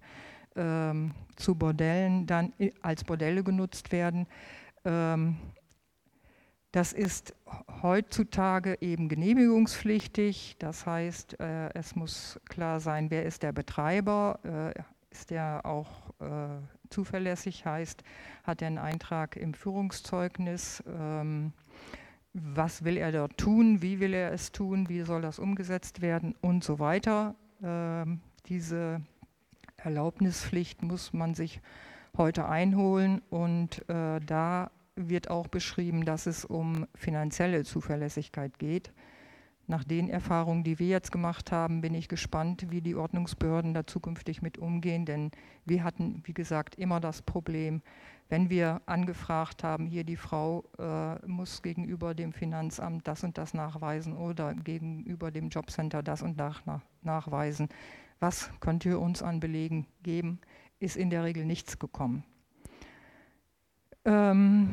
ähm, 0.56 1.12
zu 1.36 1.54
Bordellen 1.54 2.26
dann 2.26 2.52
als 2.82 3.04
Bordelle 3.04 3.44
genutzt 3.44 3.92
werden. 3.92 4.26
Ähm, 4.84 5.36
das 6.76 6.92
ist 6.92 7.34
heutzutage 7.80 8.76
eben 8.82 9.08
genehmigungspflichtig. 9.08 10.56
Das 10.58 10.84
heißt, 10.84 11.40
äh, 11.40 11.72
es 11.72 11.96
muss 11.96 12.38
klar 12.50 12.80
sein, 12.80 13.10
wer 13.10 13.24
ist 13.24 13.42
der 13.42 13.52
Betreiber, 13.52 14.38
äh, 14.44 14.78
ist 15.10 15.30
der 15.30 15.64
auch 15.64 15.88
äh, 16.20 16.48
zuverlässig, 16.90 17.64
heißt, 17.64 18.04
hat 18.44 18.60
er 18.60 18.66
einen 18.66 18.76
Eintrag 18.76 19.36
im 19.36 19.54
Führungszeugnis, 19.54 20.84
ähm, 20.86 21.54
was 22.34 22.84
will 22.84 22.98
er 22.98 23.10
dort 23.10 23.38
tun, 23.38 23.80
wie 23.80 23.98
will 23.98 24.12
er 24.12 24.32
es 24.32 24.52
tun, 24.52 24.90
wie 24.90 25.00
soll 25.00 25.22
das 25.22 25.38
umgesetzt 25.38 26.02
werden? 26.02 26.34
Und 26.42 26.62
so 26.62 26.78
weiter. 26.78 27.36
Ähm, 27.62 28.20
diese 28.44 29.00
Erlaubnispflicht 29.78 30.82
muss 30.82 31.14
man 31.14 31.32
sich 31.32 31.62
heute 32.18 32.46
einholen. 32.46 33.22
Und 33.30 33.82
da 33.88 34.70
wird 34.96 35.30
auch 35.30 35.46
beschrieben, 35.46 36.04
dass 36.04 36.26
es 36.26 36.44
um 36.44 36.86
finanzielle 36.94 37.64
Zuverlässigkeit 37.64 38.58
geht. 38.58 38.92
Nach 39.68 39.84
den 39.84 40.08
Erfahrungen, 40.08 40.62
die 40.62 40.78
wir 40.78 40.86
jetzt 40.86 41.10
gemacht 41.10 41.50
haben, 41.50 41.80
bin 41.80 41.94
ich 41.94 42.08
gespannt, 42.08 42.66
wie 42.70 42.80
die 42.80 42.94
Ordnungsbehörden 42.94 43.74
da 43.74 43.86
zukünftig 43.86 44.40
mit 44.40 44.58
umgehen, 44.58 45.04
denn 45.04 45.32
wir 45.64 45.82
hatten, 45.82 46.22
wie 46.24 46.34
gesagt, 46.34 46.76
immer 46.76 47.00
das 47.00 47.20
Problem, 47.20 47.82
wenn 48.28 48.48
wir 48.48 48.80
angefragt 48.86 49.64
haben, 49.64 49.86
hier 49.86 50.04
die 50.04 50.16
Frau 50.16 50.64
äh, 50.78 51.26
muss 51.26 51.62
gegenüber 51.62 52.14
dem 52.14 52.32
Finanzamt 52.32 53.06
das 53.06 53.24
und 53.24 53.38
das 53.38 53.54
nachweisen 53.54 54.16
oder 54.16 54.54
gegenüber 54.54 55.30
dem 55.30 55.48
Jobcenter 55.48 56.02
das 56.02 56.22
und 56.22 56.38
das 56.38 56.64
nach, 56.64 56.82
nachweisen, 57.02 57.68
was 58.20 58.50
könnt 58.60 58.84
ihr 58.84 59.00
uns 59.00 59.22
an 59.22 59.40
Belegen 59.40 59.86
geben, 60.02 60.40
ist 60.78 60.96
in 60.96 61.10
der 61.10 61.24
Regel 61.24 61.44
nichts 61.44 61.78
gekommen. 61.78 62.24
Ähm, 64.06 64.68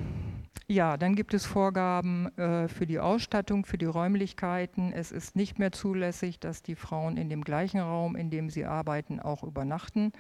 ja, 0.68 0.96
dann 0.96 1.16
gibt 1.16 1.34
es 1.34 1.46
Vorgaben 1.46 2.28
äh, 2.38 2.68
für 2.68 2.86
die 2.86 3.00
Ausstattung, 3.00 3.66
für 3.66 3.80
die 3.80 3.86
Räumlichkeiten. 3.86 4.94
Es 4.94 5.12
ist 5.12 5.36
nicht 5.36 5.60
mehr 5.60 5.72
zulässig, 5.72 6.40
dass 6.40 6.62
die 6.62 6.76
Frauen 6.76 7.18
in 7.18 7.30
dem 7.30 7.44
gleichen 7.44 7.80
Raum, 7.80 8.16
in 8.16 8.30
dem 8.30 8.50
sie 8.50 8.66
arbeiten, 8.66 9.20
auch 9.20 9.44
übernachten. 9.44 10.14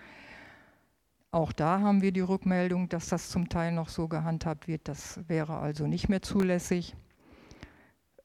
Auch 1.31 1.51
da 1.51 1.79
haben 1.79 2.01
wir 2.01 2.11
die 2.11 2.21
Rückmeldung, 2.21 2.89
dass 2.89 3.07
das 3.07 3.29
zum 3.29 3.49
Teil 3.49 3.71
noch 3.71 3.89
so 3.89 4.07
gehandhabt 4.07 4.67
wird. 4.67 4.87
Das 4.87 5.19
wäre 5.27 5.57
also 5.57 5.87
nicht 5.87 6.09
mehr 6.09 6.21
zulässig. 6.21 6.95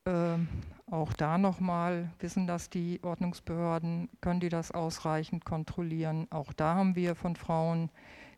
Ähm, 0.07 0.49
auch 0.91 1.13
da 1.13 1.37
nochmal 1.37 2.11
wissen 2.19 2.47
das 2.47 2.71
die 2.71 3.01
Ordnungsbehörden, 3.03 4.09
können 4.23 4.41
die 4.41 4.49
das 4.49 4.73
ausreichend 4.73 5.45
kontrollieren. 5.45 6.27
Auch 6.31 6.53
da 6.55 6.75
haben 6.75 6.97
wir 6.97 7.15
von 7.15 7.37
Frauen 7.37 7.91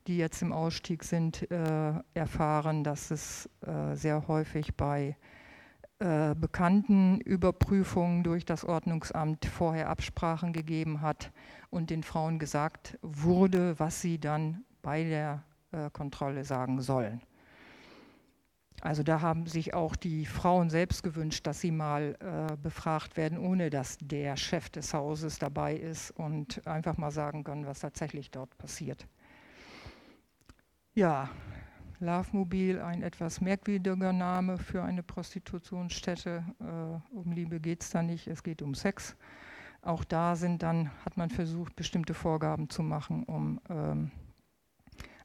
die 0.06 0.16
jetzt 0.16 0.42
im 0.42 0.52
Ausstieg 0.52 1.04
sind, 1.04 1.50
äh, 1.50 1.92
erfahren, 2.14 2.84
dass 2.84 3.10
es 3.10 3.48
äh, 3.66 3.94
sehr 3.94 4.26
häufig 4.28 4.74
bei 4.76 5.16
äh, 5.98 6.34
bekannten 6.34 7.20
Überprüfungen 7.20 8.24
durch 8.24 8.46
das 8.46 8.64
Ordnungsamt 8.64 9.44
vorher 9.44 9.90
Absprachen 9.90 10.52
gegeben 10.52 11.02
hat 11.02 11.30
und 11.68 11.90
den 11.90 12.02
Frauen 12.02 12.38
gesagt 12.38 12.98
wurde, 13.02 13.78
was 13.78 14.00
sie 14.00 14.18
dann 14.18 14.64
bei 14.80 15.04
der 15.04 15.44
äh, 15.72 15.90
Kontrolle 15.90 16.44
sagen 16.44 16.80
sollen. 16.80 17.20
Also 18.80 19.02
da 19.02 19.20
haben 19.20 19.46
sich 19.46 19.74
auch 19.74 19.94
die 19.94 20.24
Frauen 20.24 20.70
selbst 20.70 21.02
gewünscht, 21.02 21.46
dass 21.46 21.60
sie 21.60 21.70
mal 21.70 22.16
äh, 22.20 22.56
befragt 22.56 23.18
werden, 23.18 23.36
ohne 23.36 23.68
dass 23.68 23.98
der 24.00 24.38
Chef 24.38 24.70
des 24.70 24.94
Hauses 24.94 25.38
dabei 25.38 25.76
ist 25.76 26.12
und 26.12 26.66
einfach 26.66 26.96
mal 26.96 27.10
sagen 27.10 27.44
können, 27.44 27.66
was 27.66 27.80
tatsächlich 27.80 28.30
dort 28.30 28.56
passiert. 28.56 29.06
Ja, 30.94 31.30
Lovemobil, 32.00 32.80
ein 32.80 33.02
etwas 33.02 33.40
merkwürdiger 33.40 34.12
Name 34.12 34.58
für 34.58 34.82
eine 34.82 35.04
Prostitutionsstätte. 35.04 36.44
Äh, 36.58 37.14
um 37.14 37.30
Liebe 37.30 37.60
geht 37.60 37.82
es 37.82 37.90
da 37.90 38.02
nicht, 38.02 38.26
es 38.26 38.42
geht 38.42 38.60
um 38.60 38.74
Sex. 38.74 39.14
Auch 39.82 40.02
da 40.02 40.34
sind 40.34 40.62
dann, 40.64 40.90
hat 41.04 41.16
man 41.16 41.30
versucht, 41.30 41.76
bestimmte 41.76 42.12
Vorgaben 42.12 42.68
zu 42.70 42.82
machen, 42.82 43.22
um 43.24 43.60
ähm, 43.68 44.10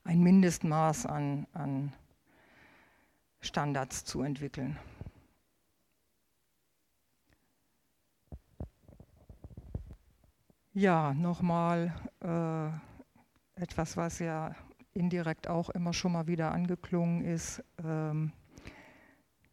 ein 0.03 0.22
Mindestmaß 0.22 1.07
an, 1.07 1.47
an 1.53 1.93
Standards 3.41 4.05
zu 4.05 4.22
entwickeln. 4.22 4.78
Ja, 10.74 11.13
nochmal. 11.16 11.95
Äh, 12.22 12.70
etwas, 13.57 13.95
was 13.95 14.20
ja 14.20 14.53
indirekt 14.96 15.48
auch 15.48 15.70
immer 15.70 15.93
schon 15.93 16.14
mal 16.14 16.28
wieder 16.28 16.52
angeklungen 16.52 17.24
ist. 17.24 17.64
Ähm, 17.84 18.32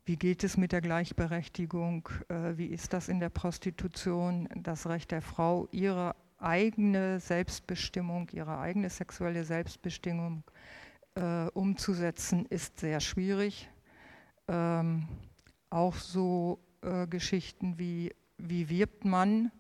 wie 0.05 0.17
geht 0.17 0.43
es 0.43 0.57
mit 0.57 0.73
der 0.73 0.81
Gleichberechtigung? 0.81 2.09
Äh, 2.29 2.57
wie 2.57 2.67
ist 2.67 2.93
das 2.93 3.09
in 3.09 3.21
der 3.21 3.29
Prostitution? 3.29 4.49
Das 4.57 4.87
Recht 4.87 5.11
der 5.11 5.23
Frau, 5.23 5.69
ihre 5.71 6.17
eigene 6.39 7.21
Selbstbestimmung, 7.21 8.29
ihre 8.33 8.59
eigene 8.59 8.91
sexuelle 8.91 9.45
Selbstbestimmung 9.45 10.43
äh, 11.15 11.47
umzusetzen, 11.55 12.47
ist 12.47 12.81
sehr 12.81 13.01
schwierig. 13.01 13.71
Ähm, 14.49 15.07
auch 15.71 15.95
so 15.95 16.59
äh, 16.83 17.07
Geschichten 17.07 17.79
wie, 17.79 18.13
wie 18.39 18.69
wirbt 18.69 19.05
man? 19.05 19.53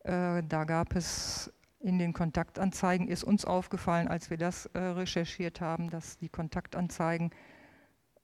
Äh, 0.00 0.42
da 0.48 0.64
gab 0.64 0.94
es 0.96 1.52
in 1.80 1.98
den 1.98 2.12
Kontaktanzeigen, 2.12 3.08
ist 3.08 3.24
uns 3.24 3.44
aufgefallen, 3.44 4.08
als 4.08 4.30
wir 4.30 4.36
das 4.36 4.66
äh, 4.66 4.78
recherchiert 4.78 5.60
haben, 5.60 5.90
dass 5.90 6.18
die 6.18 6.28
Kontaktanzeigen 6.28 7.30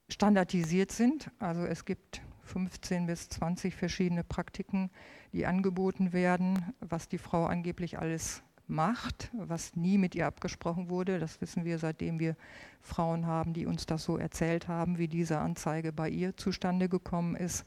standardisiert 0.09 0.93
sind. 0.93 1.31
Also 1.39 1.65
es 1.65 1.85
gibt 1.85 2.23
15 2.45 3.07
bis 3.07 3.29
20 3.29 3.75
verschiedene 3.75 4.25
Praktiken, 4.25 4.91
die 5.33 5.47
angeboten 5.47 6.13
werden, 6.13 6.75
was 6.81 7.09
die 7.09 7.19
Frau 7.19 7.47
angeblich 7.47 7.99
alles 7.99 8.43
macht, 8.67 9.31
was 9.35 9.77
nie 9.77 9.99
mit 9.99 10.15
ihr 10.15 10.27
abgesprochen 10.27 10.89
wurde. 10.89 11.19
Das 11.19 11.41
wissen 11.41 11.65
wir, 11.65 11.79
seitdem 11.79 12.19
wir 12.19 12.37
Frauen 12.81 13.27
haben, 13.27 13.53
die 13.53 13.67
uns 13.67 13.87
das 13.87 14.05
so 14.05 14.17
erzählt 14.17 14.69
haben, 14.69 14.99
wie 14.99 15.09
diese 15.09 15.39
Anzeige 15.39 15.93
bei 15.93 16.09
ihr 16.09 16.37
zustande 16.37 16.89
gekommen 16.89 17.37
ist. 17.37 17.65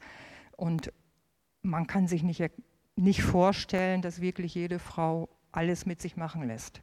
Und 0.56 0.92
man 1.62 1.86
kann 1.86 2.06
sich 2.06 2.22
nicht, 2.22 2.42
nicht 2.96 3.22
vorstellen, 3.22 4.02
dass 4.02 4.20
wirklich 4.20 4.54
jede 4.54 4.78
Frau 4.78 5.28
alles 5.52 5.86
mit 5.86 6.00
sich 6.00 6.16
machen 6.16 6.46
lässt. 6.46 6.82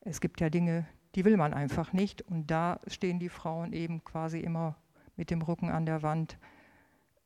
Es 0.00 0.20
gibt 0.20 0.40
ja 0.40 0.50
Dinge, 0.50 0.86
die 1.14 1.24
will 1.24 1.36
man 1.36 1.54
einfach 1.54 1.92
nicht. 1.92 2.22
Und 2.22 2.50
da 2.50 2.80
stehen 2.86 3.18
die 3.18 3.28
Frauen 3.28 3.72
eben 3.72 4.04
quasi 4.04 4.40
immer 4.40 4.76
mit 5.16 5.30
dem 5.30 5.42
Rücken 5.42 5.70
an 5.70 5.86
der 5.86 6.02
Wand. 6.02 6.38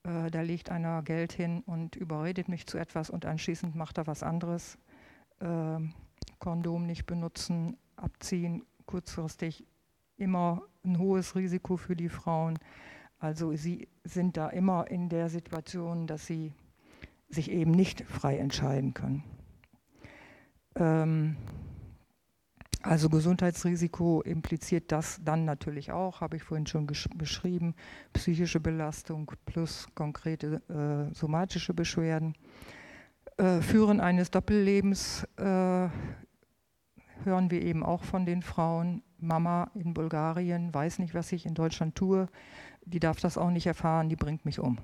Äh, 0.04 0.30
da 0.30 0.42
legt 0.42 0.70
einer 0.70 1.02
Geld 1.02 1.32
hin 1.32 1.62
und 1.66 1.96
überredet 1.96 2.48
mich 2.48 2.66
zu 2.66 2.78
etwas 2.78 3.10
und 3.10 3.26
anschließend 3.26 3.74
macht 3.74 3.98
er 3.98 4.06
was 4.06 4.22
anderes. 4.22 4.78
Äh, 5.40 5.80
Kondom 6.38 6.86
nicht 6.86 7.06
benutzen, 7.06 7.76
abziehen, 7.96 8.64
kurzfristig 8.86 9.66
immer 10.16 10.62
ein 10.84 10.98
hohes 10.98 11.34
Risiko 11.34 11.76
für 11.76 11.96
die 11.96 12.08
Frauen. 12.08 12.58
Also 13.18 13.54
sie 13.56 13.88
sind 14.04 14.36
da 14.36 14.48
immer 14.48 14.88
in 14.88 15.08
der 15.08 15.28
Situation, 15.28 16.06
dass 16.06 16.26
sie 16.26 16.52
sich 17.28 17.50
eben 17.50 17.72
nicht 17.72 18.02
frei 18.02 18.38
entscheiden 18.38 18.94
können. 18.94 19.24
Ähm, 20.78 21.36
also 22.82 23.08
Gesundheitsrisiko 23.08 24.22
impliziert 24.22 24.92
das 24.92 25.20
dann 25.24 25.44
natürlich 25.44 25.90
auch, 25.90 26.20
habe 26.20 26.36
ich 26.36 26.44
vorhin 26.44 26.66
schon 26.66 26.86
beschrieben, 26.86 27.74
psychische 28.12 28.60
Belastung 28.60 29.30
plus 29.46 29.88
konkrete 29.94 30.62
äh, 30.68 31.14
somatische 31.14 31.74
Beschwerden. 31.74 32.34
Äh, 33.36 33.60
Führen 33.60 34.00
eines 34.00 34.30
Doppellebens 34.30 35.24
äh, 35.36 35.88
hören 37.24 37.50
wir 37.50 37.62
eben 37.62 37.84
auch 37.84 38.04
von 38.04 38.24
den 38.24 38.42
Frauen. 38.42 39.02
Mama 39.18 39.70
in 39.74 39.94
Bulgarien 39.94 40.72
weiß 40.72 41.00
nicht, 41.00 41.14
was 41.14 41.32
ich 41.32 41.46
in 41.46 41.54
Deutschland 41.54 41.96
tue, 41.96 42.28
die 42.84 43.00
darf 43.00 43.18
das 43.20 43.36
auch 43.36 43.50
nicht 43.50 43.66
erfahren, 43.66 44.08
die 44.08 44.16
bringt 44.16 44.44
mich 44.44 44.60
um. 44.60 44.78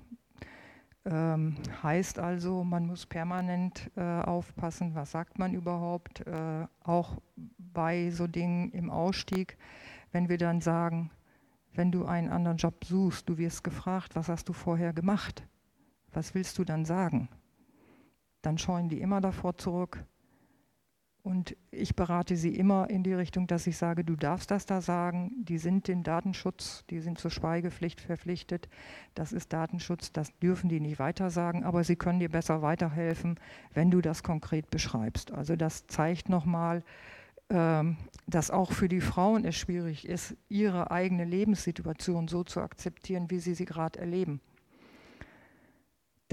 Ähm, 1.07 1.57
heißt 1.83 2.19
also, 2.19 2.65
man 2.65 2.87
muss 2.87 3.05
permanent 3.05 3.91
äh, 3.97 4.01
aufpassen, 4.01 4.95
was 4.95 5.11
sagt 5.11 5.39
man 5.39 5.53
überhaupt, 5.53 6.27
äh, 6.27 6.67
auch 6.83 7.21
bei 7.59 8.11
so 8.11 8.27
Dingen 8.27 8.71
im 8.73 8.91
Ausstieg, 8.91 9.59
wenn 10.13 10.31
wir 10.31 10.39
dann 10.39 10.63
sagen, 10.63 11.11
wenn 11.75 11.93
du 11.93 12.07
einen 12.07 12.31
anderen 12.31 12.57
Job 12.57 12.85
suchst, 12.85 13.29
du 13.29 13.37
wirst 13.37 13.65
gefragt, 13.65 14.17
was 14.17 14.29
hast 14.29 14.49
du 14.49 14.53
vorher 14.53 14.93
gemacht? 14.93 15.47
Was 16.13 16.35
willst 16.35 16.59
du 16.59 16.65
dann 16.65 16.85
sagen? 16.85 17.29
Dann 18.41 18.57
scheuen 18.57 18.89
die 18.89 19.01
immer 19.01 19.21
davor 19.21 19.59
zurück, 19.59 20.05
und 21.25 21.57
ich 21.71 21.97
berate 21.97 22.37
sie 22.37 22.55
immer 22.55 22.91
in 22.91 23.03
die 23.03 23.15
Richtung, 23.15 23.47
dass 23.47 23.67
ich 23.67 23.79
sage, 23.79 24.05
du 24.05 24.15
darfst 24.15 24.51
das 24.51 24.67
da 24.67 24.83
sagen, 24.83 25.33
die 25.39 25.57
sind 25.57 25.89
den 25.89 26.03
Datenschutz, 26.03 26.85
die 26.91 27.01
sind 27.01 27.19
zur 27.19 27.31
Schweigepflicht 27.31 28.03
verpflichtet, 28.03 28.69
das 29.15 29.33
ist 29.33 29.51
Datenschutz, 29.55 30.13
das 30.13 30.39
dürfen 30.41 30.69
die 30.69 30.81
nicht 30.81 30.99
weiter 30.99 31.31
sagen, 31.31 31.65
aber 31.65 31.83
sie 31.83 31.97
können 31.97 32.21
dir 32.21 32.29
besser 32.29 32.61
weiterhelfen, 32.61 33.41
wenn 33.73 33.91
du 33.91 34.03
das 34.03 34.23
konkret 34.23 34.71
beschreibst. 34.71 35.33
Also 35.33 35.57
das 35.57 35.87
zeigt 35.87 36.29
nochmal, 36.29 36.85
ähm, 37.49 37.97
dass 38.27 38.51
auch 38.51 38.73
für 38.73 38.91
die 38.91 39.01
Frauen 39.01 39.47
es 39.47 39.57
schwierig 39.57 40.07
ist, 40.07 40.37
ihre 40.51 40.91
eigene 40.91 41.25
Lebenssituation 41.25 42.29
so 42.29 42.45
zu 42.45 42.61
akzeptieren, 42.61 43.31
wie 43.31 43.39
sie 43.39 43.55
sie 43.55 43.65
gerade 43.65 43.99
erleben. 43.99 44.43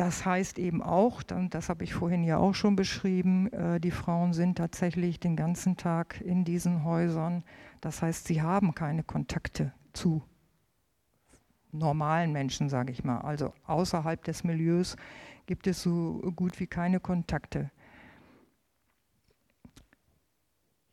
Das 0.01 0.25
heißt 0.25 0.57
eben 0.57 0.81
auch, 0.81 1.21
das 1.21 1.69
habe 1.69 1.83
ich 1.83 1.93
vorhin 1.93 2.23
ja 2.23 2.37
auch 2.37 2.55
schon 2.55 2.75
beschrieben, 2.75 3.53
äh, 3.53 3.79
die 3.79 3.91
Frauen 3.91 4.33
sind 4.33 4.57
tatsächlich 4.57 5.19
den 5.19 5.35
ganzen 5.35 5.77
Tag 5.77 6.19
in 6.21 6.43
diesen 6.43 6.83
Häusern. 6.83 7.43
Das 7.81 8.01
heißt, 8.01 8.25
sie 8.25 8.41
haben 8.41 8.73
keine 8.73 9.03
Kontakte 9.03 9.73
zu 9.93 10.23
normalen 11.71 12.31
Menschen, 12.31 12.67
sage 12.67 12.91
ich 12.91 13.03
mal. 13.03 13.19
Also 13.19 13.53
außerhalb 13.67 14.23
des 14.23 14.43
Milieus 14.43 14.95
gibt 15.45 15.67
es 15.67 15.83
so 15.83 16.19
gut 16.35 16.59
wie 16.59 16.65
keine 16.65 16.99
Kontakte. 16.99 17.69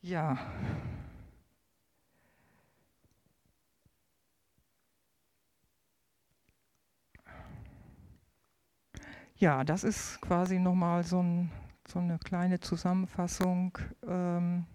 Ja. 0.03 0.37
Ja, 9.39 9.63
das 9.63 9.85
ist 9.85 10.19
quasi 10.19 10.59
nochmal 10.59 11.05
so, 11.05 11.23
ein, 11.23 11.49
so 11.87 11.99
eine 11.99 12.19
kleine 12.19 12.59
Zusammenfassung. 12.59 13.77
Ähm, 14.05 14.65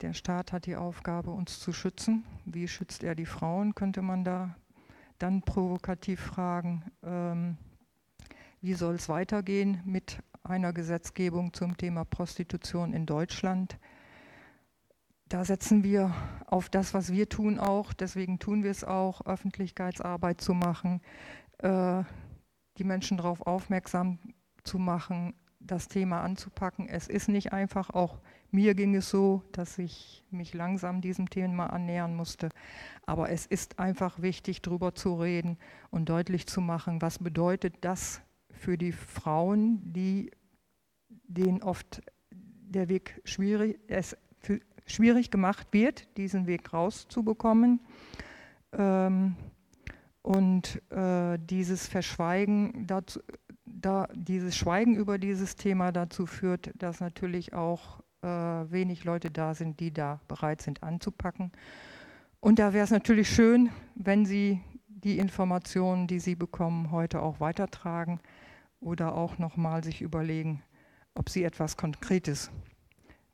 der 0.00 0.14
Staat 0.14 0.52
hat 0.52 0.66
die 0.66 0.74
Aufgabe, 0.74 1.30
uns 1.30 1.60
zu 1.60 1.72
schützen. 1.72 2.24
Wie 2.44 2.66
schützt 2.66 3.04
er 3.04 3.14
die 3.14 3.24
Frauen, 3.24 3.76
könnte 3.76 4.02
man 4.02 4.24
da 4.24 4.56
dann 5.20 5.42
provokativ 5.42 6.18
fragen. 6.18 6.82
Ähm, 7.04 7.56
wie 8.60 8.74
soll 8.74 8.96
es 8.96 9.08
weitergehen 9.08 9.80
mit 9.84 10.18
einer 10.42 10.72
Gesetzgebung 10.72 11.52
zum 11.52 11.76
Thema 11.76 12.04
Prostitution 12.04 12.94
in 12.94 13.06
Deutschland? 13.06 13.78
Da 15.28 15.44
setzen 15.44 15.84
wir 15.84 16.12
auf 16.46 16.68
das, 16.68 16.94
was 16.94 17.12
wir 17.12 17.28
tun, 17.28 17.60
auch. 17.60 17.92
Deswegen 17.92 18.40
tun 18.40 18.64
wir 18.64 18.72
es 18.72 18.82
auch, 18.82 19.24
Öffentlichkeitsarbeit 19.24 20.40
zu 20.40 20.52
machen. 20.52 21.00
Äh, 21.58 22.02
die 22.78 22.84
Menschen 22.84 23.16
darauf 23.16 23.42
aufmerksam 23.42 24.18
zu 24.64 24.78
machen, 24.78 25.34
das 25.66 25.88
Thema 25.88 26.22
anzupacken. 26.22 26.88
Es 26.88 27.08
ist 27.08 27.28
nicht 27.28 27.52
einfach, 27.52 27.90
auch 27.90 28.20
mir 28.50 28.74
ging 28.74 28.94
es 28.94 29.08
so, 29.08 29.42
dass 29.52 29.78
ich 29.78 30.24
mich 30.30 30.54
langsam 30.54 31.00
diesem 31.00 31.30
Thema 31.30 31.66
annähern 31.66 32.14
musste. 32.14 32.48
Aber 33.06 33.30
es 33.30 33.46
ist 33.46 33.78
einfach 33.78 34.20
wichtig, 34.20 34.62
darüber 34.62 34.94
zu 34.94 35.14
reden 35.14 35.58
und 35.90 36.08
deutlich 36.08 36.46
zu 36.46 36.60
machen, 36.60 37.00
was 37.00 37.18
bedeutet 37.18 37.76
das 37.80 38.20
für 38.50 38.76
die 38.76 38.92
Frauen, 38.92 39.80
die 39.92 40.30
denen 41.08 41.62
oft 41.62 42.02
der 42.30 42.88
Weg 42.88 43.20
schwierig, 43.24 43.78
es 43.88 44.16
schwierig 44.86 45.30
gemacht 45.30 45.68
wird, 45.72 46.16
diesen 46.16 46.46
Weg 46.46 46.72
rauszubekommen. 46.72 47.80
Ähm, 48.72 49.36
und 50.22 50.80
äh, 50.90 51.38
dieses 51.38 51.86
Verschweigen, 51.88 52.86
dazu, 52.86 53.20
da, 53.64 54.08
dieses 54.14 54.56
Schweigen 54.56 54.94
über 54.94 55.18
dieses 55.18 55.56
Thema 55.56 55.92
dazu 55.92 56.26
führt, 56.26 56.70
dass 56.76 57.00
natürlich 57.00 57.52
auch 57.52 58.00
äh, 58.22 58.26
wenig 58.26 59.04
Leute 59.04 59.30
da 59.30 59.54
sind, 59.54 59.80
die 59.80 59.92
da 59.92 60.20
bereit 60.28 60.62
sind 60.62 60.82
anzupacken. 60.82 61.52
Und 62.40 62.58
da 62.58 62.72
wäre 62.72 62.84
es 62.84 62.90
natürlich 62.90 63.28
schön, 63.28 63.70
wenn 63.94 64.24
Sie 64.24 64.60
die 64.86 65.18
Informationen, 65.18 66.06
die 66.06 66.20
Sie 66.20 66.36
bekommen, 66.36 66.92
heute 66.92 67.20
auch 67.20 67.40
weitertragen 67.40 68.20
oder 68.80 69.14
auch 69.14 69.38
nochmal 69.38 69.82
sich 69.82 70.02
überlegen, 70.02 70.62
ob 71.14 71.28
Sie 71.28 71.42
etwas 71.42 71.76
Konkretes 71.76 72.50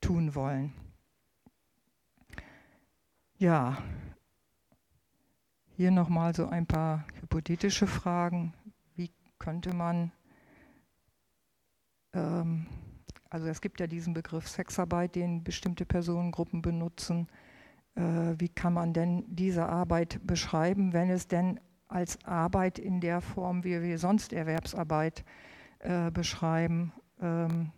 tun 0.00 0.34
wollen. 0.34 0.72
Ja, 3.36 3.78
hier 5.78 5.92
nochmal 5.92 6.34
so 6.34 6.48
ein 6.48 6.66
paar 6.66 7.04
hypothetische 7.20 7.86
Fragen. 7.86 8.52
Wie 8.96 9.12
könnte 9.38 9.72
man, 9.72 10.10
ähm, 12.12 12.66
also 13.30 13.46
es 13.46 13.60
gibt 13.60 13.78
ja 13.78 13.86
diesen 13.86 14.12
Begriff 14.12 14.48
Sexarbeit, 14.48 15.14
den 15.14 15.44
bestimmte 15.44 15.86
Personengruppen 15.86 16.62
benutzen. 16.62 17.28
Äh, 17.94 18.34
wie 18.38 18.48
kann 18.48 18.72
man 18.72 18.92
denn 18.92 19.22
diese 19.28 19.66
Arbeit 19.66 20.18
beschreiben, 20.26 20.92
wenn 20.92 21.10
es 21.10 21.28
denn 21.28 21.60
als 21.86 22.18
Arbeit 22.24 22.80
in 22.80 23.00
der 23.00 23.20
Form, 23.20 23.62
wie 23.62 23.80
wir 23.80 23.98
sonst 24.00 24.32
Erwerbsarbeit 24.32 25.24
äh, 25.78 26.10
beschreiben, 26.10 26.92
ähm, 27.20 27.70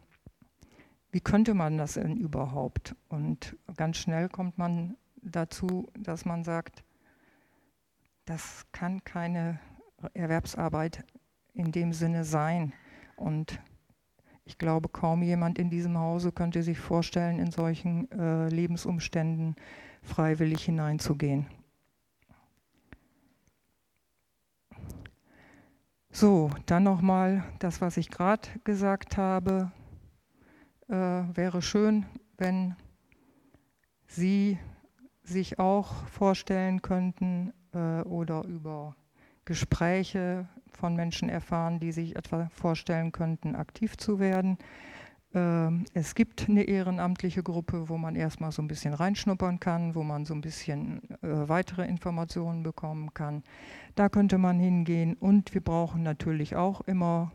wie 1.12 1.20
könnte 1.20 1.52
man 1.52 1.76
das 1.76 1.94
denn 1.94 2.16
überhaupt? 2.16 2.96
Und 3.10 3.58
ganz 3.76 3.98
schnell 3.98 4.30
kommt 4.30 4.56
man 4.56 4.96
dazu, 5.20 5.90
dass 5.98 6.24
man 6.24 6.44
sagt, 6.44 6.82
das 8.30 8.64
kann 8.70 9.02
keine 9.02 9.58
Erwerbsarbeit 10.14 11.04
in 11.52 11.72
dem 11.72 11.92
Sinne 11.92 12.24
sein. 12.24 12.72
Und 13.16 13.60
ich 14.44 14.56
glaube, 14.56 14.88
kaum 14.88 15.22
jemand 15.22 15.58
in 15.58 15.68
diesem 15.68 15.98
Hause 15.98 16.30
könnte 16.30 16.62
sich 16.62 16.78
vorstellen, 16.78 17.40
in 17.40 17.50
solchen 17.50 18.08
äh, 18.12 18.48
Lebensumständen 18.48 19.56
freiwillig 20.02 20.64
hineinzugehen. 20.64 21.46
So, 26.12 26.50
dann 26.66 26.84
nochmal 26.84 27.42
das, 27.58 27.80
was 27.80 27.96
ich 27.96 28.10
gerade 28.10 28.48
gesagt 28.62 29.16
habe. 29.16 29.72
Äh, 30.88 30.94
wäre 30.94 31.62
schön, 31.62 32.06
wenn 32.38 32.76
Sie 34.06 34.56
sich 35.24 35.58
auch 35.58 36.06
vorstellen 36.06 36.80
könnten 36.80 37.52
äh, 37.74 38.02
oder 38.02 38.44
über 38.44 38.94
Gespräche 39.44 40.48
von 40.72 40.94
Menschen 40.96 41.28
erfahren, 41.28 41.80
die 41.80 41.92
sich 41.92 42.16
etwa 42.16 42.48
vorstellen 42.52 43.12
könnten, 43.12 43.54
aktiv 43.54 43.96
zu 43.96 44.18
werden. 44.18 44.58
Ähm, 45.32 45.84
es 45.94 46.14
gibt 46.14 46.48
eine 46.48 46.64
ehrenamtliche 46.64 47.42
Gruppe, 47.42 47.88
wo 47.88 47.96
man 47.98 48.16
erstmal 48.16 48.52
so 48.52 48.62
ein 48.62 48.68
bisschen 48.68 48.94
reinschnuppern 48.94 49.60
kann, 49.60 49.94
wo 49.94 50.02
man 50.02 50.24
so 50.24 50.34
ein 50.34 50.40
bisschen 50.40 51.02
äh, 51.22 51.48
weitere 51.48 51.86
Informationen 51.86 52.62
bekommen 52.62 53.14
kann. 53.14 53.44
Da 53.94 54.08
könnte 54.08 54.38
man 54.38 54.58
hingehen 54.58 55.14
und 55.14 55.54
wir 55.54 55.60
brauchen 55.60 56.02
natürlich 56.02 56.56
auch 56.56 56.80
immer 56.82 57.32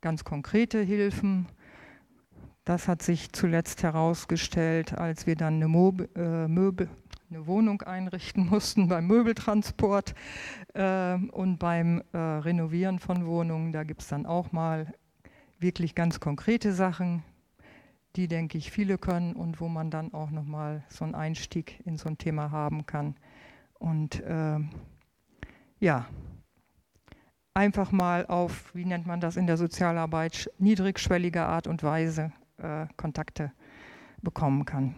ganz 0.00 0.24
konkrete 0.24 0.80
Hilfen. 0.80 1.46
Das 2.66 2.88
hat 2.88 3.00
sich 3.00 3.30
zuletzt 3.30 3.84
herausgestellt, 3.84 4.92
als 4.92 5.28
wir 5.28 5.36
dann 5.36 5.54
eine, 5.54 5.68
Mob 5.68 6.08
äh, 6.16 6.48
Möbel, 6.48 6.90
eine 7.30 7.46
Wohnung 7.46 7.82
einrichten 7.82 8.46
mussten 8.50 8.88
beim 8.88 9.06
Möbeltransport 9.06 10.16
äh, 10.74 11.14
und 11.14 11.58
beim 11.58 12.02
äh, 12.12 12.18
Renovieren 12.18 12.98
von 12.98 13.24
Wohnungen. 13.24 13.72
Da 13.72 13.84
gibt 13.84 14.02
es 14.02 14.08
dann 14.08 14.26
auch 14.26 14.50
mal 14.50 14.92
wirklich 15.60 15.94
ganz 15.94 16.18
konkrete 16.18 16.72
Sachen, 16.72 17.22
die, 18.16 18.26
denke 18.26 18.58
ich, 18.58 18.72
viele 18.72 18.98
können 18.98 19.34
und 19.34 19.60
wo 19.60 19.68
man 19.68 19.92
dann 19.92 20.12
auch 20.12 20.32
nochmal 20.32 20.82
so 20.88 21.04
einen 21.04 21.14
Einstieg 21.14 21.80
in 21.86 21.96
so 21.96 22.08
ein 22.08 22.18
Thema 22.18 22.50
haben 22.50 22.84
kann. 22.84 23.14
Und 23.74 24.20
äh, 24.24 24.58
ja, 25.78 26.06
einfach 27.54 27.92
mal 27.92 28.26
auf, 28.26 28.74
wie 28.74 28.86
nennt 28.86 29.06
man 29.06 29.20
das 29.20 29.36
in 29.36 29.46
der 29.46 29.56
Sozialarbeit, 29.56 30.50
niedrigschwellige 30.58 31.44
Art 31.44 31.68
und 31.68 31.84
Weise 31.84 32.32
äh, 32.58 32.86
Kontakte 32.96 33.52
bekommen 34.22 34.64
kann. 34.64 34.94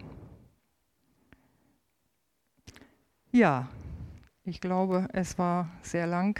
Ja, 3.31 3.67
ich 4.43 4.59
glaube, 4.61 5.07
es 5.13 5.37
war 5.37 5.69
sehr 5.83 6.07
lang 6.07 6.39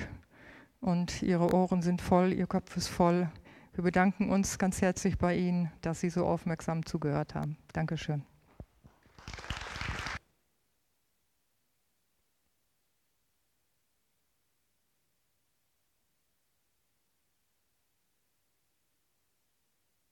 und 0.80 1.22
Ihre 1.22 1.54
Ohren 1.54 1.82
sind 1.82 2.02
voll, 2.02 2.34
Ihr 2.34 2.48
Kopf 2.48 2.76
ist 2.78 2.88
voll. 2.88 3.30
Wir 3.74 3.84
bedanken 3.84 4.30
uns 4.30 4.58
ganz 4.58 4.82
herzlich 4.82 5.18
bei 5.18 5.38
Ihnen, 5.38 5.72
dass 5.82 6.00
Sie 6.02 6.10
so 6.10 6.26
aufmerksam 6.26 6.86
zugehört 6.86 7.36
haben. 7.36 7.58
Dankeschön. 7.74 8.24